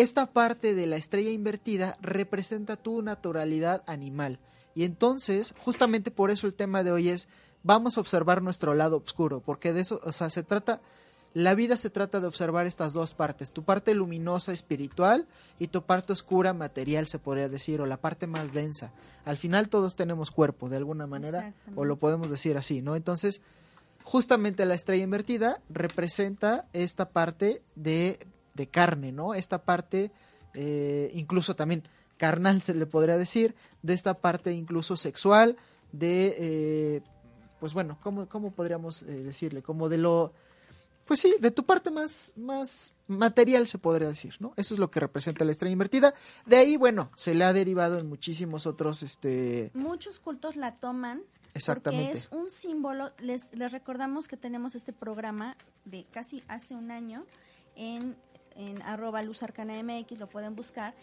esta 0.00 0.26
parte 0.26 0.74
de 0.74 0.86
la 0.86 0.96
estrella 0.96 1.30
invertida 1.30 1.98
representa 2.00 2.76
tu 2.76 3.02
naturalidad 3.02 3.82
animal. 3.88 4.38
Y 4.76 4.84
entonces, 4.84 5.56
justamente 5.58 6.12
por 6.12 6.30
eso 6.30 6.46
el 6.46 6.54
tema 6.54 6.84
de 6.84 6.92
hoy 6.92 7.08
es, 7.08 7.28
vamos 7.64 7.98
a 7.98 8.00
observar 8.00 8.40
nuestro 8.40 8.74
lado 8.74 8.98
oscuro, 8.98 9.40
porque 9.40 9.72
de 9.72 9.80
eso, 9.80 10.00
o 10.04 10.12
sea, 10.12 10.30
se 10.30 10.44
trata, 10.44 10.80
la 11.34 11.56
vida 11.56 11.76
se 11.76 11.90
trata 11.90 12.20
de 12.20 12.28
observar 12.28 12.66
estas 12.68 12.92
dos 12.92 13.14
partes, 13.14 13.52
tu 13.52 13.64
parte 13.64 13.92
luminosa 13.92 14.52
espiritual 14.52 15.26
y 15.58 15.66
tu 15.66 15.82
parte 15.82 16.12
oscura 16.12 16.52
material, 16.52 17.08
se 17.08 17.18
podría 17.18 17.48
decir, 17.48 17.80
o 17.80 17.86
la 17.86 17.96
parte 17.96 18.28
más 18.28 18.52
densa. 18.52 18.92
Al 19.24 19.36
final 19.36 19.68
todos 19.68 19.96
tenemos 19.96 20.30
cuerpo, 20.30 20.68
de 20.68 20.76
alguna 20.76 21.08
manera, 21.08 21.54
o 21.74 21.84
lo 21.84 21.96
podemos 21.96 22.30
decir 22.30 22.56
así, 22.56 22.82
¿no? 22.82 22.94
Entonces, 22.94 23.40
justamente 24.04 24.64
la 24.64 24.74
estrella 24.74 25.02
invertida 25.02 25.60
representa 25.70 26.66
esta 26.72 27.10
parte 27.10 27.62
de 27.74 28.20
de 28.58 28.66
carne, 28.66 29.12
¿no? 29.12 29.32
Esta 29.32 29.62
parte, 29.62 30.10
eh, 30.52 31.10
incluso 31.14 31.56
también 31.56 31.84
carnal 32.18 32.60
se 32.60 32.74
le 32.74 32.84
podría 32.84 33.16
decir, 33.16 33.54
de 33.82 33.94
esta 33.94 34.14
parte 34.14 34.52
incluso 34.52 34.96
sexual, 34.96 35.56
de, 35.92 36.34
eh, 36.36 37.02
pues 37.60 37.72
bueno, 37.72 37.96
¿cómo, 38.02 38.28
cómo 38.28 38.50
podríamos 38.50 39.02
eh, 39.02 39.06
decirle? 39.06 39.62
Como 39.62 39.88
de 39.88 39.96
lo, 39.96 40.32
pues 41.06 41.20
sí, 41.20 41.34
de 41.40 41.50
tu 41.50 41.64
parte 41.64 41.90
más, 41.90 42.34
más 42.36 42.92
material 43.06 43.66
se 43.68 43.78
podría 43.78 44.08
decir, 44.08 44.34
¿no? 44.40 44.52
Eso 44.56 44.74
es 44.74 44.80
lo 44.80 44.90
que 44.90 45.00
representa 45.00 45.44
la 45.44 45.52
estrella 45.52 45.72
invertida. 45.72 46.12
De 46.44 46.56
ahí, 46.56 46.76
bueno, 46.76 47.10
se 47.14 47.34
le 47.34 47.44
ha 47.44 47.52
derivado 47.52 47.98
en 47.98 48.08
muchísimos 48.08 48.66
otros, 48.66 49.02
este... 49.02 49.70
Muchos 49.72 50.18
cultos 50.18 50.56
la 50.56 50.74
toman. 50.74 51.22
Exactamente. 51.54 52.06
Porque 52.06 52.18
es 52.18 52.28
un 52.30 52.50
símbolo, 52.50 53.10
les, 53.20 53.54
les 53.54 53.72
recordamos 53.72 54.28
que 54.28 54.36
tenemos 54.36 54.74
este 54.74 54.92
programa 54.92 55.56
de 55.86 56.04
casi 56.10 56.42
hace 56.46 56.74
un 56.74 56.90
año 56.90 57.24
en 57.74 58.16
en 58.58 58.82
arroba 58.82 59.22
MX, 59.22 60.18
lo 60.18 60.28
pueden 60.28 60.54
buscar, 60.54 60.94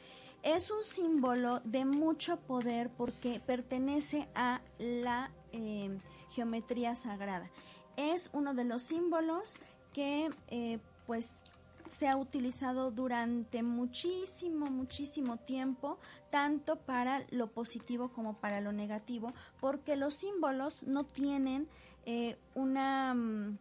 es 0.44 0.70
un 0.70 0.84
símbolo 0.84 1.60
de 1.64 1.86
mucho 1.86 2.38
poder 2.38 2.92
porque 2.92 3.40
pertenece 3.40 4.28
a 4.36 4.62
la 4.78 5.32
eh, 5.52 5.98
geometría 6.30 6.94
sagrada. 6.94 7.50
Es 7.98 8.30
uno 8.32 8.54
de 8.54 8.66
los 8.66 8.84
símbolos 8.84 9.56
que 9.92 10.30
eh, 10.50 10.78
pues 11.08 11.42
se 11.90 12.08
ha 12.08 12.18
utilizado 12.18 12.92
durante 12.92 13.64
muchísimo, 13.64 14.68
muchísimo 14.68 15.38
tiempo, 15.38 15.98
tanto 16.30 16.76
para 16.78 17.26
lo 17.32 17.48
positivo 17.48 18.10
como 18.10 18.36
para 18.38 18.62
lo 18.62 18.72
negativo, 18.72 19.34
porque 19.60 19.96
los 19.96 20.16
símbolos 20.16 20.84
no 20.84 21.06
tienen 21.06 21.68
eh, 22.06 22.38
una, 22.54 23.14
mm, 23.14 23.58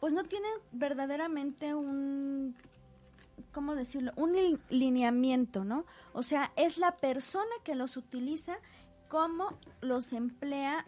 pues 0.00 0.12
no 0.12 0.24
tienen 0.24 0.52
verdaderamente 0.72 1.74
un 1.74 2.56
¿cómo 3.52 3.74
decirlo? 3.74 4.12
Un 4.16 4.60
lineamiento, 4.70 5.64
¿no? 5.64 5.84
O 6.12 6.22
sea, 6.22 6.52
es 6.56 6.78
la 6.78 6.96
persona 6.96 7.50
que 7.64 7.74
los 7.74 7.96
utiliza, 7.96 8.58
cómo 9.08 9.58
los 9.80 10.12
emplea, 10.12 10.86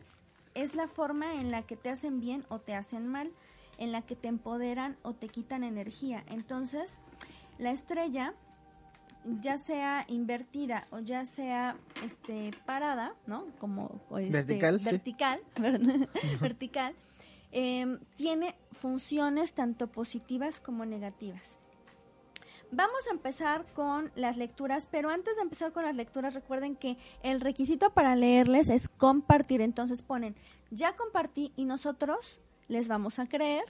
es 0.54 0.74
la 0.74 0.88
forma 0.88 1.34
en 1.34 1.50
la 1.50 1.62
que 1.62 1.76
te 1.76 1.90
hacen 1.90 2.20
bien 2.20 2.44
o 2.48 2.58
te 2.58 2.74
hacen 2.74 3.06
mal, 3.06 3.30
en 3.78 3.92
la 3.92 4.02
que 4.02 4.16
te 4.16 4.28
empoderan 4.28 4.96
o 5.02 5.14
te 5.14 5.28
quitan 5.28 5.64
energía. 5.64 6.24
Entonces, 6.28 6.98
la 7.58 7.70
estrella, 7.70 8.34
ya 9.40 9.58
sea 9.58 10.04
invertida 10.08 10.86
o 10.90 10.98
ya 10.98 11.24
sea 11.24 11.76
este 12.04 12.50
parada, 12.66 13.14
¿no? 13.26 13.46
Como 13.58 14.00
este, 14.18 14.30
vertical, 14.30 14.78
vertical, 14.78 15.40
vertical, 16.40 16.94
em, 17.52 18.00
tiene 18.16 18.54
funciones 18.72 19.52
tanto 19.52 19.86
positivas 19.86 20.60
como 20.60 20.84
negativas. 20.84 21.59
Vamos 22.72 23.08
a 23.08 23.10
empezar 23.10 23.66
con 23.72 24.12
las 24.14 24.36
lecturas, 24.36 24.86
pero 24.86 25.10
antes 25.10 25.36
de 25.36 25.42
empezar 25.42 25.72
con 25.72 25.84
las 25.84 25.96
lecturas, 25.96 26.34
recuerden 26.34 26.76
que 26.76 26.96
el 27.22 27.40
requisito 27.40 27.90
para 27.90 28.14
leerles 28.14 28.68
es 28.68 28.88
compartir. 28.88 29.60
Entonces 29.60 30.02
ponen, 30.02 30.36
ya 30.70 30.94
compartí 30.94 31.52
y 31.56 31.64
nosotros 31.64 32.40
les 32.68 32.86
vamos 32.86 33.18
a 33.18 33.26
creer. 33.26 33.64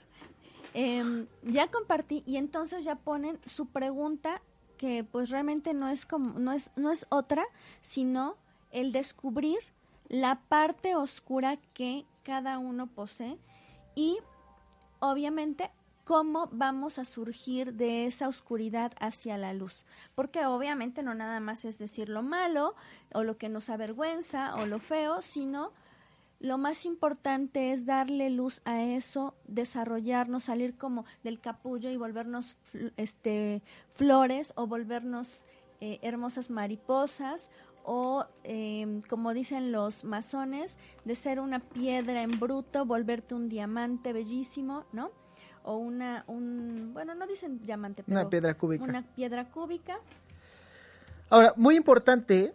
Em, 0.73 1.27
ya 1.43 1.67
compartí 1.67 2.23
y 2.27 2.37
entonces 2.37 2.85
ya 2.85 2.95
ponen 2.95 3.39
su 3.45 3.65
pregunta 3.65 4.41
que 4.77 5.03
pues 5.03 5.29
realmente 5.29 5.73
no 5.73 5.89
es 5.89 6.05
como 6.05 6.39
no 6.39 6.53
es 6.53 6.71
no 6.77 6.91
es 6.91 7.05
otra 7.09 7.43
sino 7.81 8.37
el 8.71 8.93
descubrir 8.93 9.59
la 10.07 10.39
parte 10.47 10.95
oscura 10.95 11.57
que 11.73 12.05
cada 12.23 12.57
uno 12.57 12.87
posee 12.87 13.37
y 13.95 14.17
obviamente 14.99 15.69
cómo 16.03 16.49
vamos 16.51 16.99
a 16.99 17.05
surgir 17.05 17.73
de 17.73 18.05
esa 18.05 18.27
oscuridad 18.27 18.93
hacia 18.99 19.37
la 19.37 19.53
luz. 19.53 19.85
Porque 20.15 20.45
obviamente 20.45 21.03
no 21.03 21.13
nada 21.13 21.39
más 21.39 21.65
es 21.65 21.79
decir 21.79 22.09
lo 22.09 22.23
malo 22.23 22.75
o 23.13 23.23
lo 23.23 23.37
que 23.37 23.49
nos 23.49 23.69
avergüenza 23.69 24.55
o 24.55 24.65
lo 24.65 24.79
feo, 24.79 25.21
sino 25.21 25.71
lo 26.39 26.57
más 26.57 26.85
importante 26.85 27.71
es 27.71 27.85
darle 27.85 28.31
luz 28.31 28.61
a 28.65 28.81
eso, 28.83 29.35
desarrollarnos, 29.47 30.45
salir 30.45 30.75
como 30.75 31.05
del 31.23 31.39
capullo 31.39 31.91
y 31.91 31.97
volvernos 31.97 32.57
este, 32.97 33.61
flores 33.89 34.51
o 34.55 34.65
volvernos 34.65 35.45
eh, 35.81 35.99
hermosas 36.01 36.49
mariposas 36.49 37.51
o 37.83 38.25
em, 38.43 39.01
como 39.03 39.33
dicen 39.33 39.71
los 39.71 40.03
masones, 40.03 40.77
de 41.05 41.15
ser 41.15 41.39
una 41.39 41.59
piedra 41.59 42.23
en 42.23 42.39
bruto, 42.39 42.85
volverte 42.85 43.35
un 43.35 43.49
diamante 43.49 44.13
bellísimo, 44.13 44.85
¿no? 44.91 45.11
O 45.63 45.77
una, 45.77 46.23
un, 46.27 46.91
bueno, 46.93 47.15
no 47.15 47.27
dicen 47.27 47.59
diamante, 47.61 48.03
pero 48.03 48.19
una 48.19 48.29
piedra 48.29 48.53
cúbica. 48.53 48.83
Una 48.83 49.03
piedra 49.03 49.45
cúbica. 49.49 49.99
Ahora, 51.29 51.53
muy 51.55 51.75
importante, 51.75 52.53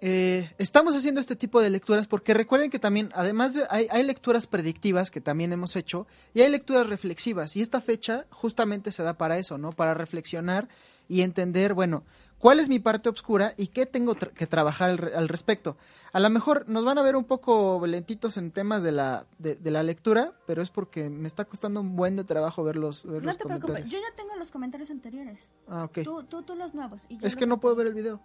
eh, 0.00 0.50
estamos 0.58 0.96
haciendo 0.96 1.20
este 1.20 1.36
tipo 1.36 1.60
de 1.60 1.70
lecturas 1.70 2.06
porque 2.06 2.34
recuerden 2.34 2.70
que 2.70 2.78
también, 2.78 3.10
además 3.14 3.58
hay, 3.68 3.86
hay, 3.90 4.02
lecturas 4.02 4.46
predictivas 4.46 5.10
que 5.10 5.20
también 5.20 5.52
hemos 5.52 5.76
hecho 5.76 6.06
y 6.32 6.40
hay 6.40 6.50
lecturas 6.50 6.88
reflexivas 6.88 7.54
y 7.56 7.60
esta 7.60 7.80
fecha 7.80 8.26
justamente 8.30 8.92
se 8.92 9.02
da 9.02 9.18
para 9.18 9.38
eso, 9.38 9.58
¿no? 9.58 9.72
Para 9.72 9.94
reflexionar 9.94 10.68
y 11.06 11.22
entender, 11.22 11.74
bueno, 11.74 12.04
cuál 12.40 12.58
es 12.58 12.68
mi 12.68 12.80
parte 12.80 13.08
oscura 13.08 13.52
y 13.56 13.68
qué 13.68 13.86
tengo 13.86 14.16
que 14.16 14.46
trabajar 14.48 15.12
al, 15.14 15.28
respecto. 15.28 15.76
A 16.12 16.18
lo 16.18 16.28
mejor 16.30 16.68
nos 16.68 16.84
van 16.84 16.98
a 16.98 17.02
ver 17.02 17.14
un 17.14 17.24
poco 17.24 17.86
lentitos 17.86 18.36
en 18.36 18.50
temas 18.50 18.82
de 18.82 18.90
la, 18.90 19.26
de, 19.38 19.70
la 19.70 19.84
lectura, 19.84 20.32
pero 20.46 20.62
es 20.62 20.70
porque 20.70 21.08
me 21.08 21.28
está 21.28 21.44
costando 21.44 21.80
un 21.80 21.94
buen 21.94 22.16
de 22.16 22.24
trabajo 22.24 22.64
ver 22.64 22.76
los, 22.76 23.04
ver 23.04 23.22
no 23.22 23.32
te 23.32 23.44
preocupes, 23.44 23.84
yo 23.84 23.98
ya 23.98 24.16
tengo 24.16 24.34
los 24.34 24.50
comentarios 24.50 24.90
anteriores. 24.90 25.52
Ah, 25.68 25.84
ok. 25.84 26.00
Tú, 26.02 26.24
tú, 26.24 26.42
tú 26.42 26.56
los 26.56 26.74
nuevos. 26.74 27.02
es 27.08 27.36
que 27.36 27.46
no 27.46 27.60
puedo 27.60 27.76
ver 27.76 27.86
el 27.86 27.94
video. 27.94 28.20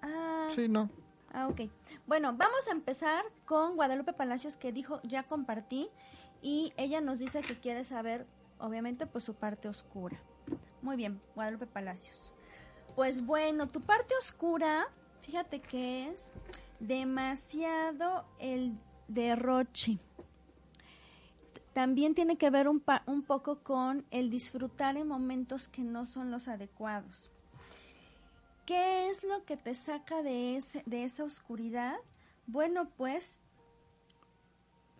Ah. 0.00 0.46
Sí, 0.48 0.68
no. 0.68 0.88
Ah, 1.32 1.48
ok. 1.48 1.62
Bueno, 2.06 2.34
vamos 2.34 2.66
a 2.68 2.70
empezar 2.70 3.24
con 3.44 3.76
Guadalupe 3.76 4.14
Palacios 4.14 4.56
que 4.56 4.72
dijo, 4.72 5.00
ya 5.02 5.24
compartí, 5.24 5.90
y 6.40 6.72
ella 6.76 7.00
nos 7.00 7.18
dice 7.18 7.42
que 7.42 7.58
quiere 7.58 7.82
saber, 7.84 8.24
obviamente, 8.58 9.06
pues 9.06 9.24
su 9.24 9.34
parte 9.34 9.68
oscura. 9.68 10.18
Muy 10.80 10.96
bien, 10.96 11.20
Guadalupe 11.34 11.66
Palacios. 11.66 12.32
Pues 12.98 13.24
bueno, 13.24 13.68
tu 13.68 13.80
parte 13.80 14.12
oscura, 14.18 14.88
fíjate 15.22 15.60
que 15.60 16.10
es 16.10 16.32
demasiado 16.80 18.24
el 18.40 18.76
derroche. 19.06 20.00
También 21.74 22.16
tiene 22.16 22.36
que 22.36 22.50
ver 22.50 22.66
un, 22.66 22.80
poco 22.80 23.62
con 23.62 24.04
el 24.10 24.30
disfrutar 24.30 24.96
en 24.96 25.06
momentos 25.06 25.68
que 25.68 25.82
no 25.82 26.06
son 26.06 26.32
los 26.32 26.48
adecuados. 26.48 27.30
¿Qué 28.66 29.08
es 29.08 29.22
lo 29.22 29.44
que 29.44 29.56
te 29.56 29.74
saca 29.74 30.24
de 30.24 30.56
esa 30.56 31.22
oscuridad? 31.22 31.94
Bueno, 32.48 32.88
pues, 32.96 33.38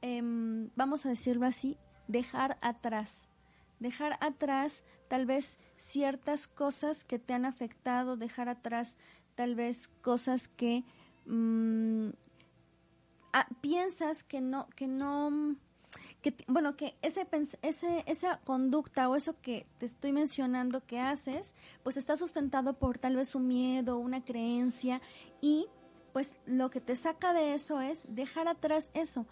em, 0.03 0.71
vamos 0.77 1.05
a 1.05 1.09
decirlo 1.09 1.47
así, 1.47 1.77
dejar 2.07 2.59
atrás. 2.61 3.29
Dejar 3.81 4.19
atrás 4.21 4.85
tal 5.09 5.27
vez 5.27 5.59
ciertas 5.77 6.49
cosas 6.49 7.05
que 7.05 7.19
te 7.19 7.33
han 7.33 7.45
afectado, 7.45 8.17
dejar 8.17 8.49
atrás 8.49 8.99
tal 9.35 9.55
vez 9.55 9.89
cosas 10.03 10.49
que 10.49 10.85
mm, 11.27 12.09
ah, 13.33 13.47
piensas 13.61 14.25
que 14.25 14.41
no, 14.41 14.69
que 14.71 14.87
no, 14.87 15.57
que, 16.23 16.35
bueno, 16.47 16.77
que 16.77 16.97
ese, 17.03 17.27
ese, 17.63 18.05
esa 18.07 18.41
conducta 18.45 19.09
o 19.09 19.17
eso 19.17 19.41
que 19.41 19.67
te 19.79 19.87
estoy 19.87 20.13
mencionando 20.13 20.85
que 20.85 20.99
haces, 20.99 21.55
pues 21.83 21.97
está 21.97 22.17
sustentado 22.17 22.75
por 22.75 22.99
tal 22.99 23.17
vez 23.17 23.35
un 23.35 23.47
miedo, 23.47 23.99
una 23.99 24.25
creencia 24.25 25.01
y 25.41 25.69
pues 26.13 26.41
lo 26.47 26.71
que 26.71 26.81
te 26.81 26.97
saca 26.97 27.33
de 27.33 27.55
eso 27.55 27.81
es 27.81 28.03
dejar 28.09 28.49
atrás 28.49 28.91
eso. 28.95 29.27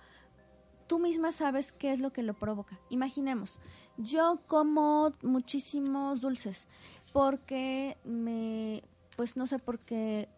Tú 0.87 0.99
misma 0.99 1.33
sabes 1.33 1.73
qué 1.73 1.93
es 1.93 1.99
lo 1.99 2.13
que 2.13 2.23
lo 2.23 2.35
provoca. 2.35 2.79
Imaginemos, 2.91 3.59
yo 3.97 4.41
como 4.47 5.13
muchísimos 5.23 6.21
dulces 6.21 6.69
porque 7.13 7.97
me, 8.05 8.83
pues 9.17 9.37
no 9.37 9.47
sé, 9.47 9.59
porque 9.59 10.29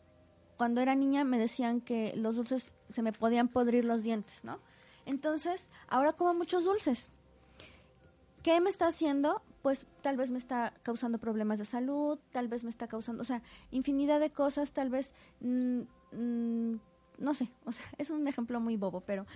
cuando 0.56 0.80
era 0.80 0.94
niña 0.94 1.24
me 1.24 1.38
decían 1.38 1.80
que 1.80 2.12
los 2.16 2.36
dulces 2.36 2.74
se 2.90 3.02
me 3.02 3.12
podían 3.12 3.48
podrir 3.48 3.84
los 3.84 4.02
dientes, 4.02 4.44
¿no? 4.44 4.60
Entonces, 5.06 5.70
ahora 5.88 6.12
como 6.12 6.34
muchos 6.34 6.64
dulces. 6.64 7.10
¿Qué 8.42 8.60
me 8.60 8.70
está 8.70 8.86
haciendo? 8.86 9.42
Pues 9.62 9.86
tal 10.02 10.16
vez 10.16 10.30
me 10.30 10.38
está 10.38 10.74
causando 10.82 11.18
problemas 11.18 11.58
de 11.58 11.64
salud, 11.64 12.18
tal 12.30 12.48
vez 12.48 12.62
me 12.64 12.70
está 12.70 12.88
causando, 12.88 13.22
o 13.22 13.24
sea, 13.24 13.42
infinidad 13.70 14.20
de 14.20 14.30
cosas, 14.30 14.72
tal 14.72 14.90
vez, 14.90 15.14
mm, 15.40 15.80
mm, 16.12 16.80
no 17.18 17.34
sé, 17.34 17.50
o 17.64 17.72
sea, 17.72 17.86
es 17.98 18.10
un 18.10 18.26
ejemplo 18.28 18.60
muy 18.60 18.76
bobo, 18.76 19.00
pero 19.00 19.26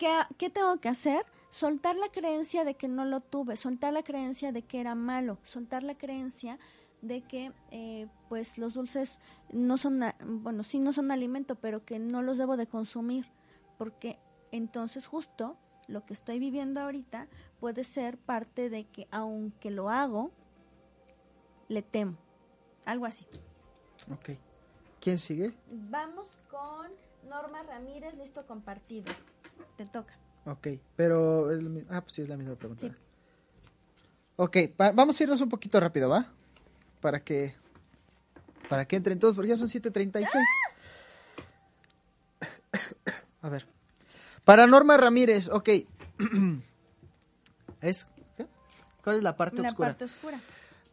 ¿qué, 0.00 0.10
¿qué 0.38 0.50
tengo 0.50 0.80
que 0.80 0.88
hacer? 0.88 1.24
Soltar 1.50 1.94
la 1.94 2.08
creencia 2.08 2.64
de 2.64 2.74
que 2.74 2.88
no 2.88 3.04
lo 3.04 3.20
tuve, 3.20 3.56
soltar 3.56 3.92
la 3.92 4.02
creencia 4.02 4.50
de 4.50 4.62
que 4.62 4.80
era 4.80 4.94
malo, 4.94 5.38
soltar 5.42 5.82
la 5.82 5.96
creencia 5.96 6.58
de 7.02 7.22
que 7.22 7.52
eh, 7.70 8.08
pues 8.28 8.56
los 8.58 8.74
dulces 8.74 9.20
no 9.52 9.76
son, 9.76 10.02
bueno, 10.24 10.64
sí 10.64 10.78
no 10.78 10.92
son 10.92 11.10
alimento, 11.10 11.56
pero 11.56 11.84
que 11.84 11.98
no 11.98 12.22
los 12.22 12.38
debo 12.38 12.56
de 12.56 12.66
consumir, 12.66 13.26
porque 13.78 14.18
entonces 14.52 15.06
justo 15.06 15.56
lo 15.86 16.06
que 16.06 16.14
estoy 16.14 16.38
viviendo 16.38 16.80
ahorita 16.80 17.28
puede 17.58 17.84
ser 17.84 18.16
parte 18.16 18.70
de 18.70 18.84
que 18.84 19.06
aunque 19.10 19.70
lo 19.70 19.90
hago, 19.90 20.30
le 21.68 21.82
temo. 21.82 22.16
Algo 22.84 23.06
así. 23.06 23.26
Ok. 24.12 24.30
¿Quién 25.00 25.18
sigue? 25.18 25.52
Vamos 25.70 26.38
con 26.50 26.88
Norma 27.28 27.62
Ramírez, 27.62 28.14
listo 28.16 28.46
compartido. 28.46 29.12
Te 29.76 29.86
toca. 29.86 30.14
Ok, 30.46 30.68
pero... 30.96 31.48
ah, 31.90 32.00
pues 32.00 32.14
sí, 32.14 32.22
es 32.22 32.28
la 32.28 32.36
misma 32.36 32.56
pregunta. 32.56 32.88
Sí. 32.88 32.94
Ok, 34.36 34.56
vamos 34.94 35.20
a 35.20 35.22
irnos 35.22 35.40
un 35.40 35.48
poquito 35.48 35.78
rápido, 35.80 36.08
¿va? 36.08 36.26
Para 37.00 37.22
que... 37.22 37.54
Para 38.68 38.86
que 38.86 38.96
entren 38.96 39.18
todos, 39.18 39.34
porque 39.34 39.50
ya 39.50 39.56
son 39.56 39.68
7.36. 39.68 40.28
a 43.42 43.48
ver. 43.48 43.66
Para 44.44 44.66
Norma 44.66 44.96
Ramírez, 44.96 45.48
ok. 45.48 45.68
¿Es? 47.80 48.08
¿Cuál 49.02 49.16
es 49.16 49.22
la 49.22 49.36
parte 49.36 49.62
la 49.62 49.68
oscura? 49.68 49.88
parte 49.88 50.04
oscura. 50.04 50.40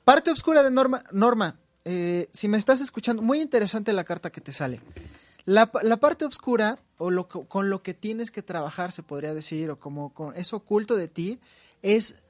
Parte 0.03 0.32
oscura 0.32 0.63
de 0.63 0.71
Norma. 0.71 1.03
Norma, 1.12 1.60
eh, 1.86 2.30
si 2.34 2.47
me 2.47 2.58
estás 2.58 2.82
escuchando, 2.82 3.21
muy 3.21 3.39
interesante 3.39 3.93
la 3.93 4.03
carta 4.03 4.30
que 4.30 4.41
te 4.41 4.53
sale. 4.53 4.82
La, 5.47 5.71
parte 5.71 6.25
oscura, 6.25 6.77
o 6.97 7.10
lo, 7.10 7.29
con 7.29 7.69
lo 7.69 7.81
que 7.81 7.93
tienes 7.93 8.31
que 8.31 8.41
trabajar, 8.41 8.91
se 8.91 9.01
podría 9.01 9.33
decir, 9.33 9.71
o 9.71 9.79
como 9.79 10.13
con 10.13 10.36
eso 10.36 10.57
oculto 10.57 10.97
de 10.97 11.07
ti, 11.07 11.39
es 11.81 12.21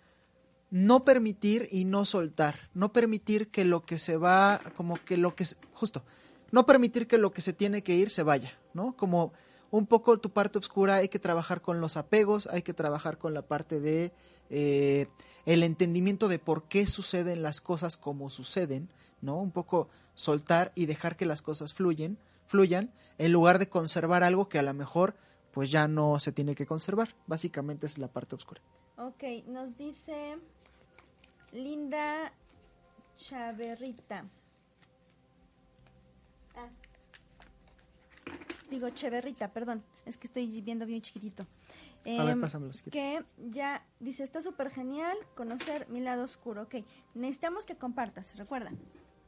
no 0.69 1.03
permitir 1.03 1.67
y 1.71 1.86
no 1.86 2.06
soltar. 2.06 2.69
No 2.75 2.93
permitir 2.93 3.49
que 3.49 3.65
lo 3.65 3.84
que 3.84 3.97
se 3.97 4.17
va, 4.17 4.62
como 4.75 5.03
que 5.03 5.17
lo 5.17 5.36
que, 5.36 5.45
justo, 5.71 6.03
no 6.51 6.67
permitir 6.67 7.08
que 7.08 7.17
lo 7.17 7.32
que 7.32 7.41
se 7.41 7.53
tiene 7.53 7.82
que 7.82 7.95
ir 7.95 8.12
se 8.12 8.21
vaya, 8.21 8.53
¿no? 8.75 8.95
Como 8.95 9.34
un 9.71 9.88
poco 9.88 10.19
tu 10.19 10.30
parte 10.30 10.60
oscura 10.60 10.97
hay 10.97 11.10
que 11.10 11.17
trabajar 11.17 11.63
con 11.63 11.82
los 11.82 11.97
apegos, 11.97 12.45
hay 12.45 12.62
que 12.62 12.75
trabajar 12.75 13.17
con 13.17 13.34
la 13.34 13.41
parte 13.41 13.80
de 13.80 14.13
eh, 14.51 15.08
el 15.47 15.63
entendimiento 15.63 16.27
de 16.27 16.38
por 16.38 16.67
qué 16.67 16.86
suceden 16.86 17.41
las 17.41 17.62
cosas 17.62 17.97
como 17.97 18.30
suceden, 18.30 18.89
¿no? 19.21 19.41
Un 19.41 19.49
poco 19.49 19.89
soltar 20.13 20.71
y 20.75 20.86
dejar 20.86 21.17
que 21.17 21.25
las 21.25 21.41
cosas 21.41 21.73
fluyen, 21.73 22.19
fluyan, 22.48 22.92
en 23.18 23.32
lugar 23.32 23.60
de 23.60 23.70
conservar 23.70 24.24
algo 24.24 24.50
que 24.50 24.60
a 24.60 24.64
lo 24.64 24.74
mejor 24.74 25.16
pues 25.52 25.72
ya 25.72 25.88
no 25.88 26.20
se 26.20 26.32
tiene 26.32 26.56
que 26.56 26.66
conservar. 26.66 27.16
Básicamente 27.26 27.88
es 27.88 27.98
la 27.98 28.08
parte 28.08 28.36
oscura. 28.36 28.62
Ok, 28.98 29.24
nos 29.48 29.78
dice 29.78 30.38
Linda 31.52 32.32
Chaverrita. 33.18 34.26
Ah, 36.56 36.70
digo 38.70 38.90
Cheverrita, 38.90 39.52
perdón, 39.52 39.84
es 40.06 40.18
que 40.18 40.28
estoy 40.28 40.62
viendo 40.62 40.86
bien 40.86 41.02
chiquitito. 41.02 41.48
a 42.06 42.24
ver, 42.24 42.30
em, 42.30 42.72
Que 42.92 43.24
ya 43.50 43.86
dice, 44.00 44.24
está 44.24 44.42
súper 44.42 44.70
genial 44.70 45.18
conocer 45.36 45.88
mi 45.90 46.00
lado 46.02 46.24
oscuro. 46.24 46.64
Ok, 46.64 46.76
necesitamos 47.14 47.66
que 47.66 47.76
compartas, 47.76 48.36
recuerda. 48.36 48.72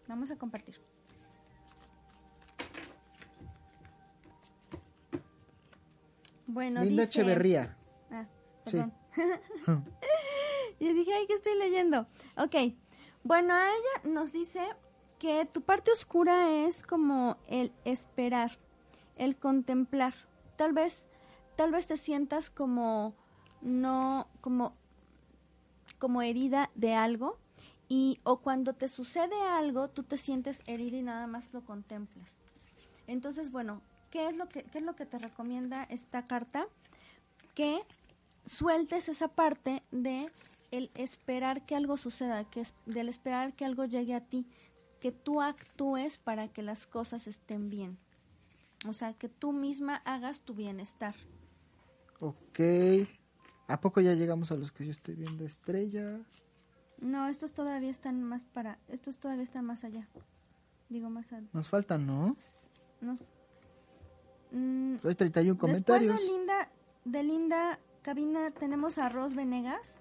Vamos 0.07 0.31
a 0.31 0.37
compartir. 0.37 0.79
Bueno, 6.51 6.83
Linda 6.83 7.03
Echeverría. 7.03 7.77
Ah, 8.09 8.25
perdón. 8.65 8.91
y 10.79 10.93
dije, 10.93 11.13
ay, 11.13 11.27
¿qué 11.27 11.33
estoy 11.33 11.55
leyendo? 11.59 12.07
Ok, 12.37 12.73
bueno, 13.23 13.53
a 13.53 13.67
ella 13.67 14.09
nos 14.11 14.31
dice 14.31 14.65
que 15.19 15.45
tu 15.45 15.61
parte 15.61 15.91
oscura 15.91 16.65
es 16.65 16.81
como 16.81 17.37
el 17.47 17.71
esperar 17.85 18.57
el 19.15 19.37
contemplar. 19.37 20.15
Tal 20.55 20.73
vez, 20.73 21.05
tal 21.55 21.71
vez 21.71 21.85
te 21.85 21.97
sientas 21.97 22.49
como 22.49 23.13
no, 23.61 24.27
como, 24.41 24.73
como 25.99 26.23
herida 26.23 26.71
de 26.73 26.95
algo 26.95 27.37
y 27.87 28.19
o 28.23 28.37
cuando 28.37 28.73
te 28.73 28.87
sucede 28.87 29.39
algo 29.39 29.89
tú 29.89 30.01
te 30.01 30.17
sientes 30.17 30.63
herida 30.65 30.97
y 30.97 31.03
nada 31.03 31.27
más 31.27 31.53
lo 31.53 31.63
contemplas. 31.63 32.39
Entonces, 33.05 33.51
bueno, 33.51 33.83
¿qué 34.09 34.27
es 34.27 34.37
lo 34.37 34.47
que, 34.47 34.63
qué 34.63 34.79
es 34.79 34.83
lo 34.83 34.95
que 34.95 35.05
te 35.05 35.17
recomienda 35.17 35.83
esta 35.83 36.23
carta? 36.25 36.67
Que 37.55 37.79
sueltes 38.45 39.09
esa 39.09 39.27
parte 39.27 39.83
de 39.91 40.31
el 40.71 40.91
esperar 40.95 41.65
que 41.65 41.75
algo 41.75 41.97
suceda, 41.97 42.43
que 42.49 42.61
es 42.61 42.73
del 42.85 43.09
esperar 43.09 43.53
que 43.53 43.65
algo 43.65 43.85
llegue 43.85 44.13
a 44.15 44.21
ti, 44.21 44.45
que 44.99 45.11
tú 45.11 45.41
actúes 45.41 46.17
para 46.17 46.47
que 46.47 46.61
las 46.61 46.87
cosas 46.87 47.27
estén 47.27 47.69
bien. 47.69 47.97
O 48.87 48.93
sea, 48.93 49.13
que 49.13 49.29
tú 49.29 49.51
misma 49.51 49.97
hagas 50.05 50.41
tu 50.41 50.53
bienestar. 50.53 51.15
Ok. 52.19 52.59
¿A 53.67 53.81
poco 53.81 54.01
ya 54.01 54.13
llegamos 54.13 54.51
a 54.51 54.55
los 54.55 54.71
que 54.71 54.85
yo 54.85 54.91
estoy 54.91 55.15
viendo 55.15 55.45
estrella? 55.45 56.19
No, 56.99 57.27
estos 57.27 57.53
todavía 57.53 57.89
están 57.89 58.23
más 58.23 58.45
para... 58.45 58.79
Estos 58.87 59.19
todavía 59.19 59.43
están 59.43 59.65
más 59.65 59.83
allá. 59.83 60.07
Digo, 60.89 61.09
más 61.09 61.31
allá. 61.31 61.47
Nos 61.53 61.69
faltan, 61.69 62.05
¿no? 62.05 62.35
Nos... 63.01 63.19
Mm, 64.51 64.95
Hay 65.03 65.15
31 65.15 65.57
comentarios. 65.57 66.11
Después 66.15 66.31
de 66.31 66.37
Linda, 66.37 66.69
de 67.05 67.23
Linda 67.23 67.79
Cabina 68.01 68.51
tenemos 68.51 68.97
a 68.97 69.09
Ros 69.09 69.35
Venegas. 69.35 69.97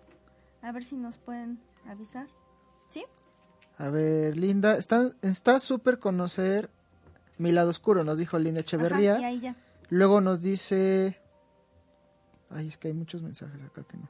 A 0.62 0.72
ver 0.72 0.84
si 0.84 0.96
nos 0.96 1.18
pueden 1.18 1.60
avisar. 1.86 2.26
¿Sí? 2.90 3.04
A 3.76 3.90
ver, 3.90 4.36
Linda, 4.36 4.76
está 4.76 5.60
súper 5.60 5.98
conocer 5.98 6.70
mi 7.38 7.52
lado 7.52 7.70
oscuro, 7.70 8.02
nos 8.04 8.18
dijo 8.18 8.38
Linda 8.38 8.60
Echeverría. 8.60 9.20
Luego 9.88 10.20
nos 10.20 10.42
dice... 10.42 11.20
Ay, 12.50 12.66
es 12.68 12.76
que 12.76 12.88
hay 12.88 12.94
muchos 12.94 13.22
mensajes 13.22 13.62
acá 13.62 13.84
que 13.84 13.96
no. 13.96 14.08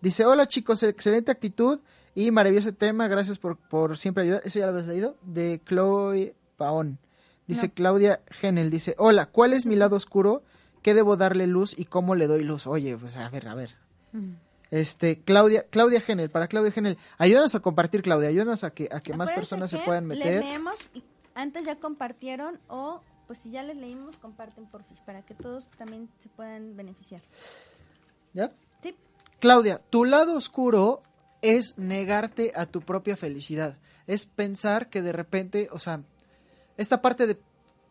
Dice, 0.00 0.24
hola 0.24 0.46
chicos, 0.46 0.82
excelente 0.82 1.30
actitud 1.30 1.80
y 2.14 2.30
maravilloso 2.30 2.72
tema, 2.72 3.08
gracias 3.08 3.38
por, 3.38 3.56
por 3.56 3.98
siempre 3.98 4.24
ayudar. 4.24 4.42
Eso 4.44 4.58
ya 4.58 4.66
lo 4.66 4.72
habéis 4.72 4.86
leído, 4.86 5.16
de 5.22 5.60
Chloe 5.66 6.34
Paón. 6.56 6.98
Dice 7.46 7.70
Claudia 7.70 8.20
Genel, 8.30 8.70
dice, 8.70 8.94
hola, 8.98 9.26
¿cuál 9.26 9.52
es 9.52 9.66
mi 9.66 9.76
lado 9.76 9.96
oscuro? 9.96 10.42
¿Qué 10.82 10.94
debo 10.94 11.16
darle 11.16 11.46
luz 11.46 11.78
y 11.78 11.84
cómo 11.84 12.14
le 12.14 12.26
doy 12.26 12.42
luz? 12.42 12.66
Oye, 12.66 12.96
pues 12.96 13.16
a 13.16 13.28
ver, 13.28 13.48
a 13.48 13.54
ver. 13.54 13.76
Este, 14.70 15.20
Claudia, 15.20 15.66
Claudia 15.68 16.00
Genel, 16.00 16.30
para 16.30 16.48
Claudia 16.48 16.72
Genel, 16.72 16.98
ayúdanos 17.18 17.54
a 17.54 17.60
compartir, 17.60 18.02
Claudia, 18.02 18.28
ayúdanos 18.28 18.64
a 18.64 18.70
que, 18.70 18.88
a 18.90 19.00
que 19.00 19.14
más 19.14 19.30
personas 19.30 19.70
se 19.70 19.78
puedan 19.78 20.06
meter. 20.06 20.42
leemos 20.42 20.78
antes 21.34 21.64
ya 21.64 21.76
compartieron 21.76 22.60
o 22.68 23.00
pues 23.26 23.38
si 23.38 23.50
ya 23.50 23.62
les 23.62 23.76
leímos, 23.76 24.16
comparten 24.18 24.66
por 24.66 24.84
para 25.06 25.22
que 25.22 25.34
todos 25.34 25.68
también 25.78 26.08
se 26.22 26.28
puedan 26.28 26.76
beneficiar. 26.76 27.22
¿Ya? 28.34 28.52
Sí. 28.82 28.94
Claudia, 29.40 29.78
tu 29.90 30.04
lado 30.04 30.36
oscuro 30.36 31.02
es 31.40 31.78
negarte 31.78 32.52
a 32.54 32.66
tu 32.66 32.82
propia 32.82 33.16
felicidad. 33.16 33.78
Es 34.06 34.26
pensar 34.26 34.90
que 34.90 35.02
de 35.02 35.12
repente, 35.12 35.68
o 35.72 35.78
sea, 35.78 36.02
esta 36.76 37.02
parte 37.02 37.26
de 37.26 37.38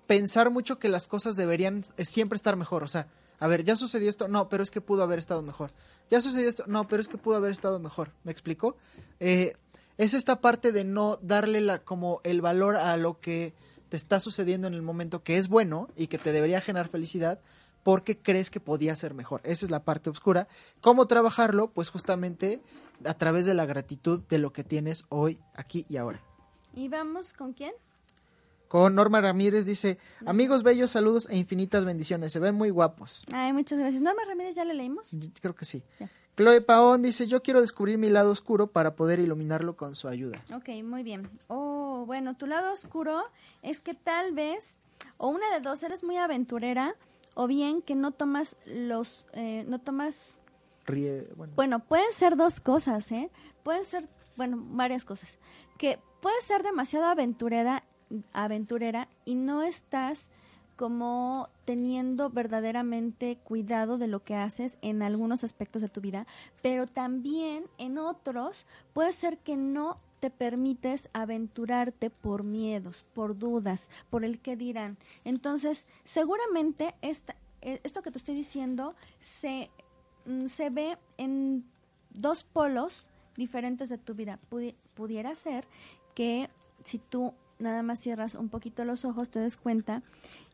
pensar 0.08 0.50
mucho 0.50 0.80
que 0.80 0.90
las 0.90 1.08
cosas 1.08 1.36
deberían 1.36 1.84
siempre 1.98 2.36
estar 2.36 2.56
mejor. 2.56 2.84
O 2.84 2.88
sea, 2.88 3.08
a 3.40 3.48
ver, 3.48 3.64
ya 3.64 3.76
sucedió 3.76 4.10
esto, 4.10 4.28
no, 4.28 4.50
pero 4.50 4.64
es 4.64 4.72
que 4.72 4.82
pudo 4.82 5.04
haber 5.04 5.20
estado 5.20 5.42
mejor. 5.42 5.72
Ya 6.10 6.22
sucedió 6.22 6.48
esto, 6.48 6.66
no, 6.68 6.88
pero 6.88 7.02
es 7.02 7.08
que 7.08 7.18
pudo 7.18 7.36
haber 7.36 7.52
estado 7.52 7.80
mejor. 7.80 8.12
¿Me 8.24 8.32
explico? 8.32 8.78
Eh, 9.20 9.54
es 9.98 10.14
esta 10.14 10.42
parte 10.42 10.72
de 10.72 10.84
no 10.84 11.18
darle 11.22 11.62
la, 11.62 11.80
como 11.80 12.22
el 12.24 12.42
valor 12.42 12.76
a 12.76 12.96
lo 12.98 13.20
que 13.20 13.54
te 13.90 13.98
está 13.98 14.20
sucediendo 14.20 14.68
en 14.68 14.74
el 14.74 14.82
momento 14.82 15.24
que 15.24 15.38
es 15.38 15.48
bueno 15.48 15.88
y 15.96 16.08
que 16.08 16.18
te 16.18 16.32
debería 16.32 16.62
generar 16.62 16.90
felicidad 16.90 17.40
porque 17.84 18.18
crees 18.18 18.50
que 18.50 18.60
podía 18.60 18.96
ser 18.96 19.14
mejor. 19.14 19.42
Esa 19.44 19.66
es 19.66 19.72
la 19.72 19.84
parte 19.84 20.10
oscura. 20.10 20.48
¿Cómo 20.82 21.06
trabajarlo? 21.06 21.70
Pues 21.70 21.90
justamente 21.90 22.62
a 23.06 23.14
través 23.14 23.46
de 23.46 23.54
la 23.54 23.66
gratitud 23.66 24.22
de 24.30 24.38
lo 24.38 24.54
que 24.54 24.64
tienes 24.64 25.06
hoy, 25.10 25.40
aquí 25.54 25.86
y 25.90 25.98
ahora. 25.98 26.22
¿Y 26.74 26.88
vamos 26.88 27.34
con 27.34 27.54
quién? 27.54 27.74
Con 28.74 28.96
Norma 28.96 29.22
Ramírez 29.22 29.68
dice, 29.68 30.00
amigos 30.26 30.64
bellos, 30.64 30.90
saludos 30.90 31.30
e 31.30 31.38
infinitas 31.38 31.86
bendiciones. 31.86 32.34
Se 32.34 32.40
ven 32.40 32.56
muy 32.56 32.72
guapos. 32.72 33.24
Ay, 33.32 33.54
muchas 33.54 33.78
gracias. 33.78 34.02
Norma 34.02 34.24
Ramírez, 34.28 34.56
¿ya 34.56 34.66
le 34.66 34.74
leímos? 34.74 35.06
Creo 35.42 35.54
que 35.54 35.64
sí. 35.64 35.84
Chloe 36.36 36.60
Paón 36.62 37.04
dice, 37.04 37.28
yo 37.28 37.44
quiero 37.44 37.62
descubrir 37.62 38.00
mi 38.00 38.10
lado 38.10 38.32
oscuro 38.32 38.66
para 38.66 38.96
poder 38.96 39.20
iluminarlo 39.20 39.76
con 39.76 39.94
su 39.94 40.08
ayuda. 40.08 40.44
Ok, 40.52 40.70
muy 40.84 41.04
bien. 41.04 41.30
Oh, 41.50 42.06
bueno, 42.08 42.36
tu 42.36 42.48
lado 42.48 42.72
oscuro 42.72 43.22
es 43.62 43.80
que 43.80 43.94
tal 43.94 44.34
vez, 44.34 44.80
o 45.18 45.28
una 45.28 45.52
de 45.52 45.60
dos, 45.60 45.84
eres 45.84 46.04
muy 46.04 46.18
aventurera, 46.18 46.96
o 47.36 47.46
bien 47.46 47.84
que 47.84 47.94
no 47.94 48.10
tomas 48.10 48.56
los, 48.66 49.28
eh, 49.34 49.66
no 49.68 49.82
tomas... 49.82 50.36
Ríe, 50.88 51.28
bueno. 51.36 51.54
bueno, 51.56 51.80
pueden 51.80 52.12
ser 52.12 52.38
dos 52.38 52.60
cosas, 52.60 53.12
¿eh? 53.12 53.30
Pueden 53.62 53.86
ser, 53.86 54.10
bueno, 54.36 54.58
varias 54.60 55.06
cosas. 55.06 55.38
Que 55.78 56.00
puedes 56.24 56.44
ser 56.44 56.64
demasiado 56.64 57.06
aventurera, 57.06 57.84
aventurera 58.34 59.08
y 59.26 59.36
no 59.36 59.64
estás 59.64 60.30
como 60.76 61.50
teniendo 61.66 62.30
verdaderamente 62.30 63.38
cuidado 63.44 63.98
de 63.98 64.08
lo 64.08 64.24
que 64.24 64.36
haces 64.36 64.78
en 64.82 65.02
algunos 65.04 65.44
aspectos 65.44 65.82
de 65.82 65.88
tu 65.88 66.02
vida, 66.02 66.26
pero 66.62 66.88
también 66.88 67.66
en 67.78 67.98
otros 67.98 68.66
puede 68.94 69.14
ser 69.14 69.38
que 69.38 69.56
no 69.56 70.00
te 70.20 70.30
permites 70.30 71.10
aventurarte 71.14 72.10
por 72.10 72.44
miedos, 72.44 73.06
por 73.14 73.38
dudas, 73.38 73.90
por 74.10 74.24
el 74.24 74.40
que 74.40 74.56
dirán. 74.56 74.98
Entonces, 75.26 75.88
seguramente 76.06 76.96
esta, 77.02 77.36
eh, 77.62 77.82
esto 77.84 78.02
que 78.02 78.12
te 78.12 78.18
estoy 78.18 78.36
diciendo 78.36 78.96
se, 79.20 79.70
mm, 80.26 80.48
se 80.48 80.70
ve 80.70 80.98
en 81.18 81.66
dos 82.10 82.44
polos 82.46 83.10
diferentes 83.36 83.90
de 83.90 83.98
tu 83.98 84.14
vida. 84.14 84.40
pudiera 84.96 85.34
ser 85.36 85.68
que 86.14 86.50
si 86.84 87.00
tú 87.00 87.34
nada 87.64 87.82
más 87.82 88.00
cierras 88.00 88.36
un 88.36 88.50
poquito 88.50 88.86
los 88.86 89.06
ojos, 89.06 89.32
te 89.32 89.40
des 89.40 89.58
cuenta 89.58 90.04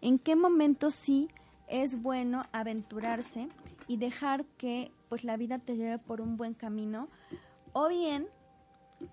en 0.02 0.20
qué 0.20 0.36
momento 0.36 0.92
sí 0.92 1.30
es 1.68 2.02
bueno 2.02 2.44
aventurarse 2.52 3.50
y 3.88 3.98
dejar 3.98 4.46
que 4.58 4.92
pues 5.10 5.24
la 5.24 5.38
vida 5.38 5.60
te 5.60 5.76
lleve 5.76 6.00
por 6.00 6.22
un 6.22 6.38
buen 6.38 6.54
camino 6.54 7.10
o 7.74 7.90
bien 7.90 8.28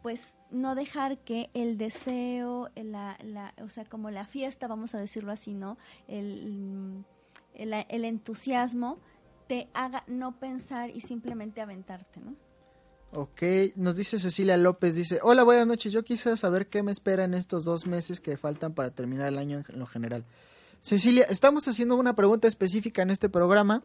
pues 0.02 0.36
no 0.50 0.74
dejar 0.74 1.18
que 1.18 1.50
el 1.54 1.78
deseo, 1.78 2.70
la, 2.74 3.16
la, 3.22 3.54
o 3.62 3.68
sea, 3.68 3.84
como 3.84 4.10
la 4.10 4.26
fiesta, 4.26 4.66
vamos 4.66 4.94
a 4.94 4.98
decirlo 4.98 5.32
así, 5.32 5.54
¿no? 5.54 5.78
El, 6.08 7.04
el, 7.54 7.72
el 7.72 8.04
entusiasmo 8.04 8.98
te 9.46 9.68
haga 9.74 10.02
no 10.08 10.38
pensar 10.38 10.90
y 10.90 11.00
simplemente 11.00 11.60
aventarte, 11.60 12.20
¿no? 12.20 12.34
Ok, 13.12 13.42
nos 13.76 13.96
dice 13.96 14.18
Cecilia 14.18 14.56
López, 14.56 14.94
dice, 14.94 15.20
hola, 15.22 15.42
buenas 15.42 15.66
noches, 15.66 15.92
yo 15.92 16.04
quisiera 16.04 16.36
saber 16.36 16.66
qué 16.66 16.82
me 16.82 16.92
espera 16.92 17.24
en 17.24 17.34
estos 17.34 17.64
dos 17.64 17.86
meses 17.86 18.20
que 18.20 18.36
faltan 18.36 18.74
para 18.74 18.90
terminar 18.90 19.28
el 19.28 19.38
año 19.38 19.62
en 19.68 19.78
lo 19.78 19.86
general. 19.86 20.24
Cecilia, 20.80 21.24
estamos 21.30 21.66
haciendo 21.68 21.96
una 21.96 22.14
pregunta 22.14 22.46
específica 22.46 23.02
en 23.02 23.10
este 23.10 23.28
programa. 23.28 23.82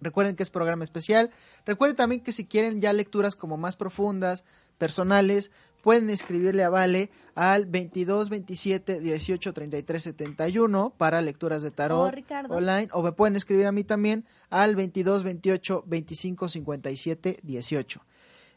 Recuerden 0.00 0.36
que 0.36 0.42
es 0.42 0.50
programa 0.50 0.84
especial. 0.84 1.30
Recuerden 1.64 1.96
también 1.96 2.22
que 2.22 2.32
si 2.32 2.46
quieren 2.46 2.80
ya 2.80 2.92
lecturas 2.92 3.34
como 3.34 3.56
más 3.56 3.76
profundas, 3.76 4.44
personales, 4.78 5.50
pueden 5.82 6.10
escribirle 6.10 6.64
a 6.64 6.68
Vale 6.68 7.10
al 7.34 7.66
22 7.66 8.28
27 8.28 9.00
18 9.00 9.52
33 9.52 10.02
71 10.02 10.94
para 10.98 11.20
lecturas 11.20 11.62
de 11.62 11.70
tarot 11.70 12.12
online 12.48 12.88
o 12.92 13.02
me 13.02 13.12
pueden 13.12 13.36
escribir 13.36 13.66
a 13.66 13.72
mí 13.72 13.84
también 13.84 14.24
al 14.50 14.74
22 14.74 15.22
28 15.22 15.84
25 15.86 16.48
57 16.48 17.38
18. 17.42 18.00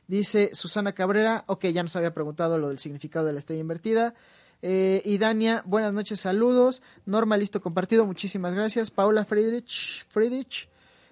Dice 0.09 0.55
Susana 0.55 0.93
Cabrera, 0.93 1.43
ok, 1.45 1.67
ya 1.67 1.83
nos 1.83 1.95
había 1.95 2.15
preguntado 2.15 2.57
lo 2.57 2.69
del 2.69 2.79
significado 2.79 3.27
de 3.27 3.33
la 3.33 3.37
estrella 3.37 3.61
invertida. 3.61 4.15
Eh, 4.63 5.03
y 5.05 5.19
Dania, 5.19 5.61
buenas 5.67 5.93
noches, 5.93 6.19
saludos. 6.19 6.81
Norma, 7.05 7.37
listo, 7.37 7.61
compartido, 7.61 8.07
muchísimas 8.07 8.55
gracias. 8.55 8.89
Paula 8.89 9.23
Friedrich, 9.23 10.07
Friedrich 10.07 10.67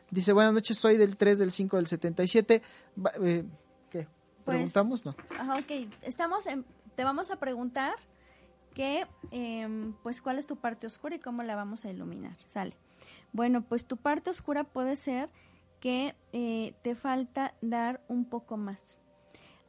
dice, 0.10 0.34
buenas 0.34 0.52
noches, 0.52 0.80
soy 0.80 0.98
del 0.98 1.16
3 1.16 1.38
del 1.38 1.52
5 1.52 1.78
del 1.78 1.86
77. 1.86 2.64
Eh, 3.22 3.44
¿Qué? 3.92 4.08
Pues, 4.44 4.56
¿Preguntamos? 4.58 5.06
no. 5.06 5.16
Ajá, 5.30 5.58
ok, 5.60 5.94
estamos 6.02 6.46
te 6.96 7.04
vamos 7.04 7.30
a 7.30 7.36
preguntar 7.36 7.94
que, 8.74 9.06
em, 9.30 9.94
pues, 10.02 10.24
cuál 10.24 10.40
es 10.40 10.48
tu 10.48 10.56
parte 10.56 10.88
oscura 10.88 11.18
y 11.18 11.20
cómo 11.20 11.44
la 11.44 11.56
vamos 11.56 11.86
a 11.86 11.92
iluminar. 11.92 12.36
Sale. 12.48 12.76
Bueno, 13.32 13.62
pues 13.62 13.86
tu 13.86 13.96
parte 13.96 14.32
oscura 14.32 14.64
puede 14.64 14.96
ser 14.96 15.30
que 15.80 16.16
eh, 16.34 16.74
te 16.82 16.96
falta 16.96 17.54
dar 17.62 18.02
un 18.08 18.26
poco 18.26 18.58
más. 18.58 18.98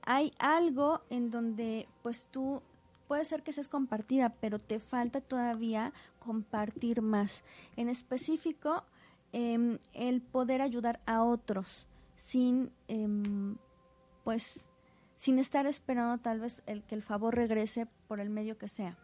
Hay 0.03 0.33
algo 0.39 1.03
en 1.11 1.31
donde 1.31 1.89
pues 2.03 2.27
tú 2.31 2.63
puede 3.07 3.25
ser 3.25 3.43
que 3.43 3.53
seas 3.53 3.69
compartida, 3.69 4.31
pero 4.41 4.59
te 4.59 4.81
falta 4.81 5.21
todavía 5.21 5.93
compartir 6.19 7.03
más. 7.03 7.43
En 7.77 7.89
específico, 7.89 8.85
em, 9.33 9.79
el 9.93 10.21
poder 10.21 10.63
ayudar 10.63 11.01
a 11.07 11.25
otros 11.25 11.87
sin, 12.17 12.71
em, 12.89 13.57
pues, 14.25 14.69
sin 15.17 15.39
estar 15.39 15.67
esperando 15.67 16.19
tal 16.19 16.41
vez 16.41 16.63
el 16.67 16.83
que 16.85 16.95
el 16.95 17.03
favor 17.03 17.35
regrese 17.35 17.87
por 18.07 18.21
el 18.21 18.31
medio 18.31 18.59
que 18.59 18.69
sea. 18.69 18.97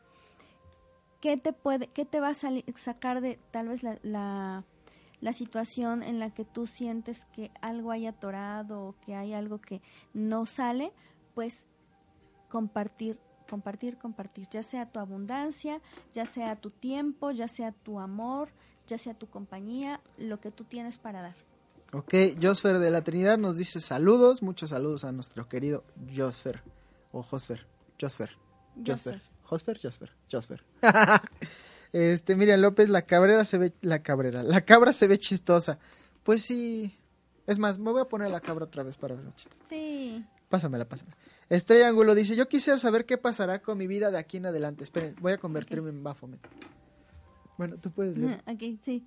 ¿Qué 1.21 1.37
te 1.39 1.53
puede, 1.55 1.89
qué 1.89 2.05
te 2.05 2.21
va 2.21 2.29
a 2.29 2.35
sacar 2.35 3.23
de 3.23 3.39
tal 3.51 3.69
vez 3.69 3.83
la 3.83 3.99
la 4.03 4.65
situación 5.33 6.03
en 6.03 6.19
la 6.19 6.31
que 6.31 6.45
tú 6.45 6.67
sientes 6.67 7.27
que 7.33 7.51
algo 7.61 7.91
hay 7.91 8.07
atorado 8.07 8.83
o 8.83 8.95
que 9.05 9.15
hay 9.15 9.33
algo 9.33 9.61
que 9.61 9.81
no 10.13 10.47
sale, 10.47 10.93
pues 11.35 11.67
compartir, 12.49 13.19
compartir, 13.49 13.97
compartir, 13.99 14.49
ya 14.51 14.63
sea 14.63 14.87
tu 14.87 15.01
abundancia, 15.01 15.81
ya 16.13 16.27
sea 16.27 16.57
tu 16.57 16.71
tiempo, 16.71 17.31
ya 17.31 17.49
sea 17.49 17.73
tu 17.73 18.01
amor, 18.01 18.51
ya 18.87 18.99
sea 18.99 19.15
tu 19.15 19.27
compañía, 19.29 20.01
lo 20.19 20.41
que 20.41 20.51
tú 20.51 20.65
tienes 20.65 20.99
para 20.99 21.23
dar. 21.23 21.37
Ok, 21.93 22.15
Josfer 22.41 22.79
de 22.79 22.91
la 22.91 23.03
Trinidad 23.03 23.39
nos 23.39 23.57
dice 23.57 23.81
saludos, 23.81 24.43
muchos 24.43 24.71
saludos 24.71 25.05
a 25.05 25.13
nuestro 25.13 25.49
querido 25.49 25.85
Josfer, 26.15 26.63
o 27.13 27.23
Josfer, 27.23 27.67
Josfer, 28.01 28.31
Josfer, 28.85 29.23
Josfer, 29.45 29.81
Josfer, 29.81 30.13
Josfer. 30.31 30.65
Este, 31.95 32.35
Miriam 32.35 32.61
López, 32.61 32.89
la 32.89 33.03
cabrera 33.03 33.45
se 33.45 33.57
ve, 33.57 33.73
la 33.81 34.03
cabrera, 34.03 34.43
la 34.43 34.63
cabra 34.63 34.93
se 34.93 35.07
ve 35.07 35.17
chistosa. 35.17 35.79
Pues 36.25 36.43
sí. 36.43 36.93
Es 37.47 37.61
más, 37.61 37.79
me 37.79 37.93
voy 37.93 38.01
a 38.01 38.07
poner 38.07 38.33
la 38.33 38.41
cabra 38.41 38.65
otra 38.65 38.83
vez 38.83 38.97
para 38.97 39.15
ver 39.15 39.33
chistosa. 39.37 39.63
Sí. 39.69 40.25
Pásamela, 40.49 40.89
pásamela. 40.89 41.17
Estrella 41.49 41.87
Ángulo 41.87 42.17
dice, 42.17 42.35
yo 42.35 42.49
quisiera 42.49 42.79
saber 42.79 43.07
qué 43.07 43.17
pasará 43.17 43.61
con 43.61 43.79
mi 43.79 43.87
vida 43.87 44.11
de 44.11 44.19
aquí 44.19 44.39
en 44.39 44.47
adelante. 44.47 44.83
Esperen, 44.83 45.15
voy 45.21 45.35
a 45.35 45.39
convertirme 45.39 45.91
en 45.91 46.03
Baphomet. 46.03 46.41
Bueno, 47.59 47.77
tú 47.77 47.93
puedes 47.93 48.19
leer. 48.19 48.43
Ok, 48.49 48.81
sí. 48.83 49.07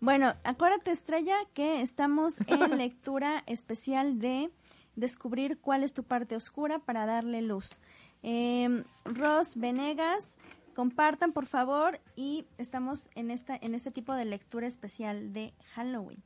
Bueno, 0.00 0.34
acuérdate, 0.42 0.90
Estrella, 0.90 1.36
que 1.52 1.82
estamos 1.82 2.38
en 2.46 2.78
lectura 2.78 3.44
especial 3.46 4.20
de 4.20 4.50
descubrir 4.96 5.58
cuál 5.58 5.84
es 5.84 5.92
tu 5.92 6.02
parte 6.02 6.34
oscura 6.34 6.78
para 6.78 7.04
darle 7.04 7.42
luz. 7.42 7.78
Eh, 8.22 8.84
Ros 9.04 9.56
Venegas 9.56 10.38
Compartan, 10.74 11.32
por 11.32 11.46
favor, 11.46 12.00
y 12.16 12.46
estamos 12.56 13.10
en, 13.14 13.30
esta, 13.30 13.56
en 13.56 13.74
este 13.74 13.90
tipo 13.90 14.14
de 14.14 14.24
lectura 14.24 14.66
especial 14.66 15.32
de 15.32 15.52
Halloween. 15.74 16.22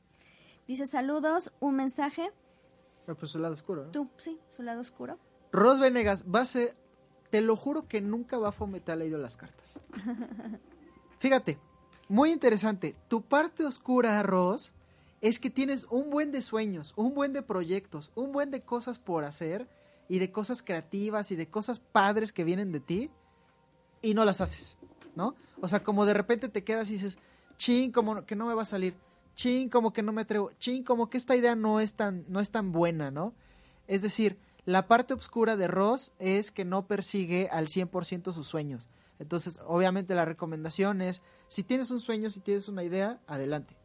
Dice 0.67 0.85
saludos, 0.85 1.51
un 1.59 1.75
mensaje. 1.75 2.31
Ah, 3.07 3.15
pues 3.15 3.31
su 3.31 3.39
lado 3.39 3.55
oscuro. 3.55 3.85
¿no? 3.85 3.91
Tú, 3.91 4.09
sí, 4.17 4.39
su 4.49 4.63
lado 4.63 4.81
oscuro. 4.81 5.17
Ros 5.51 5.79
Venegas, 5.79 6.25
va 6.33 6.41
a 6.41 6.45
ser, 6.45 6.75
te 7.29 7.41
lo 7.41 7.55
juro 7.55 7.87
que 7.87 8.01
nunca 8.01 8.37
va 8.37 8.49
a 8.49 8.95
leído 8.95 9.17
las 9.17 9.37
cartas. 9.37 9.79
Fíjate, 11.19 11.59
muy 12.07 12.31
interesante. 12.31 12.95
Tu 13.07 13.21
parte 13.21 13.65
oscura, 13.65 14.21
Ros, 14.23 14.71
es 15.19 15.39
que 15.39 15.49
tienes 15.49 15.87
un 15.89 16.09
buen 16.09 16.31
de 16.31 16.41
sueños, 16.41 16.93
un 16.95 17.13
buen 17.13 17.33
de 17.33 17.41
proyectos, 17.41 18.11
un 18.15 18.31
buen 18.31 18.51
de 18.51 18.61
cosas 18.61 18.99
por 18.99 19.25
hacer 19.25 19.67
y 20.07 20.19
de 20.19 20.31
cosas 20.31 20.61
creativas 20.61 21.31
y 21.31 21.35
de 21.35 21.49
cosas 21.49 21.79
padres 21.79 22.31
que 22.31 22.45
vienen 22.45 22.71
de 22.71 22.79
ti 22.79 23.11
y 24.01 24.13
no 24.13 24.25
las 24.25 24.41
haces, 24.41 24.77
¿no? 25.15 25.35
O 25.61 25.67
sea, 25.67 25.83
como 25.83 26.05
de 26.05 26.13
repente 26.13 26.49
te 26.49 26.63
quedas 26.63 26.89
y 26.89 26.93
dices, 26.93 27.17
ching, 27.57 27.91
como 27.91 28.25
que 28.25 28.35
no 28.35 28.45
me 28.45 28.53
va 28.53 28.61
a 28.63 28.65
salir, 28.65 28.95
ching, 29.35 29.69
como 29.69 29.93
que 29.93 30.03
no 30.03 30.11
me 30.11 30.21
atrevo, 30.21 30.51
ching, 30.59 30.83
como 30.83 31.09
que 31.09 31.17
esta 31.17 31.35
idea 31.35 31.55
no 31.55 31.79
es 31.79 31.93
tan, 31.95 32.25
no 32.27 32.39
es 32.39 32.51
tan 32.51 32.71
buena, 32.71 33.11
¿no? 33.11 33.33
Es 33.87 34.01
decir, 34.01 34.37
la 34.65 34.87
parte 34.87 35.13
oscura 35.13 35.55
de 35.55 35.67
Ross 35.67 36.11
es 36.19 36.51
que 36.51 36.65
no 36.65 36.87
persigue 36.87 37.47
al 37.51 37.67
100% 37.67 38.33
sus 38.33 38.47
sueños, 38.47 38.89
Entonces, 39.19 39.59
obviamente 39.65 40.13
la 40.13 40.25
recomendación 40.25 41.01
es, 41.01 41.21
si 41.47 41.63
tienes 41.63 41.89
un 41.89 41.99
sueño, 41.99 42.29
si 42.29 42.39
tienes 42.39 42.67
una 42.67 42.83
idea, 42.83 43.19
adelante. 43.25 43.75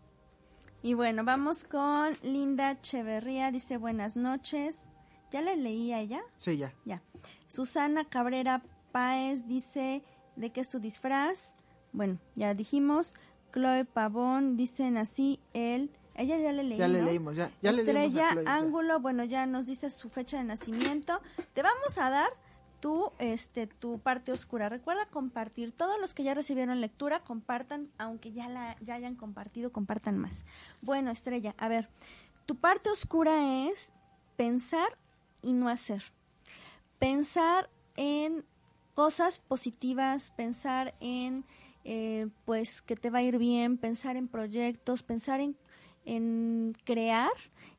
Y 0.83 0.95
bueno, 0.95 1.23
vamos 1.25 1.63
con 1.63 2.19
Linda 2.23 2.81
Cheverría, 2.81 3.53
dice 3.53 3.77
buenas 3.77 4.17
noches. 4.17 4.89
¿Ya 5.31 5.41
le 5.41 5.57
leí 5.57 5.93
a 5.93 6.01
ella? 6.01 6.23
Sí, 6.35 6.57
ya. 6.57 6.75
Ya. 6.85 7.01
Susana 7.47 8.05
Cabrera 8.05 8.63
Páez 8.93 9.47
dice, 9.47 10.03
¿de 10.37 10.51
qué 10.51 10.61
es 10.61 10.69
tu 10.69 10.79
disfraz? 10.79 11.55
Bueno, 11.93 12.19
ya 12.35 12.55
dijimos. 12.55 13.15
Chloe 13.53 13.85
Pavón, 13.85 14.57
dicen 14.57 14.97
así, 14.97 15.41
él... 15.53 15.91
Ella 16.15 16.37
ya 16.37 16.53
le 16.53 16.63
leí, 16.63 16.77
Ya 16.77 16.89
le 16.89 17.03
leímos, 17.03 17.35
ya, 17.35 17.51
ya 17.63 17.73
le 17.73 17.85
leímos 17.85 18.05
Estrella 18.05 18.43
ya. 18.43 18.55
Ángulo, 18.55 19.01
bueno, 19.01 19.25
ya 19.25 19.47
nos 19.47 19.67
dice 19.67 19.89
su 19.89 20.11
fecha 20.11 20.37
de 20.37 20.45
nacimiento. 20.45 21.23
Te 21.55 21.63
vamos 21.63 21.97
a 21.97 22.11
dar 22.11 22.29
tu, 22.81 23.13
este, 23.19 23.67
tu 23.67 23.99
parte 23.99 24.31
oscura. 24.31 24.69
Recuerda 24.69 25.07
compartir. 25.07 25.73
Todos 25.73 25.99
los 25.99 26.13
que 26.13 26.23
ya 26.25 26.35
recibieron 26.35 26.83
lectura, 26.83 27.21
compartan, 27.21 27.89
aunque 27.97 28.33
ya 28.33 28.51
la 28.51 28.77
ya 28.83 28.95
hayan 28.95 29.15
compartido, 29.15 29.73
compartan 29.73 30.19
más. 30.19 30.45
Bueno, 30.83 31.11
Estrella, 31.11 31.55
a 31.57 31.69
ver, 31.69 31.89
tu 32.45 32.57
parte 32.57 32.91
oscura 32.91 33.69
es 33.69 33.93
pensar 34.37 34.99
y 35.41 35.53
no 35.55 35.69
hacer. 35.69 36.03
Pensar 36.99 37.71
en 37.97 38.45
cosas 38.95 39.39
positivas, 39.41 40.31
pensar 40.31 40.95
en 41.01 41.45
eh, 41.85 42.29
pues 42.45 42.83
que 42.83 42.95
te 42.95 43.11
va 43.11 43.19
a 43.19 43.23
ir 43.23 43.39
bien, 43.39 43.77
pensar 43.77 44.17
en 44.17 44.29
proyectos, 44.29 45.03
pensar 45.03 45.41
en, 45.41 45.57
en 46.05 46.77
crear, 46.85 47.33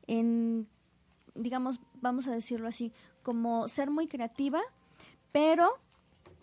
en 0.06 0.68
digamos, 1.34 1.80
vamos 2.00 2.28
a 2.28 2.32
decirlo 2.32 2.68
así, 2.68 2.92
como 3.22 3.68
ser 3.68 3.90
muy 3.90 4.06
creativa, 4.06 4.60
pero 5.32 5.78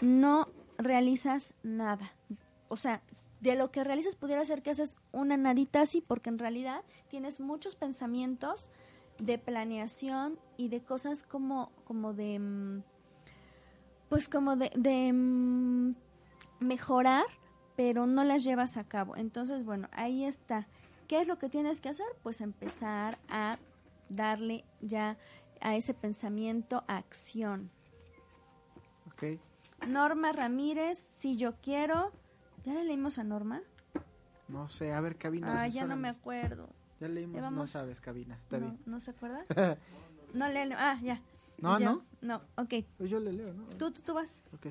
no 0.02 0.50
realizas 0.78 1.56
nada. 1.64 2.12
O 2.68 2.78
sea, 2.78 3.02
de 3.42 3.56
lo 3.56 3.72
que 3.72 3.84
realizas 3.84 4.16
pudiera 4.16 4.44
ser 4.46 4.62
que 4.62 4.72
haces 4.72 4.98
una 5.12 5.38
nadita 5.38 5.82
así, 5.82 6.02
porque 6.02 6.30
en 6.30 6.40
realidad 6.40 6.84
tienes 7.10 7.40
muchos 7.40 7.76
pensamientos 7.76 8.70
de 9.20 9.38
planeación 9.38 10.40
y 10.58 10.70
de 10.70 10.82
cosas 10.82 11.24
como, 11.24 11.72
como 11.86 12.14
de, 12.14 12.40
mm, 12.40 12.84
pues 14.12 14.28
como 14.28 14.58
de, 14.58 14.70
de 14.76 15.14
mm, 15.14 15.96
mejorar, 16.60 17.24
pero 17.78 18.08
no 18.08 18.26
las 18.26 18.44
llevas 18.44 18.76
a 18.76 18.84
cabo. 18.84 19.16
Entonces, 19.16 19.64
bueno, 19.64 19.88
ahí 19.94 20.26
está. 20.26 20.68
¿Qué 21.08 21.22
es 21.22 21.30
lo 21.30 21.40
que 21.40 21.48
tienes 21.48 21.80
que 21.80 21.88
hacer? 21.88 22.06
Pues 22.22 22.42
empezar 22.42 23.20
a 23.30 23.58
darle 24.10 24.66
ya 24.82 25.18
a 25.62 25.78
ese 25.78 25.94
pensamiento 25.94 26.84
acción. 26.90 27.72
Ok. 29.08 29.40
Norma 29.88 30.34
Ramírez, 30.34 30.98
si 30.98 31.38
yo 31.38 31.54
quiero. 31.62 32.12
¿Ya 32.66 32.74
le 32.74 32.84
leímos 32.84 33.18
a 33.18 33.24
Norma? 33.24 33.62
No 34.50 34.68
sé, 34.68 34.92
a 34.92 35.00
ver, 35.00 35.16
cabina. 35.16 35.62
Ah, 35.62 35.68
ya 35.70 35.86
no 35.86 35.96
me 35.96 36.10
acuerdo. 36.10 36.68
Ya 37.00 37.08
leímos, 37.08 37.42
Ya 37.42 37.50
no 37.50 37.66
sabes, 37.66 38.02
cabina. 38.02 38.36
Está 38.36 38.60
no, 38.60 38.66
bien. 38.66 38.80
¿No 38.86 39.00
se 39.00 39.12
acuerda? 39.12 39.46
no 40.34 40.50
le 40.50 40.74
Ah, 40.74 41.00
ya. 41.02 41.22
No, 41.62 41.80
Ya. 41.80 41.86
¿no? 41.92 42.04
No, 42.22 42.42
ok. 42.58 42.74
Pues 42.98 43.10
yo 43.10 43.20
le 43.20 43.32
leo, 43.32 43.54
¿no? 43.54 43.66
Tú, 43.78 43.92
tú, 43.92 44.02
tú 44.02 44.14
vas. 44.14 44.42
Ok. 44.54 44.68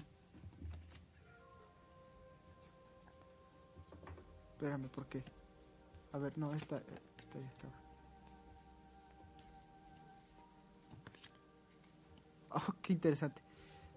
Espérame, 4.52 4.88
¿por 4.88 5.06
qué? 5.06 5.22
A 6.12 6.18
ver, 6.18 6.36
no, 6.36 6.52
esta, 6.54 6.82
esta 7.18 7.38
ya 7.38 7.46
estaba. 7.48 7.72
Oh, 12.52 12.74
qué 12.82 12.92
interesante. 12.92 13.40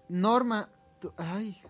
Norma, 0.08 0.68
tú, 1.00 1.12
ay, 1.16 1.60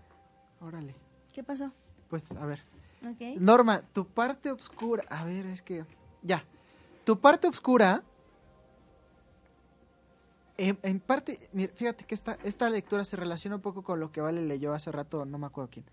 órale. 0.61 0.95
¿Qué 1.33 1.43
pasó? 1.43 1.73
Pues, 2.11 2.31
a 2.33 2.45
ver. 2.45 2.63
Ok. 3.03 3.39
Norma, 3.41 3.81
tu 3.93 4.07
parte 4.07 4.53
oscura. 4.53 5.03
A 5.09 5.25
ver, 5.25 5.47
es 5.47 5.63
que. 5.63 5.87
Ya. 6.23 6.45
Tu 7.05 7.19
parte 7.19 7.49
oscura. 7.49 8.03
En, 10.57 11.01
parte. 11.01 11.39
mira, 11.53 11.73
fíjate 11.75 12.05
que 12.05 12.15
esta, 12.15 12.39
esta 12.45 12.71
lectura 12.71 13.05
se 13.05 13.17
relaciona 13.17 13.57
un 13.57 13.63
poco 13.63 13.83
con 13.83 13.99
lo 13.99 14.13
que 14.13 14.21
Vale 14.21 14.41
leyó 14.43 14.73
hace 14.73 14.93
rato, 14.93 15.25
no 15.25 15.39
me 15.39 15.47
acuerdo 15.47 15.71
quién. 15.73 15.85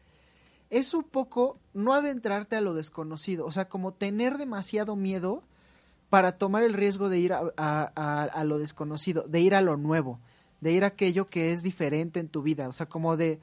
Es 0.70 0.94
un 0.94 1.04
poco 1.04 1.58
no 1.74 1.94
adentrarte 1.94 2.56
a 2.56 2.62
lo 2.62 2.74
desconocido. 2.74 3.46
O 3.46 3.52
sea, 3.52 3.68
como 3.68 3.94
tener 3.94 4.38
demasiado 4.38 4.96
miedo 4.96 5.44
para 6.10 6.34
tomar 6.38 6.64
el 6.64 6.74
riesgo 6.74 7.10
de 7.10 7.20
ir 7.20 7.34
a- 7.34 7.44
a 7.58 8.44
lo 8.44 8.58
desconocido, 8.60 9.24
de 9.24 9.40
ir 9.42 9.56
a 9.56 9.62
lo 9.62 9.78
nuevo, 9.78 10.20
de 10.62 10.72
ir 10.72 10.84
a 10.84 10.88
aquello 10.88 11.28
que 11.30 11.52
es 11.52 11.64
diferente 11.64 12.20
en 12.20 12.30
tu 12.30 12.42
vida. 12.42 12.70
O 12.70 12.74
sea, 12.74 12.86
como 12.86 13.18
de 13.18 13.40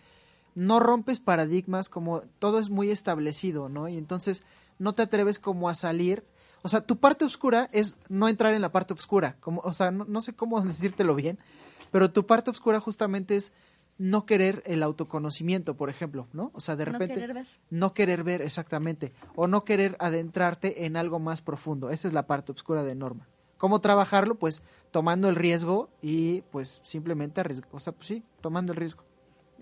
no 0.54 0.80
rompes 0.80 1.20
paradigmas, 1.20 1.88
como 1.88 2.20
todo 2.38 2.58
es 2.58 2.70
muy 2.70 2.90
establecido, 2.90 3.68
¿no? 3.68 3.88
Y 3.88 3.96
entonces 3.98 4.42
no 4.78 4.94
te 4.94 5.02
atreves 5.02 5.38
como 5.38 5.68
a 5.68 5.74
salir. 5.74 6.24
O 6.62 6.68
sea, 6.68 6.80
tu 6.80 6.96
parte 6.98 7.24
oscura 7.24 7.68
es 7.72 7.98
no 8.08 8.28
entrar 8.28 8.52
en 8.54 8.62
la 8.62 8.72
parte 8.72 8.94
oscura. 8.94 9.36
Como, 9.40 9.60
o 9.62 9.72
sea, 9.72 9.90
no, 9.90 10.04
no 10.04 10.20
sé 10.22 10.34
cómo 10.34 10.60
decírtelo 10.62 11.14
bien, 11.14 11.38
pero 11.90 12.10
tu 12.10 12.26
parte 12.26 12.50
oscura 12.50 12.80
justamente 12.80 13.36
es 13.36 13.52
no 13.96 14.26
querer 14.26 14.62
el 14.66 14.82
autoconocimiento, 14.84 15.76
por 15.76 15.90
ejemplo, 15.90 16.28
¿no? 16.32 16.52
O 16.54 16.60
sea, 16.60 16.76
de 16.76 16.86
No 16.86 16.92
repente 16.92 17.14
querer 17.14 17.34
ver. 17.34 17.46
no 17.70 17.94
querer 17.94 18.22
ver 18.22 18.42
exactamente 18.42 19.12
o 19.34 19.48
no 19.48 19.64
querer 19.64 19.96
adentrarte 19.98 20.84
en 20.86 20.96
algo 20.96 21.18
más 21.18 21.42
profundo. 21.42 21.90
Esa 21.90 22.06
es 22.06 22.14
la 22.14 22.26
parte 22.26 22.52
oscura 22.52 22.84
de 22.84 22.94
Norma. 22.94 23.26
¿Cómo 23.56 23.80
trabajarlo? 23.80 24.36
Pues 24.36 24.62
tomando 24.92 25.28
el 25.28 25.34
riesgo 25.34 25.90
y 26.00 26.42
pues 26.52 26.80
simplemente 26.84 27.40
arriesgo, 27.40 27.66
o 27.72 27.80
sea, 27.80 27.92
pues 27.92 28.06
sí, 28.06 28.22
tomando 28.40 28.72
el 28.72 28.76
riesgo. 28.78 29.02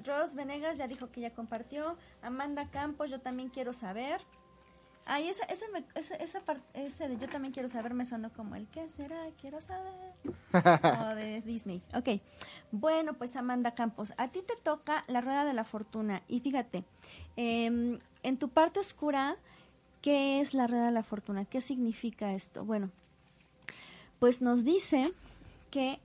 Ros 0.05 0.35
Venegas 0.35 0.77
ya 0.77 0.87
dijo 0.87 1.11
que 1.11 1.23
ya 1.23 1.31
compartió. 1.31 1.97
Amanda 2.21 2.71
Campos, 2.71 3.11
yo 3.11 3.21
también 3.23 3.49
quiero 3.49 3.73
saber. 3.73 4.21
Ay, 5.09 5.29
esa, 5.29 5.45
esa, 5.45 5.65
me- 5.73 5.85
esa, 5.95 6.17
esa 6.17 6.41
par- 6.41 6.61
ese 6.75 7.09
de 7.09 7.17
yo 7.17 7.29
también 7.29 7.55
quiero 7.55 7.69
saber 7.69 7.95
me 7.95 8.05
sonó 8.05 8.33
como 8.33 8.57
el 8.57 8.67
¿qué 8.69 8.89
será? 8.89 9.17
Quiero 9.41 9.61
saber. 9.61 10.13
o 11.01 11.15
de 11.15 11.43
Disney. 11.43 11.81
Ok. 11.95 12.21
Bueno, 12.73 13.15
pues 13.15 13.37
Amanda 13.37 13.75
Campos, 13.75 14.13
a 14.17 14.29
ti 14.29 14.43
te 14.43 14.57
toca 14.57 15.05
la 15.07 15.21
rueda 15.21 15.45
de 15.45 15.53
la 15.55 15.63
fortuna. 15.65 16.23
Y 16.27 16.41
fíjate, 16.41 16.83
em, 17.37 18.01
en 18.25 18.37
tu 18.39 18.49
parte 18.49 18.81
oscura, 18.81 19.37
¿qué 20.03 20.41
es 20.41 20.55
la 20.55 20.67
rueda 20.67 20.87
de 20.87 20.93
la 20.93 21.05
fortuna? 21.05 21.45
¿Qué 21.45 21.61
significa 21.61 22.33
esto? 22.33 22.65
Bueno, 22.65 22.91
pues 24.19 24.41
nos 24.43 24.65
dice 24.65 25.03
que 25.71 26.01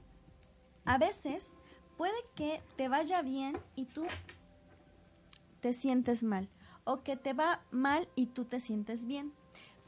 a 0.85 0.99
veces 0.99 1.57
puede 1.97 2.13
que 2.35 2.61
te 2.75 2.87
vaya 2.87 3.23
bien 3.23 3.57
y 3.75 3.85
tú 3.85 4.05
te 5.61 5.73
sientes 5.73 6.21
mal 6.23 6.47
o 6.83 7.03
que 7.03 7.17
te 7.17 7.33
va 7.33 7.61
mal 7.71 8.07
y 8.15 8.27
tú 8.27 8.45
te 8.45 8.59
sientes 8.59 9.05
bien. 9.05 9.33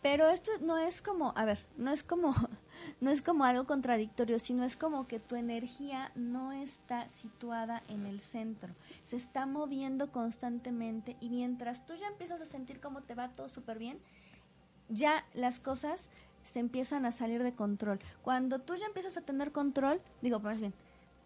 Pero 0.01 0.29
esto 0.29 0.51
no 0.59 0.77
es 0.77 1.01
como, 1.01 1.31
a 1.37 1.45
ver, 1.45 1.65
no 1.77 1.91
es 1.91 2.03
como 2.03 2.35
no 2.99 3.09
es 3.09 3.21
como 3.21 3.45
algo 3.45 3.65
contradictorio, 3.65 4.37
sino 4.39 4.63
es 4.63 4.75
como 4.75 5.07
que 5.07 5.19
tu 5.19 5.35
energía 5.35 6.11
no 6.15 6.51
está 6.51 7.07
situada 7.07 7.83
en 7.87 8.05
el 8.05 8.19
centro, 8.19 8.73
se 9.03 9.15
está 9.15 9.45
moviendo 9.45 10.11
constantemente 10.11 11.15
y 11.21 11.29
mientras 11.29 11.85
tú 11.85 11.95
ya 11.95 12.07
empiezas 12.07 12.41
a 12.41 12.45
sentir 12.45 12.79
cómo 12.79 13.01
te 13.01 13.15
va 13.15 13.31
todo 13.31 13.49
súper 13.49 13.79
bien, 13.79 13.99
ya 14.89 15.25
las 15.33 15.59
cosas 15.59 16.09
se 16.43 16.59
empiezan 16.59 17.05
a 17.05 17.11
salir 17.11 17.41
de 17.41 17.53
control. 17.53 17.99
Cuando 18.21 18.59
tú 18.59 18.75
ya 18.75 18.85
empiezas 18.85 19.17
a 19.17 19.21
tener 19.21 19.51
control, 19.51 20.01
digo, 20.21 20.39
más 20.39 20.59
bien, 20.59 20.73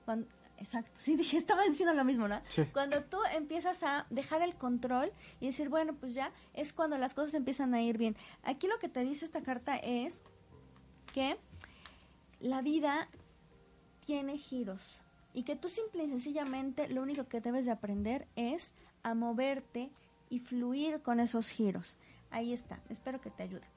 cuando, 0.05 0.27
exacto, 0.57 0.91
sí 0.95 1.15
dije, 1.15 1.37
estaba 1.37 1.63
diciendo 1.63 1.93
lo 1.93 2.03
mismo, 2.03 2.27
¿no? 2.27 2.41
Sí. 2.47 2.63
Cuando 2.73 3.03
tú 3.03 3.17
empiezas 3.33 3.83
a 3.83 4.05
dejar 4.09 4.41
el 4.41 4.55
control 4.55 5.11
y 5.39 5.47
decir, 5.47 5.69
bueno, 5.69 5.93
pues 5.93 6.13
ya 6.13 6.31
es 6.53 6.73
cuando 6.73 6.97
las 6.97 7.13
cosas 7.13 7.33
empiezan 7.33 7.73
a 7.73 7.81
ir 7.81 7.97
bien. 7.97 8.15
Aquí 8.43 8.67
lo 8.67 8.77
que 8.79 8.89
te 8.89 9.01
dice 9.01 9.25
esta 9.25 9.41
carta 9.41 9.75
es 9.77 10.23
que 11.13 11.37
la 12.39 12.61
vida 12.61 13.09
tiene 14.05 14.37
giros 14.37 15.01
y 15.33 15.43
que 15.43 15.55
tú 15.55 15.69
simple 15.69 16.03
y 16.03 16.09
sencillamente 16.09 16.87
lo 16.89 17.01
único 17.01 17.27
que 17.27 17.41
debes 17.41 17.65
de 17.65 17.71
aprender 17.71 18.27
es 18.35 18.73
a 19.03 19.13
moverte 19.13 19.91
y 20.29 20.39
fluir 20.39 21.01
con 21.01 21.19
esos 21.19 21.49
giros. 21.49 21.97
Ahí 22.31 22.53
está, 22.53 22.79
espero 22.89 23.21
que 23.21 23.29
te 23.29 23.43
ayude. 23.43 23.67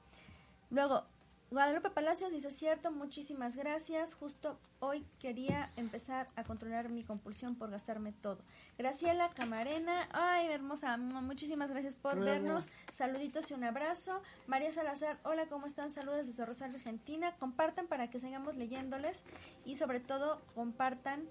Luego, 0.69 1.05
Guadalupe 1.51 1.89
Palacios 1.89 2.31
dice, 2.31 2.49
cierto, 2.49 2.91
muchísimas 2.93 3.57
gracias. 3.57 4.13
Justo 4.15 4.57
hoy 4.79 5.05
quería 5.19 5.69
empezar 5.75 6.27
a 6.37 6.45
controlar 6.45 6.87
mi 6.87 7.03
compulsión 7.03 7.55
por 7.57 7.69
gastarme 7.69 8.13
todo. 8.13 8.37
Graciela 8.77 9.29
Camarena, 9.31 10.07
ay, 10.13 10.47
hermosa, 10.47 10.95
mu- 10.95 11.21
muchísimas 11.21 11.69
gracias 11.69 11.97
por 11.97 12.17
vernos. 12.21 12.69
Saluditos 12.93 13.51
y 13.51 13.53
un 13.53 13.65
abrazo. 13.65 14.21
María 14.47 14.71
Salazar, 14.71 15.19
hola, 15.23 15.47
¿cómo 15.47 15.67
están? 15.67 15.91
Saludos 15.91 16.27
desde 16.27 16.45
Rosario, 16.45 16.77
Argentina. 16.77 17.35
Compartan 17.37 17.87
para 17.87 18.09
que 18.09 18.19
sigamos 18.19 18.55
leyéndoles 18.55 19.25
y 19.65 19.75
sobre 19.75 19.99
todo 19.99 20.39
compartan 20.55 21.25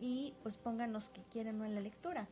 y 0.00 0.34
pues 0.42 0.58
pongan 0.58 0.92
los 0.92 1.10
que 1.10 1.22
quieren 1.30 1.62
en 1.62 1.76
la 1.76 1.80
lectura. 1.80 2.26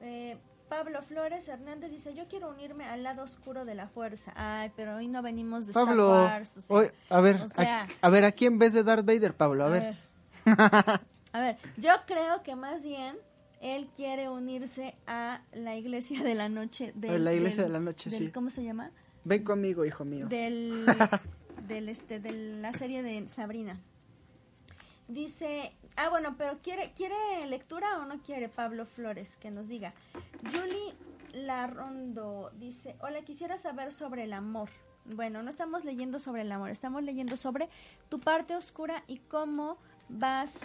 Eh, 0.00 0.38
Pablo 0.76 1.02
Flores 1.02 1.46
Hernández 1.46 1.92
dice, 1.92 2.14
yo 2.14 2.26
quiero 2.26 2.50
unirme 2.50 2.84
al 2.84 3.04
lado 3.04 3.22
oscuro 3.22 3.64
de 3.64 3.76
la 3.76 3.86
fuerza. 3.86 4.32
Ay, 4.34 4.72
pero 4.74 4.96
hoy 4.96 5.06
no 5.06 5.22
venimos 5.22 5.68
de 5.68 5.72
Pablo, 5.72 6.12
Star 6.24 6.32
Wars. 6.32 6.56
o 6.58 6.60
sea, 6.62 6.76
hoy- 6.76 6.88
a 7.10 7.20
ver, 7.20 7.36
o 7.42 7.48
sea, 7.48 7.82
a, 8.02 8.06
a 8.06 8.10
ver, 8.10 8.24
aquí 8.24 8.46
en 8.46 8.58
vez 8.58 8.72
de 8.72 8.82
Darth 8.82 9.06
Vader, 9.06 9.34
Pablo, 9.34 9.64
a, 9.64 9.68
ver. 9.68 9.94
a 11.32 11.40
ver, 11.40 11.58
yo 11.76 11.90
creo 12.06 12.42
que 12.42 12.56
más 12.56 12.82
bien 12.82 13.16
él 13.60 13.88
quiere 13.94 14.28
unirse 14.28 14.96
a 15.06 15.42
la 15.52 15.76
iglesia 15.76 16.24
de 16.24 16.34
la 16.34 16.48
noche. 16.48 16.92
A 17.08 17.12
la 17.18 17.32
iglesia 17.32 17.62
de 17.62 17.68
la 17.68 17.78
noche, 17.80 18.10
del- 18.10 18.18
sí. 18.18 18.30
¿Cómo 18.32 18.50
se 18.50 18.64
llama? 18.64 18.90
Ven 19.22 19.44
conmigo, 19.44 19.84
hijo 19.84 20.04
mío. 20.04 20.26
Del, 20.26 20.84
del 21.68 21.88
este, 21.88 22.18
de 22.18 22.32
la 22.32 22.72
serie 22.72 23.04
de 23.04 23.28
Sabrina. 23.28 23.78
Dice, 25.08 25.72
ah 25.96 26.08
bueno, 26.08 26.34
pero 26.38 26.58
quiere, 26.62 26.92
quiere 26.94 27.46
lectura 27.46 27.98
o 27.98 28.06
no 28.06 28.20
quiere 28.20 28.48
Pablo 28.48 28.86
Flores 28.86 29.36
que 29.36 29.50
nos 29.50 29.68
diga. 29.68 29.92
Julie 30.50 30.94
Larrondo 31.34 32.50
dice, 32.54 32.96
hola, 33.00 33.22
quisiera 33.22 33.58
saber 33.58 33.92
sobre 33.92 34.24
el 34.24 34.32
amor. 34.32 34.70
Bueno, 35.04 35.42
no 35.42 35.50
estamos 35.50 35.84
leyendo 35.84 36.18
sobre 36.18 36.42
el 36.42 36.52
amor, 36.52 36.70
estamos 36.70 37.02
leyendo 37.02 37.36
sobre 37.36 37.68
tu 38.08 38.20
parte 38.20 38.56
oscura 38.56 39.04
y 39.06 39.18
cómo 39.18 39.76
vas 40.08 40.60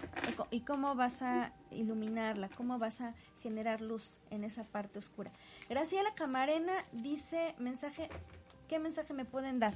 y 0.51 0.61
cómo 0.61 0.95
vas 0.95 1.21
a 1.21 1.51
iluminarla, 1.71 2.49
cómo 2.55 2.79
vas 2.79 3.01
a 3.01 3.15
generar 3.41 3.81
luz 3.81 4.19
en 4.29 4.45
esa 4.45 4.63
parte 4.63 4.99
oscura. 4.99 5.31
Graciela 5.69 6.13
Camarena 6.15 6.73
dice, 6.93 7.55
mensaje, 7.59 8.09
¿qué 8.69 8.79
mensaje 8.79 9.13
me 9.13 9.25
pueden 9.25 9.59
dar? 9.59 9.73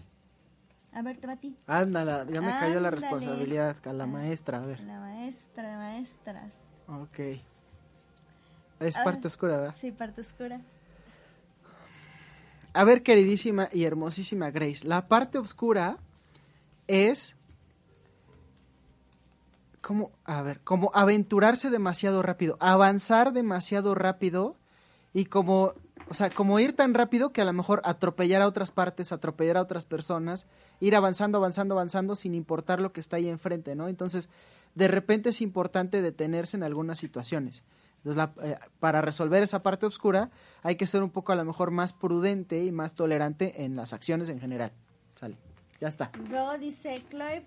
A 0.96 1.02
ver, 1.02 1.18
te 1.18 1.28
va 1.28 1.34
a 1.34 1.38
ti. 1.38 1.56
Ándala, 1.68 2.26
ya 2.32 2.42
me 2.42 2.56
cayó 2.56 2.80
la 2.80 2.92
responsabilidad 2.92 3.76
a 3.86 3.94
la 3.94 4.04
Ah. 4.04 4.08
maestra, 4.08 4.58
a 4.62 4.66
ver. 4.66 4.80
La 4.82 5.00
maestra 5.00 5.70
de 5.72 5.76
maestras. 5.78 6.54
Ok. 6.88 7.20
Es 8.80 8.98
Ah. 8.98 9.04
parte 9.04 9.28
oscura, 9.28 9.58
¿verdad? 9.58 9.76
Sí, 9.80 9.92
parte 9.92 10.22
oscura. 10.22 10.62
A 12.74 12.84
ver, 12.84 13.04
queridísima 13.04 13.70
y 13.72 13.84
hermosísima 13.86 14.50
Grace, 14.52 14.86
la 14.88 15.08
parte 15.08 15.38
oscura 15.38 15.98
es 16.88 17.36
como, 19.82 20.12
a 20.26 20.42
ver, 20.42 20.62
como 20.62 20.92
aventurarse 20.94 21.70
demasiado 21.70 22.22
rápido, 22.24 22.58
avanzar 22.60 23.32
demasiado 23.34 23.94
rápido 23.96 24.56
y 25.14 25.26
como, 25.26 25.74
o 26.14 26.16
sea, 26.16 26.30
como 26.30 26.60
ir 26.60 26.76
tan 26.76 26.94
rápido 26.94 27.34
que 27.34 27.42
a 27.42 27.46
lo 27.46 27.54
mejor 27.54 27.82
atropellar 27.86 28.44
a 28.44 28.48
otras 28.48 28.70
partes, 28.70 29.12
atropellar 29.12 29.58
a 29.58 29.62
otras 29.64 29.84
personas, 29.86 30.46
ir 30.80 30.96
avanzando, 30.96 31.40
avanzando, 31.40 31.74
avanzando 31.74 32.16
sin 32.16 32.36
importar 32.36 32.80
lo 32.80 32.94
que 32.94 33.00
está 33.00 33.16
ahí 33.16 33.28
enfrente, 33.30 33.76
¿no? 33.76 33.88
Entonces, 33.88 34.30
de 34.76 34.88
repente 34.88 35.30
es 35.30 35.42
importante 35.42 36.04
detenerse 36.04 36.56
en 36.56 36.62
algunas 36.62 37.00
situaciones. 37.00 37.64
Entonces, 37.98 38.16
la- 38.18 38.34
eh, 38.48 38.60
para 38.80 39.02
resolver 39.02 39.42
esa 39.42 39.64
parte 39.64 39.88
oscura 39.88 40.30
hay 40.62 40.76
que 40.76 40.86
ser 40.86 41.02
un 41.02 41.10
poco 41.10 41.32
a 41.32 41.36
lo 41.36 41.46
mejor 41.46 41.72
más 41.72 41.94
prudente 41.94 42.64
y 42.64 42.72
más 42.72 42.94
tolerante 42.94 43.64
en 43.64 43.76
las 43.76 43.92
acciones 43.92 44.30
en 44.30 44.40
general. 44.40 44.72
Sale, 45.16 45.36
ya 45.82 45.88
está. 45.88 46.12
Dice 46.60 47.04
Chloe 47.10 47.44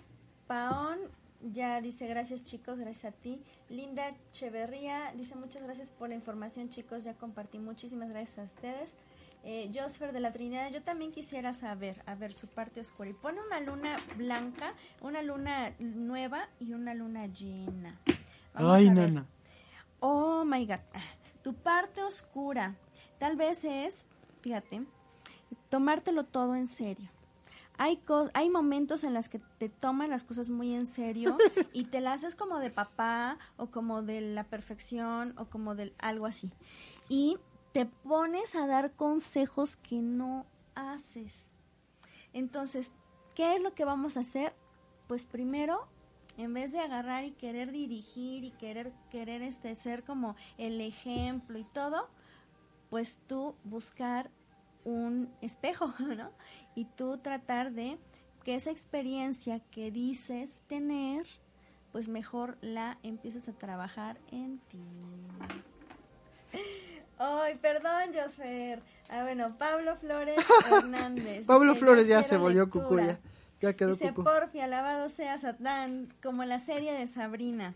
Paón, 0.49 0.99
ya 1.41 1.81
dice 1.81 2.07
gracias 2.07 2.45
chicos, 2.45 2.79
gracias 2.79 3.13
a 3.13 3.17
ti. 3.17 3.41
Linda 3.69 4.15
Cheverría 4.33 5.13
dice 5.17 5.35
muchas 5.37 5.63
gracias 5.63 5.91
por 5.91 6.09
la 6.09 6.15
información 6.15 6.71
chicos, 6.71 7.05
ya 7.05 7.15
compartí, 7.15 7.59
muchísimas 7.59 8.11
gracias 8.11 8.39
a 8.39 8.43
ustedes. 8.45 8.97
Eh, 9.49 9.71
Josfer 9.73 10.13
de 10.13 10.19
la 10.19 10.33
Trinidad, 10.33 10.73
yo 10.73 10.83
también 10.83 11.13
quisiera 11.13 11.55
saber, 11.55 12.03
a 12.07 12.17
ver, 12.17 12.35
su 12.35 12.49
parte 12.49 12.81
oscura. 12.81 13.11
Y 13.11 13.13
pone 13.13 13.41
una 13.41 13.61
luna 13.61 13.97
blanca, 14.17 14.75
una 15.01 15.23
luna 15.23 15.73
nueva 15.79 16.49
y 16.59 16.73
una 16.73 16.95
luna 16.95 17.27
llena. 17.27 17.97
Vamos 18.55 18.73
Ay, 18.73 18.89
a 18.89 18.95
ver. 18.95 19.13
nana. 19.13 19.27
Oh 20.01 20.45
my 20.45 20.67
god. 20.67 20.81
Tu 21.43 21.55
parte 21.55 22.03
oscura. 22.03 22.75
Tal 23.19 23.37
vez 23.37 23.65
es, 23.65 24.07
fíjate, 24.41 24.85
tomártelo 25.69 26.25
todo 26.25 26.57
en 26.57 26.67
serio. 26.67 27.09
Hay, 27.79 27.99
co- 27.99 28.31
hay 28.35 28.49
momentos 28.51 29.05
en 29.05 29.13
los 29.15 29.29
que 29.29 29.39
te 29.59 29.69
toman 29.69 30.11
las 30.11 30.25
cosas 30.25 30.49
muy 30.49 30.75
en 30.75 30.87
serio 30.87 31.37
y 31.73 31.85
te 31.85 32.01
las 32.01 32.25
haces 32.25 32.37
como 32.37 32.59
de 32.59 32.71
papá 32.71 33.39
o 33.57 33.67
como 33.67 34.03
de 34.03 34.21
la 34.21 34.45
perfección 34.45 35.35
o 35.39 35.47
como 35.47 35.75
de 35.75 35.93
algo 35.99 36.27
así. 36.27 36.51
Y 37.09 37.39
te 37.73 37.87
pones 37.87 38.55
a 38.57 38.67
dar 38.67 38.93
consejos 38.93 39.77
que 39.77 40.01
no 40.01 40.47
haces. 40.75 41.35
Entonces, 42.33 42.93
¿qué 43.35 43.55
es 43.55 43.63
lo 43.63 43.75
que 43.75 43.85
vamos 43.85 44.17
a 44.17 44.21
hacer? 44.21 44.55
Pues 45.09 45.27
primero, 45.27 45.87
en 46.39 46.53
vez 46.55 46.73
de 46.73 46.81
agarrar 46.81 47.25
y 47.25 47.33
querer 47.33 47.73
dirigir 47.73 48.45
y 48.45 48.51
querer 48.53 48.93
querer 49.11 49.43
este 49.43 49.75
ser 49.75 50.05
como 50.05 50.37
el 50.59 50.81
ejemplo 50.81 51.59
y 51.59 51.65
todo, 51.65 52.09
pues 52.91 53.21
tú 53.27 53.55
buscar 53.65 54.31
un 54.87 55.29
espejo, 55.43 55.93
¿no? 56.17 56.31
Y 56.75 56.87
tú 56.87 57.19
tratar 57.19 57.73
de 57.73 57.99
que 58.45 58.55
esa 58.55 58.71
experiencia 58.71 59.61
que 59.71 59.91
dices 59.91 60.63
tener, 60.69 61.27
pues 61.93 62.09
mejor 62.09 62.57
la 62.61 62.99
empieces 63.03 63.49
a 63.49 63.53
trabajar 63.53 64.19
en 64.31 64.59
ti. 64.69 64.81
Ay, 67.19 67.57
perdón, 67.57 68.15
Josfer. 68.15 68.81
Ah, 69.09 69.23
bueno, 69.23 69.57
Pablo 69.59 69.97
Flores 69.97 70.39
Hernández. 70.71 71.47
Pablo 71.47 71.75
Flores 71.75 72.07
"Yo 72.07 72.15
ya 72.15 72.23
se 72.23 72.37
volvió 72.37 72.65
lectura". 72.65 72.85
cucuya. 72.87 73.21
Ya 73.61 73.73
quedó 73.75 73.93
Dice, 73.93 74.13
porfi, 74.13 74.61
alabado 74.61 75.09
sea 75.09 75.39
Satán, 75.39 76.13
como 76.23 76.45
la 76.45 76.59
serie 76.59 76.93
de 76.93 77.07
Sabrina. 77.07 77.75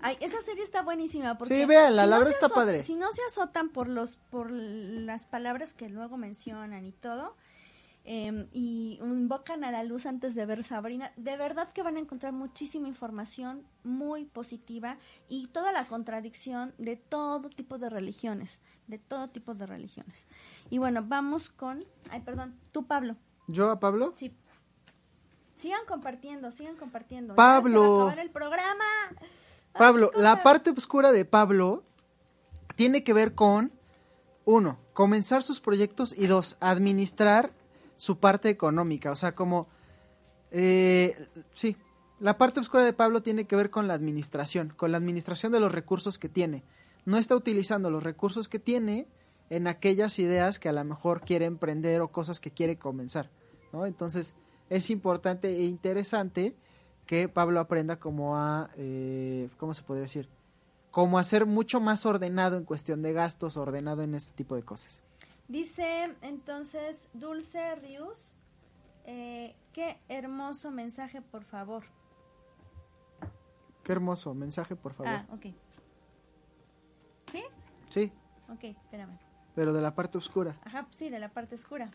Ay, 0.00 0.16
esa 0.20 0.40
serie 0.42 0.62
está 0.62 0.82
buenísima. 0.82 1.38
Porque 1.38 1.60
Sí, 1.60 1.64
véanla, 1.64 2.06
la 2.06 2.16
no 2.16 2.24
verdad 2.24 2.38
se 2.38 2.44
está 2.44 2.48
padre. 2.48 2.82
Si 2.82 2.94
no 2.94 3.12
se 3.12 3.22
azotan 3.30 3.70
por, 3.70 3.88
los, 3.88 4.18
por 4.30 4.50
las 4.50 5.26
palabras 5.26 5.74
que 5.74 5.88
luego 5.88 6.16
mencionan 6.16 6.84
y 6.84 6.92
todo, 6.92 7.36
eh, 8.06 8.46
y 8.52 8.98
invocan 9.00 9.64
a 9.64 9.70
la 9.70 9.82
luz 9.82 10.04
antes 10.04 10.34
de 10.34 10.44
ver 10.44 10.62
Sabrina, 10.62 11.12
de 11.16 11.38
verdad 11.38 11.72
que 11.72 11.82
van 11.82 11.96
a 11.96 12.00
encontrar 12.00 12.34
muchísima 12.34 12.86
información 12.86 13.66
muy 13.82 14.26
positiva 14.26 14.98
y 15.28 15.46
toda 15.46 15.72
la 15.72 15.86
contradicción 15.86 16.74
de 16.76 16.96
todo 16.96 17.48
tipo 17.48 17.78
de 17.78 17.88
religiones, 17.88 18.60
de 18.88 18.98
todo 18.98 19.28
tipo 19.28 19.54
de 19.54 19.64
religiones. 19.64 20.26
Y 20.68 20.76
bueno, 20.76 21.02
vamos 21.02 21.48
con, 21.48 21.82
ay, 22.10 22.20
perdón, 22.20 22.58
tú 22.72 22.86
Pablo. 22.86 23.16
¿Yo 23.46 23.70
a 23.70 23.80
Pablo? 23.80 24.12
Sí. 24.16 24.34
Sigan 25.56 25.86
compartiendo, 25.86 26.50
sigan 26.50 26.76
compartiendo. 26.76 27.32
Ya 27.32 27.36
Pablo. 27.36 27.70
se 27.70 27.88
va 27.88 27.94
a 27.94 27.96
acabar 27.96 28.18
el 28.18 28.30
programa. 28.30 28.84
Pablo, 29.76 30.10
la 30.14 30.42
parte 30.42 30.70
oscura 30.70 31.12
de 31.12 31.24
Pablo 31.24 31.82
tiene 32.76 33.04
que 33.04 33.12
ver 33.12 33.34
con, 33.34 33.72
uno, 34.44 34.78
comenzar 34.92 35.42
sus 35.42 35.60
proyectos 35.60 36.14
y 36.16 36.26
dos, 36.26 36.56
administrar 36.60 37.52
su 37.96 38.18
parte 38.18 38.48
económica. 38.48 39.10
O 39.10 39.16
sea, 39.16 39.34
como, 39.34 39.68
eh, 40.50 41.28
sí, 41.54 41.76
la 42.20 42.38
parte 42.38 42.60
oscura 42.60 42.84
de 42.84 42.92
Pablo 42.92 43.22
tiene 43.22 43.46
que 43.46 43.56
ver 43.56 43.70
con 43.70 43.88
la 43.88 43.94
administración, 43.94 44.72
con 44.76 44.92
la 44.92 44.98
administración 44.98 45.52
de 45.52 45.60
los 45.60 45.72
recursos 45.72 46.18
que 46.18 46.28
tiene. 46.28 46.62
No 47.04 47.18
está 47.18 47.34
utilizando 47.34 47.90
los 47.90 48.02
recursos 48.02 48.48
que 48.48 48.58
tiene 48.58 49.06
en 49.50 49.66
aquellas 49.66 50.18
ideas 50.18 50.58
que 50.58 50.68
a 50.68 50.72
lo 50.72 50.84
mejor 50.84 51.20
quiere 51.20 51.44
emprender 51.44 52.00
o 52.00 52.08
cosas 52.08 52.40
que 52.40 52.50
quiere 52.50 52.78
comenzar, 52.78 53.30
¿no? 53.72 53.86
Entonces, 53.86 54.34
es 54.70 54.88
importante 54.90 55.48
e 55.48 55.64
interesante 55.64 56.56
que 57.06 57.28
Pablo 57.28 57.60
aprenda 57.60 57.98
como 57.98 58.36
a, 58.36 58.70
eh, 58.76 59.48
¿cómo 59.58 59.74
se 59.74 59.82
podría 59.82 60.02
decir? 60.02 60.28
Como 60.90 61.18
a 61.18 61.24
ser 61.24 61.44
mucho 61.46 61.80
más 61.80 62.06
ordenado 62.06 62.56
en 62.56 62.64
cuestión 62.64 63.02
de 63.02 63.12
gastos, 63.12 63.56
ordenado 63.56 64.02
en 64.02 64.14
este 64.14 64.32
tipo 64.34 64.54
de 64.54 64.62
cosas. 64.62 65.00
Dice 65.48 66.14
entonces 66.22 67.08
Dulce 67.12 67.74
Rius, 67.76 68.34
eh, 69.04 69.54
qué 69.72 69.98
hermoso 70.08 70.70
mensaje, 70.70 71.20
por 71.20 71.44
favor. 71.44 71.84
Qué 73.82 73.92
hermoso 73.92 74.32
mensaje, 74.34 74.76
por 74.76 74.94
favor. 74.94 75.12
Ah, 75.12 75.26
ok. 75.30 75.46
¿Sí? 77.30 77.44
Sí, 77.90 78.12
Ok, 78.48 78.64
espérame. 78.64 79.18
pero 79.54 79.72
de 79.74 79.82
la 79.82 79.94
parte 79.94 80.16
oscura. 80.16 80.56
Ajá, 80.64 80.86
sí, 80.90 81.10
de 81.10 81.18
la 81.18 81.28
parte 81.28 81.54
oscura. 81.56 81.90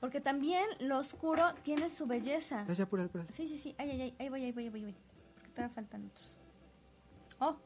Porque 0.00 0.20
también 0.20 0.64
lo 0.80 0.98
oscuro 0.98 1.54
tiene 1.62 1.90
su 1.90 2.06
belleza. 2.06 2.64
Ya, 2.68 2.74
ya, 2.74 2.84
apura, 2.84 3.04
apura. 3.04 3.24
Sí, 3.32 3.48
sí, 3.48 3.58
sí. 3.58 3.74
Ay, 3.78 3.90
ay, 3.90 4.00
ay. 4.02 4.14
Ahí 4.18 4.28
voy, 4.28 4.44
ahí 4.44 4.52
voy, 4.52 4.64
ahí 4.64 4.70
voy. 4.70 4.80
ahí 4.80 4.84
voy. 4.92 4.96
Porque 5.34 5.48
todavía 5.50 5.74
faltan 5.74 6.06
otros. 6.06 6.36
Oh, 7.40 7.56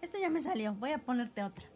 esto 0.00 0.18
ya 0.18 0.30
me 0.30 0.40
salió. 0.40 0.74
Voy 0.74 0.92
a 0.92 0.98
ponerte 0.98 1.42
otra. 1.42 1.66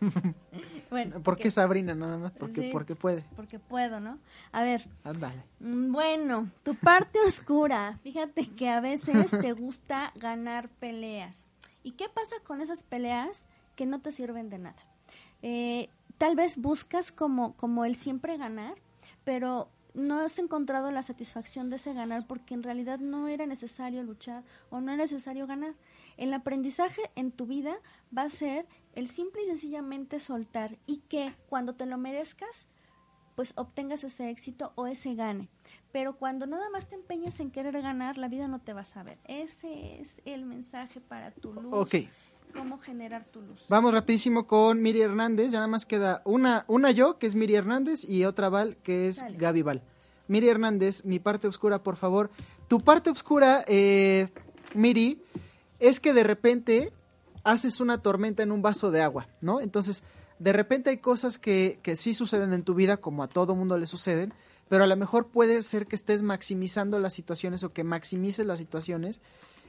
bueno. 0.90 1.22
¿Por 1.22 1.36
qué 1.36 1.50
Sabrina 1.50 1.94
nada 1.94 2.18
más? 2.18 2.32
Porque, 2.32 2.62
Sí. 2.62 2.70
porque 2.72 2.94
puede. 2.94 3.24
Porque 3.36 3.58
puedo, 3.58 4.00
¿no? 4.00 4.18
A 4.52 4.62
ver, 4.62 4.86
Ándale. 5.02 5.42
mm, 5.60 5.92
bueno, 5.92 6.50
tu 6.62 6.74
parte 6.74 7.18
oscura. 7.26 7.98
Fíjate 8.02 8.48
que 8.50 8.68
a 8.68 8.80
veces 8.80 9.30
te 9.30 9.52
gusta 9.52 10.12
ganar 10.16 10.68
peleas. 10.68 11.48
¿Y 11.82 11.92
qué 11.92 12.08
pasa 12.08 12.36
con 12.44 12.60
esas 12.60 12.82
peleas 12.82 13.46
que 13.76 13.86
no 13.86 14.00
te 14.00 14.12
sirven 14.12 14.50
de 14.50 14.58
nada? 14.58 14.82
Eh, 15.42 15.88
tal 16.24 16.36
vez 16.36 16.56
buscas 16.56 17.12
como, 17.12 17.54
como 17.54 17.84
el 17.84 17.96
siempre 17.96 18.38
ganar, 18.38 18.76
pero 19.24 19.68
no 19.92 20.20
has 20.20 20.38
encontrado 20.38 20.90
la 20.90 21.02
satisfacción 21.02 21.68
de 21.68 21.76
ese 21.76 21.92
ganar 21.92 22.26
porque 22.26 22.54
en 22.54 22.62
realidad 22.62 22.98
no 22.98 23.28
era 23.28 23.44
necesario 23.44 24.02
luchar 24.02 24.42
o 24.70 24.80
no 24.80 24.92
era 24.92 25.02
necesario 25.02 25.46
ganar. 25.46 25.74
El 26.16 26.32
aprendizaje 26.32 27.02
en 27.14 27.30
tu 27.30 27.44
vida 27.44 27.76
va 28.16 28.22
a 28.22 28.30
ser 28.30 28.66
el 28.94 29.08
simple 29.08 29.42
y 29.42 29.48
sencillamente 29.48 30.18
soltar 30.18 30.78
y 30.86 31.00
que 31.10 31.34
cuando 31.50 31.74
te 31.74 31.84
lo 31.84 31.98
merezcas, 31.98 32.68
pues 33.36 33.52
obtengas 33.56 34.02
ese 34.02 34.30
éxito 34.30 34.72
o 34.76 34.86
ese 34.86 35.14
gane. 35.14 35.50
Pero 35.92 36.16
cuando 36.16 36.46
nada 36.46 36.70
más 36.70 36.88
te 36.88 36.94
empeñas 36.94 37.38
en 37.38 37.50
querer 37.50 37.82
ganar, 37.82 38.16
la 38.16 38.28
vida 38.28 38.48
no 38.48 38.62
te 38.62 38.72
va 38.72 38.80
a 38.80 38.86
saber. 38.86 39.18
Ese 39.24 40.00
es 40.00 40.22
el 40.24 40.46
mensaje 40.46 41.02
para 41.02 41.32
tu 41.32 41.52
luz. 41.52 41.66
Ok. 41.70 41.96
Cómo 42.52 42.78
generar 42.78 43.24
tu 43.26 43.40
luz. 43.40 43.64
Vamos 43.68 43.92
rapidísimo 43.94 44.46
con 44.46 44.80
Miri 44.82 45.02
Hernández. 45.02 45.50
Ya 45.50 45.58
nada 45.58 45.68
más 45.68 45.86
queda 45.86 46.22
una, 46.24 46.64
una 46.68 46.90
yo, 46.90 47.18
que 47.18 47.26
es 47.26 47.34
Miri 47.34 47.54
Hernández, 47.54 48.08
y 48.08 48.24
otra 48.24 48.48
Val, 48.48 48.76
que 48.82 49.08
es 49.08 49.18
Dale. 49.18 49.36
Gaby 49.36 49.62
Val. 49.62 49.82
Miri 50.28 50.48
Hernández, 50.48 51.04
mi 51.04 51.18
parte 51.18 51.48
oscura, 51.48 51.82
por 51.82 51.96
favor. 51.96 52.30
Tu 52.68 52.80
parte 52.80 53.10
oscura, 53.10 53.64
eh, 53.66 54.28
Miri, 54.74 55.22
es 55.80 56.00
que 56.00 56.12
de 56.12 56.22
repente 56.22 56.92
haces 57.42 57.80
una 57.80 57.98
tormenta 57.98 58.42
en 58.42 58.52
un 58.52 58.62
vaso 58.62 58.90
de 58.90 59.02
agua, 59.02 59.28
¿no? 59.40 59.60
Entonces, 59.60 60.02
de 60.38 60.52
repente 60.52 60.90
hay 60.90 60.98
cosas 60.98 61.38
que, 61.38 61.78
que 61.82 61.96
sí 61.96 62.14
suceden 62.14 62.52
en 62.52 62.62
tu 62.62 62.74
vida, 62.74 62.96
como 62.96 63.22
a 63.22 63.28
todo 63.28 63.54
mundo 63.54 63.76
le 63.78 63.86
suceden, 63.86 64.32
pero 64.68 64.84
a 64.84 64.86
lo 64.86 64.96
mejor 64.96 65.28
puede 65.28 65.62
ser 65.62 65.86
que 65.86 65.96
estés 65.96 66.22
maximizando 66.22 66.98
las 66.98 67.12
situaciones 67.12 67.62
o 67.64 67.72
que 67.72 67.84
maximices 67.84 68.46
las 68.46 68.58
situaciones 68.58 69.20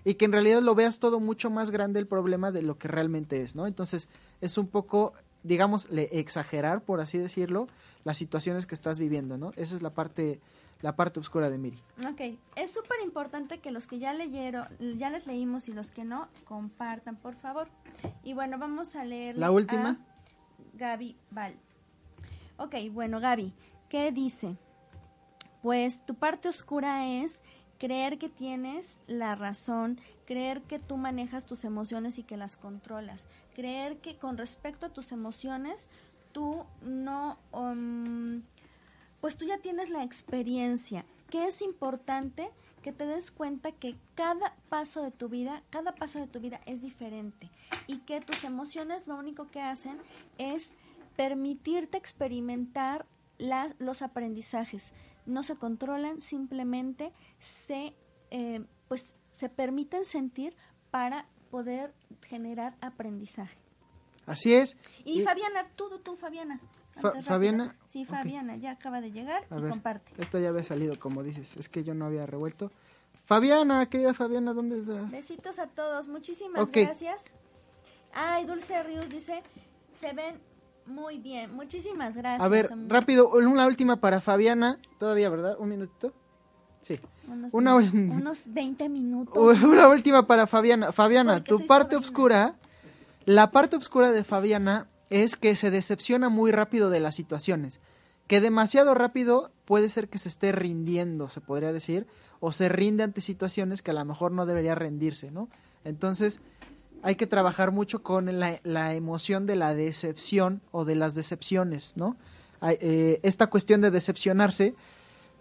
y 0.06 0.14
que 0.14 0.26
en 0.26 0.32
realidad 0.32 0.62
lo 0.62 0.76
veas 0.76 1.00
todo 1.00 1.20
mucho 1.20 1.50
más 1.50 1.72
grande 1.72 2.00
el 2.00 2.08
problema 2.08 2.52
de 2.52 2.62
lo 2.62 2.78
que 2.78 2.88
realmente 2.88 3.42
es, 3.42 3.56
¿no? 3.56 3.66
Entonces, 3.66 4.08
es 4.40 4.58
un 4.58 4.68
poco, 4.68 5.14
digamos, 5.44 5.90
le 5.90 6.04
exagerar, 6.20 6.84
por 6.84 7.02
así 7.02 7.18
decirlo, 7.18 7.68
las 8.04 8.16
situaciones 8.16 8.68
que 8.68 8.76
estás 8.76 9.00
viviendo, 9.00 9.38
¿no? 9.38 9.52
Esa 9.56 9.76
es 9.76 9.82
la 9.82 9.90
parte, 9.90 10.40
la 10.82 10.96
parte 10.96 11.20
oscura 11.20 11.50
de 11.50 11.58
Miri. 11.58 11.82
Ok, 12.08 12.38
es 12.56 12.72
súper 12.72 13.00
importante 13.04 13.58
que 13.58 13.72
los 13.72 13.88
que 13.88 13.98
ya 13.98 14.14
leyeron, 14.14 14.68
ya 14.96 15.10
les 15.10 15.26
leímos 15.26 15.68
y 15.70 15.74
los 15.74 15.90
que 15.92 16.06
no, 16.06 16.28
compartan, 16.46 17.16
por 17.16 17.36
favor. 17.36 17.68
Y 18.24 18.34
bueno, 18.34 18.60
vamos 18.60 18.96
a 18.96 19.04
leer. 19.04 19.36
La 19.38 19.50
última. 19.50 20.00
Gaby 20.76 21.18
Val. 21.32 21.56
Ok, 22.58 22.76
bueno, 22.92 23.20
Gaby, 23.20 23.54
¿qué 23.90 24.12
dice? 24.12 24.56
Pues 25.64 26.06
tu 26.06 26.14
parte 26.14 26.48
oscura 26.48 27.08
es 27.08 27.42
creer 27.78 28.18
que 28.18 28.30
tienes 28.30 29.00
la 29.08 29.36
razón, 29.36 30.00
creer 30.26 30.62
que 30.62 30.80
tú 30.80 30.98
manejas 30.98 31.46
tus 31.46 31.66
emociones 31.66 32.18
y 32.18 32.24
que 32.24 32.38
las 32.38 32.58
controlas, 32.58 33.28
creer 33.56 33.98
que 33.98 34.18
con 34.18 34.38
respecto 34.38 34.86
a 34.86 34.94
tus 34.94 35.12
emociones 35.12 35.88
tú 36.32 36.66
no, 36.82 37.38
um, 37.52 38.42
pues 39.22 39.38
tú 39.38 39.46
ya 39.46 39.58
tienes 39.58 39.90
la 39.90 40.04
experiencia, 40.04 41.06
que 41.30 41.46
es 41.46 41.62
importante 41.62 42.50
que 42.82 42.92
te 42.92 43.08
des 43.08 43.32
cuenta 43.32 43.72
que 43.72 43.96
cada 44.14 44.54
paso 44.70 45.02
de 45.02 45.10
tu 45.12 45.28
vida, 45.28 45.64
cada 45.72 45.96
paso 45.96 46.20
de 46.20 46.28
tu 46.28 46.40
vida 46.40 46.62
es 46.68 46.84
diferente 46.84 47.50
y 47.88 47.98
que 48.00 48.22
tus 48.22 48.44
emociones 48.44 49.08
lo 49.08 49.16
único 49.16 49.50
que 49.50 49.60
hacen 49.60 49.98
es 50.38 50.76
permitirte 51.16 51.98
experimentar 51.98 53.08
los 53.80 54.02
aprendizajes. 54.02 54.94
No 55.26 55.44
se 55.44 55.56
controlan, 55.56 56.22
simplemente 56.22 57.12
se, 57.40 57.96
eh, 58.32 58.64
pues, 58.88 59.16
se 59.32 59.50
permiten 59.50 60.06
sentir 60.06 60.56
para 60.92 61.26
poder 61.52 61.94
generar 62.28 62.76
aprendizaje. 62.82 63.58
Así 64.26 64.54
es. 64.54 64.78
Y 65.04 65.22
Y- 65.22 65.24
Fabiana, 65.24 65.68
tú, 65.76 66.00
tú, 66.00 66.16
Fabiana. 66.16 66.60
Fa- 67.02 67.22
Fabiana. 67.22 67.76
Sí. 67.88 68.06
Fabiana, 68.06 68.56
ya 68.56 68.72
acaba 68.72 69.02
de 69.02 69.12
llegar 69.12 69.46
A 69.50 69.58
y 69.58 69.62
ver, 69.62 69.70
comparte. 69.70 70.12
esta 70.18 70.40
ya 70.40 70.50
había 70.50 70.64
salido, 70.64 70.98
como 71.00 71.24
dices. 71.24 71.58
Es 71.58 71.68
que 71.70 71.84
yo 71.84 71.94
no 71.94 72.06
había 72.06 72.26
revuelto. 72.26 72.72
Fabiana, 73.26 73.86
querida 73.88 74.14
Fabiana, 74.14 74.54
¿dónde 74.54 74.80
está? 74.80 75.02
Besitos 75.12 75.60
a 75.60 75.68
todos, 75.68 76.08
muchísimas 76.08 76.72
gracias. 76.72 77.26
Ay, 78.14 78.46
Dulce 78.46 78.82
Ríos 78.84 79.10
dice, 79.10 79.44
se 79.94 80.14
ven 80.14 80.40
muy 80.88 81.18
bien. 81.20 81.54
Muchísimas 81.54 82.16
gracias. 82.16 82.42
A 82.42 82.48
ver, 82.48 82.70
rápido, 82.88 83.30
una 83.30 83.66
última 83.68 83.98
para 83.98 84.22
Fabiana. 84.22 84.78
Todavía, 85.00 85.30
¿verdad? 85.30 85.56
Un 85.60 85.70
minutito. 85.70 86.14
Sí. 86.82 87.00
Unos, 87.28 87.54
una- 87.54 87.76
unos 87.76 88.44
20 88.48 88.90
minutos. 88.90 89.36
Una 89.64 89.88
última 89.90 90.28
para 90.28 90.48
Fabiana. 90.48 90.92
Fabiana, 90.92 91.34
Porque 91.38 91.50
tu 91.50 91.66
parte 91.66 91.96
sobrina. 91.96 92.08
oscura, 92.08 92.56
la 93.26 93.52
parte 93.52 93.76
oscura 93.76 94.12
de 94.12 94.24
Fabiana 94.24 94.88
es 95.10 95.36
que 95.36 95.56
se 95.56 95.72
decepciona 95.72 96.30
muy 96.30 96.52
rápido 96.52 96.90
de 96.90 97.00
las 97.00 97.16
situaciones. 97.16 97.80
Que 98.28 98.42
demasiado 98.42 98.94
rápido 98.96 99.52
puede 99.66 99.88
ser 99.90 100.10
que 100.10 100.18
se 100.18 100.30
esté 100.30 100.52
rindiendo, 100.52 101.30
se 101.30 101.42
podría 101.42 101.72
decir, 101.72 102.08
o 102.40 102.52
se 102.52 102.70
rinde 102.70 103.04
ante 103.04 103.22
situaciones 103.22 103.82
que 103.84 103.92
a 103.92 103.94
lo 103.94 104.04
mejor 104.06 104.32
no 104.32 104.46
debería 104.48 104.74
rendirse, 104.76 105.30
¿no? 105.32 105.48
Entonces, 105.84 106.42
hay 107.06 107.16
que 107.16 107.28
trabajar 107.28 107.72
mucho 107.72 108.02
con 108.02 108.40
la, 108.40 108.60
la 108.64 108.96
emoción 108.96 109.46
de 109.46 109.56
la 109.56 109.76
decepción 109.76 110.62
o 110.72 110.86
de 110.86 110.96
las 110.96 111.14
decepciones, 111.14 111.96
¿no? 111.96 112.18
Eh, 112.64 113.20
esta 113.22 113.46
cuestión 113.46 113.82
de 113.82 113.92
decepcionarse 113.92 114.74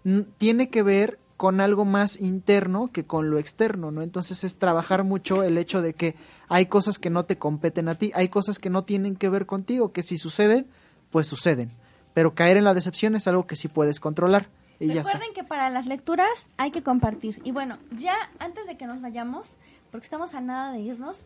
mm, 0.03 0.21
tiene 0.37 0.69
que 0.69 0.83
ver 0.83 1.17
con 1.37 1.61
algo 1.61 1.83
más 1.83 2.21
interno 2.21 2.91
que 2.91 3.05
con 3.05 3.31
lo 3.31 3.39
externo, 3.39 3.89
¿no? 3.89 4.03
Entonces 4.03 4.43
es 4.43 4.59
trabajar 4.59 5.03
mucho 5.03 5.41
el 5.41 5.57
hecho 5.57 5.81
de 5.81 5.95
que 5.95 6.15
hay 6.49 6.67
cosas 6.67 6.99
que 6.99 7.09
no 7.09 7.25
te 7.25 7.39
competen 7.39 7.89
a 7.89 7.95
ti, 7.95 8.11
hay 8.13 8.29
cosas 8.29 8.59
que 8.59 8.69
no 8.69 8.83
tienen 8.83 9.15
que 9.15 9.29
ver 9.29 9.47
contigo, 9.47 9.91
que 9.91 10.03
si 10.03 10.19
suceden, 10.19 10.67
pues 11.09 11.25
suceden. 11.25 11.71
Pero 12.13 12.35
caer 12.35 12.57
en 12.57 12.63
la 12.63 12.75
decepción 12.75 13.15
es 13.15 13.27
algo 13.27 13.47
que 13.47 13.55
sí 13.55 13.69
puedes 13.69 13.99
controlar 13.99 14.49
y 14.79 14.89
ya. 14.89 15.01
Recuerden 15.01 15.33
que 15.33 15.43
para 15.43 15.71
las 15.71 15.87
lecturas 15.87 16.47
hay 16.57 16.69
que 16.69 16.83
compartir. 16.83 17.41
Y 17.43 17.51
bueno, 17.51 17.79
ya 17.89 18.15
antes 18.37 18.67
de 18.67 18.77
que 18.77 18.85
nos 18.85 19.01
vayamos, 19.01 19.57
porque 19.91 20.05
estamos 20.05 20.35
a 20.35 20.41
nada 20.41 20.71
de 20.71 20.81
irnos, 20.81 21.25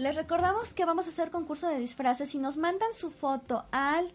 les 0.00 0.16
recordamos 0.16 0.72
que 0.72 0.86
vamos 0.86 1.06
a 1.06 1.10
hacer 1.10 1.30
concurso 1.30 1.68
de 1.68 1.78
disfraces. 1.78 2.30
Si 2.30 2.38
nos 2.38 2.56
mandan 2.56 2.88
su 2.94 3.10
foto 3.10 3.66
al 3.70 4.10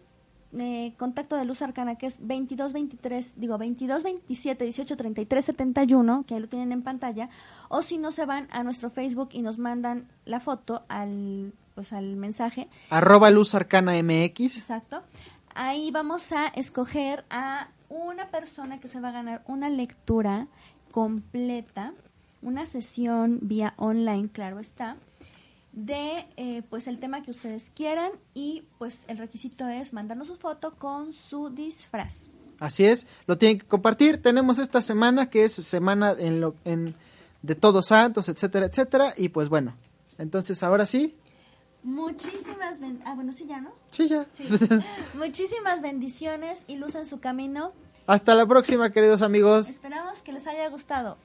eh, 0.58 0.92
contacto 0.98 1.36
de 1.36 1.44
Luz 1.44 1.62
Arcana, 1.62 1.96
que 1.96 2.06
es 2.06 2.18
2223, 2.18 3.34
digo 3.36 3.52
2227 3.52 4.64
1833 4.64 5.44
71, 5.44 6.24
que 6.26 6.34
ahí 6.34 6.40
lo 6.40 6.48
tienen 6.48 6.72
en 6.72 6.82
pantalla, 6.82 7.28
o 7.68 7.82
si 7.82 7.98
no 7.98 8.10
se 8.10 8.26
van 8.26 8.48
a 8.50 8.64
nuestro 8.64 8.90
Facebook 8.90 9.28
y 9.32 9.42
nos 9.42 9.58
mandan 9.58 10.08
la 10.24 10.40
foto 10.40 10.82
al, 10.88 11.52
pues, 11.76 11.92
al 11.92 12.16
mensaje, 12.16 12.68
Arroba 12.90 13.30
Luz 13.30 13.54
Arcana 13.54 13.92
MX. 14.02 14.58
Exacto. 14.58 15.02
Ahí 15.54 15.92
vamos 15.92 16.32
a 16.32 16.48
escoger 16.48 17.24
a 17.30 17.68
una 17.88 18.26
persona 18.30 18.80
que 18.80 18.88
se 18.88 19.00
va 19.00 19.10
a 19.10 19.12
ganar 19.12 19.42
una 19.46 19.70
lectura 19.70 20.48
completa, 20.90 21.92
una 22.42 22.66
sesión 22.66 23.38
vía 23.42 23.74
online, 23.76 24.28
claro 24.32 24.58
está, 24.58 24.96
de 25.76 26.26
eh, 26.36 26.62
pues 26.68 26.88
el 26.88 26.98
tema 26.98 27.22
que 27.22 27.30
ustedes 27.30 27.70
quieran 27.70 28.10
y 28.34 28.64
pues 28.78 29.04
el 29.06 29.18
requisito 29.18 29.68
es 29.68 29.92
mandarnos 29.92 30.26
su 30.26 30.34
foto 30.34 30.74
con 30.74 31.12
su 31.12 31.50
disfraz. 31.50 32.30
Así 32.58 32.84
es, 32.86 33.06
lo 33.26 33.36
tienen 33.38 33.58
que 33.58 33.66
compartir. 33.66 34.20
Tenemos 34.20 34.58
esta 34.58 34.80
semana 34.80 35.28
que 35.30 35.44
es 35.44 35.52
semana 35.54 36.16
en 36.18 36.40
lo, 36.40 36.56
en, 36.64 36.94
de 37.42 37.54
Todos 37.54 37.88
Santos, 37.88 38.28
etcétera, 38.30 38.66
etcétera. 38.66 39.12
Y 39.16 39.28
pues 39.28 39.48
bueno, 39.50 39.76
entonces 40.18 40.62
ahora 40.64 40.86
sí, 40.86 41.14
Muchísimas 41.82 42.80
ben- 42.80 43.00
ah 43.04 43.14
bueno 43.14 43.32
sí 43.32 43.46
ya 43.46 43.60
no 43.60 43.70
sí 43.92 44.08
ya. 44.08 44.26
sí. 44.32 44.42
muchísimas 45.14 45.82
bendiciones 45.82 46.64
y 46.66 46.76
luz 46.76 46.96
en 46.96 47.06
su 47.06 47.20
camino. 47.20 47.72
Hasta 48.08 48.34
la 48.34 48.44
próxima, 48.46 48.90
queridos 48.90 49.22
amigos. 49.22 49.68
Esperamos 49.68 50.20
que 50.22 50.32
les 50.32 50.46
haya 50.48 50.68
gustado. 50.68 51.16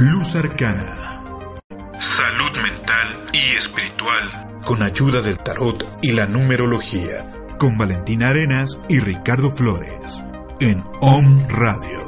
Luz 0.00 0.36
Arcana. 0.36 1.60
Salud 1.98 2.56
mental 2.62 3.30
y 3.32 3.56
espiritual. 3.56 4.60
Con 4.64 4.80
ayuda 4.80 5.22
del 5.22 5.38
tarot 5.38 5.98
y 6.02 6.12
la 6.12 6.28
numerología. 6.28 7.24
Con 7.58 7.76
Valentina 7.76 8.28
Arenas 8.28 8.78
y 8.88 9.00
Ricardo 9.00 9.50
Flores. 9.50 10.22
En 10.60 10.84
OM 11.00 11.48
Radio. 11.48 12.07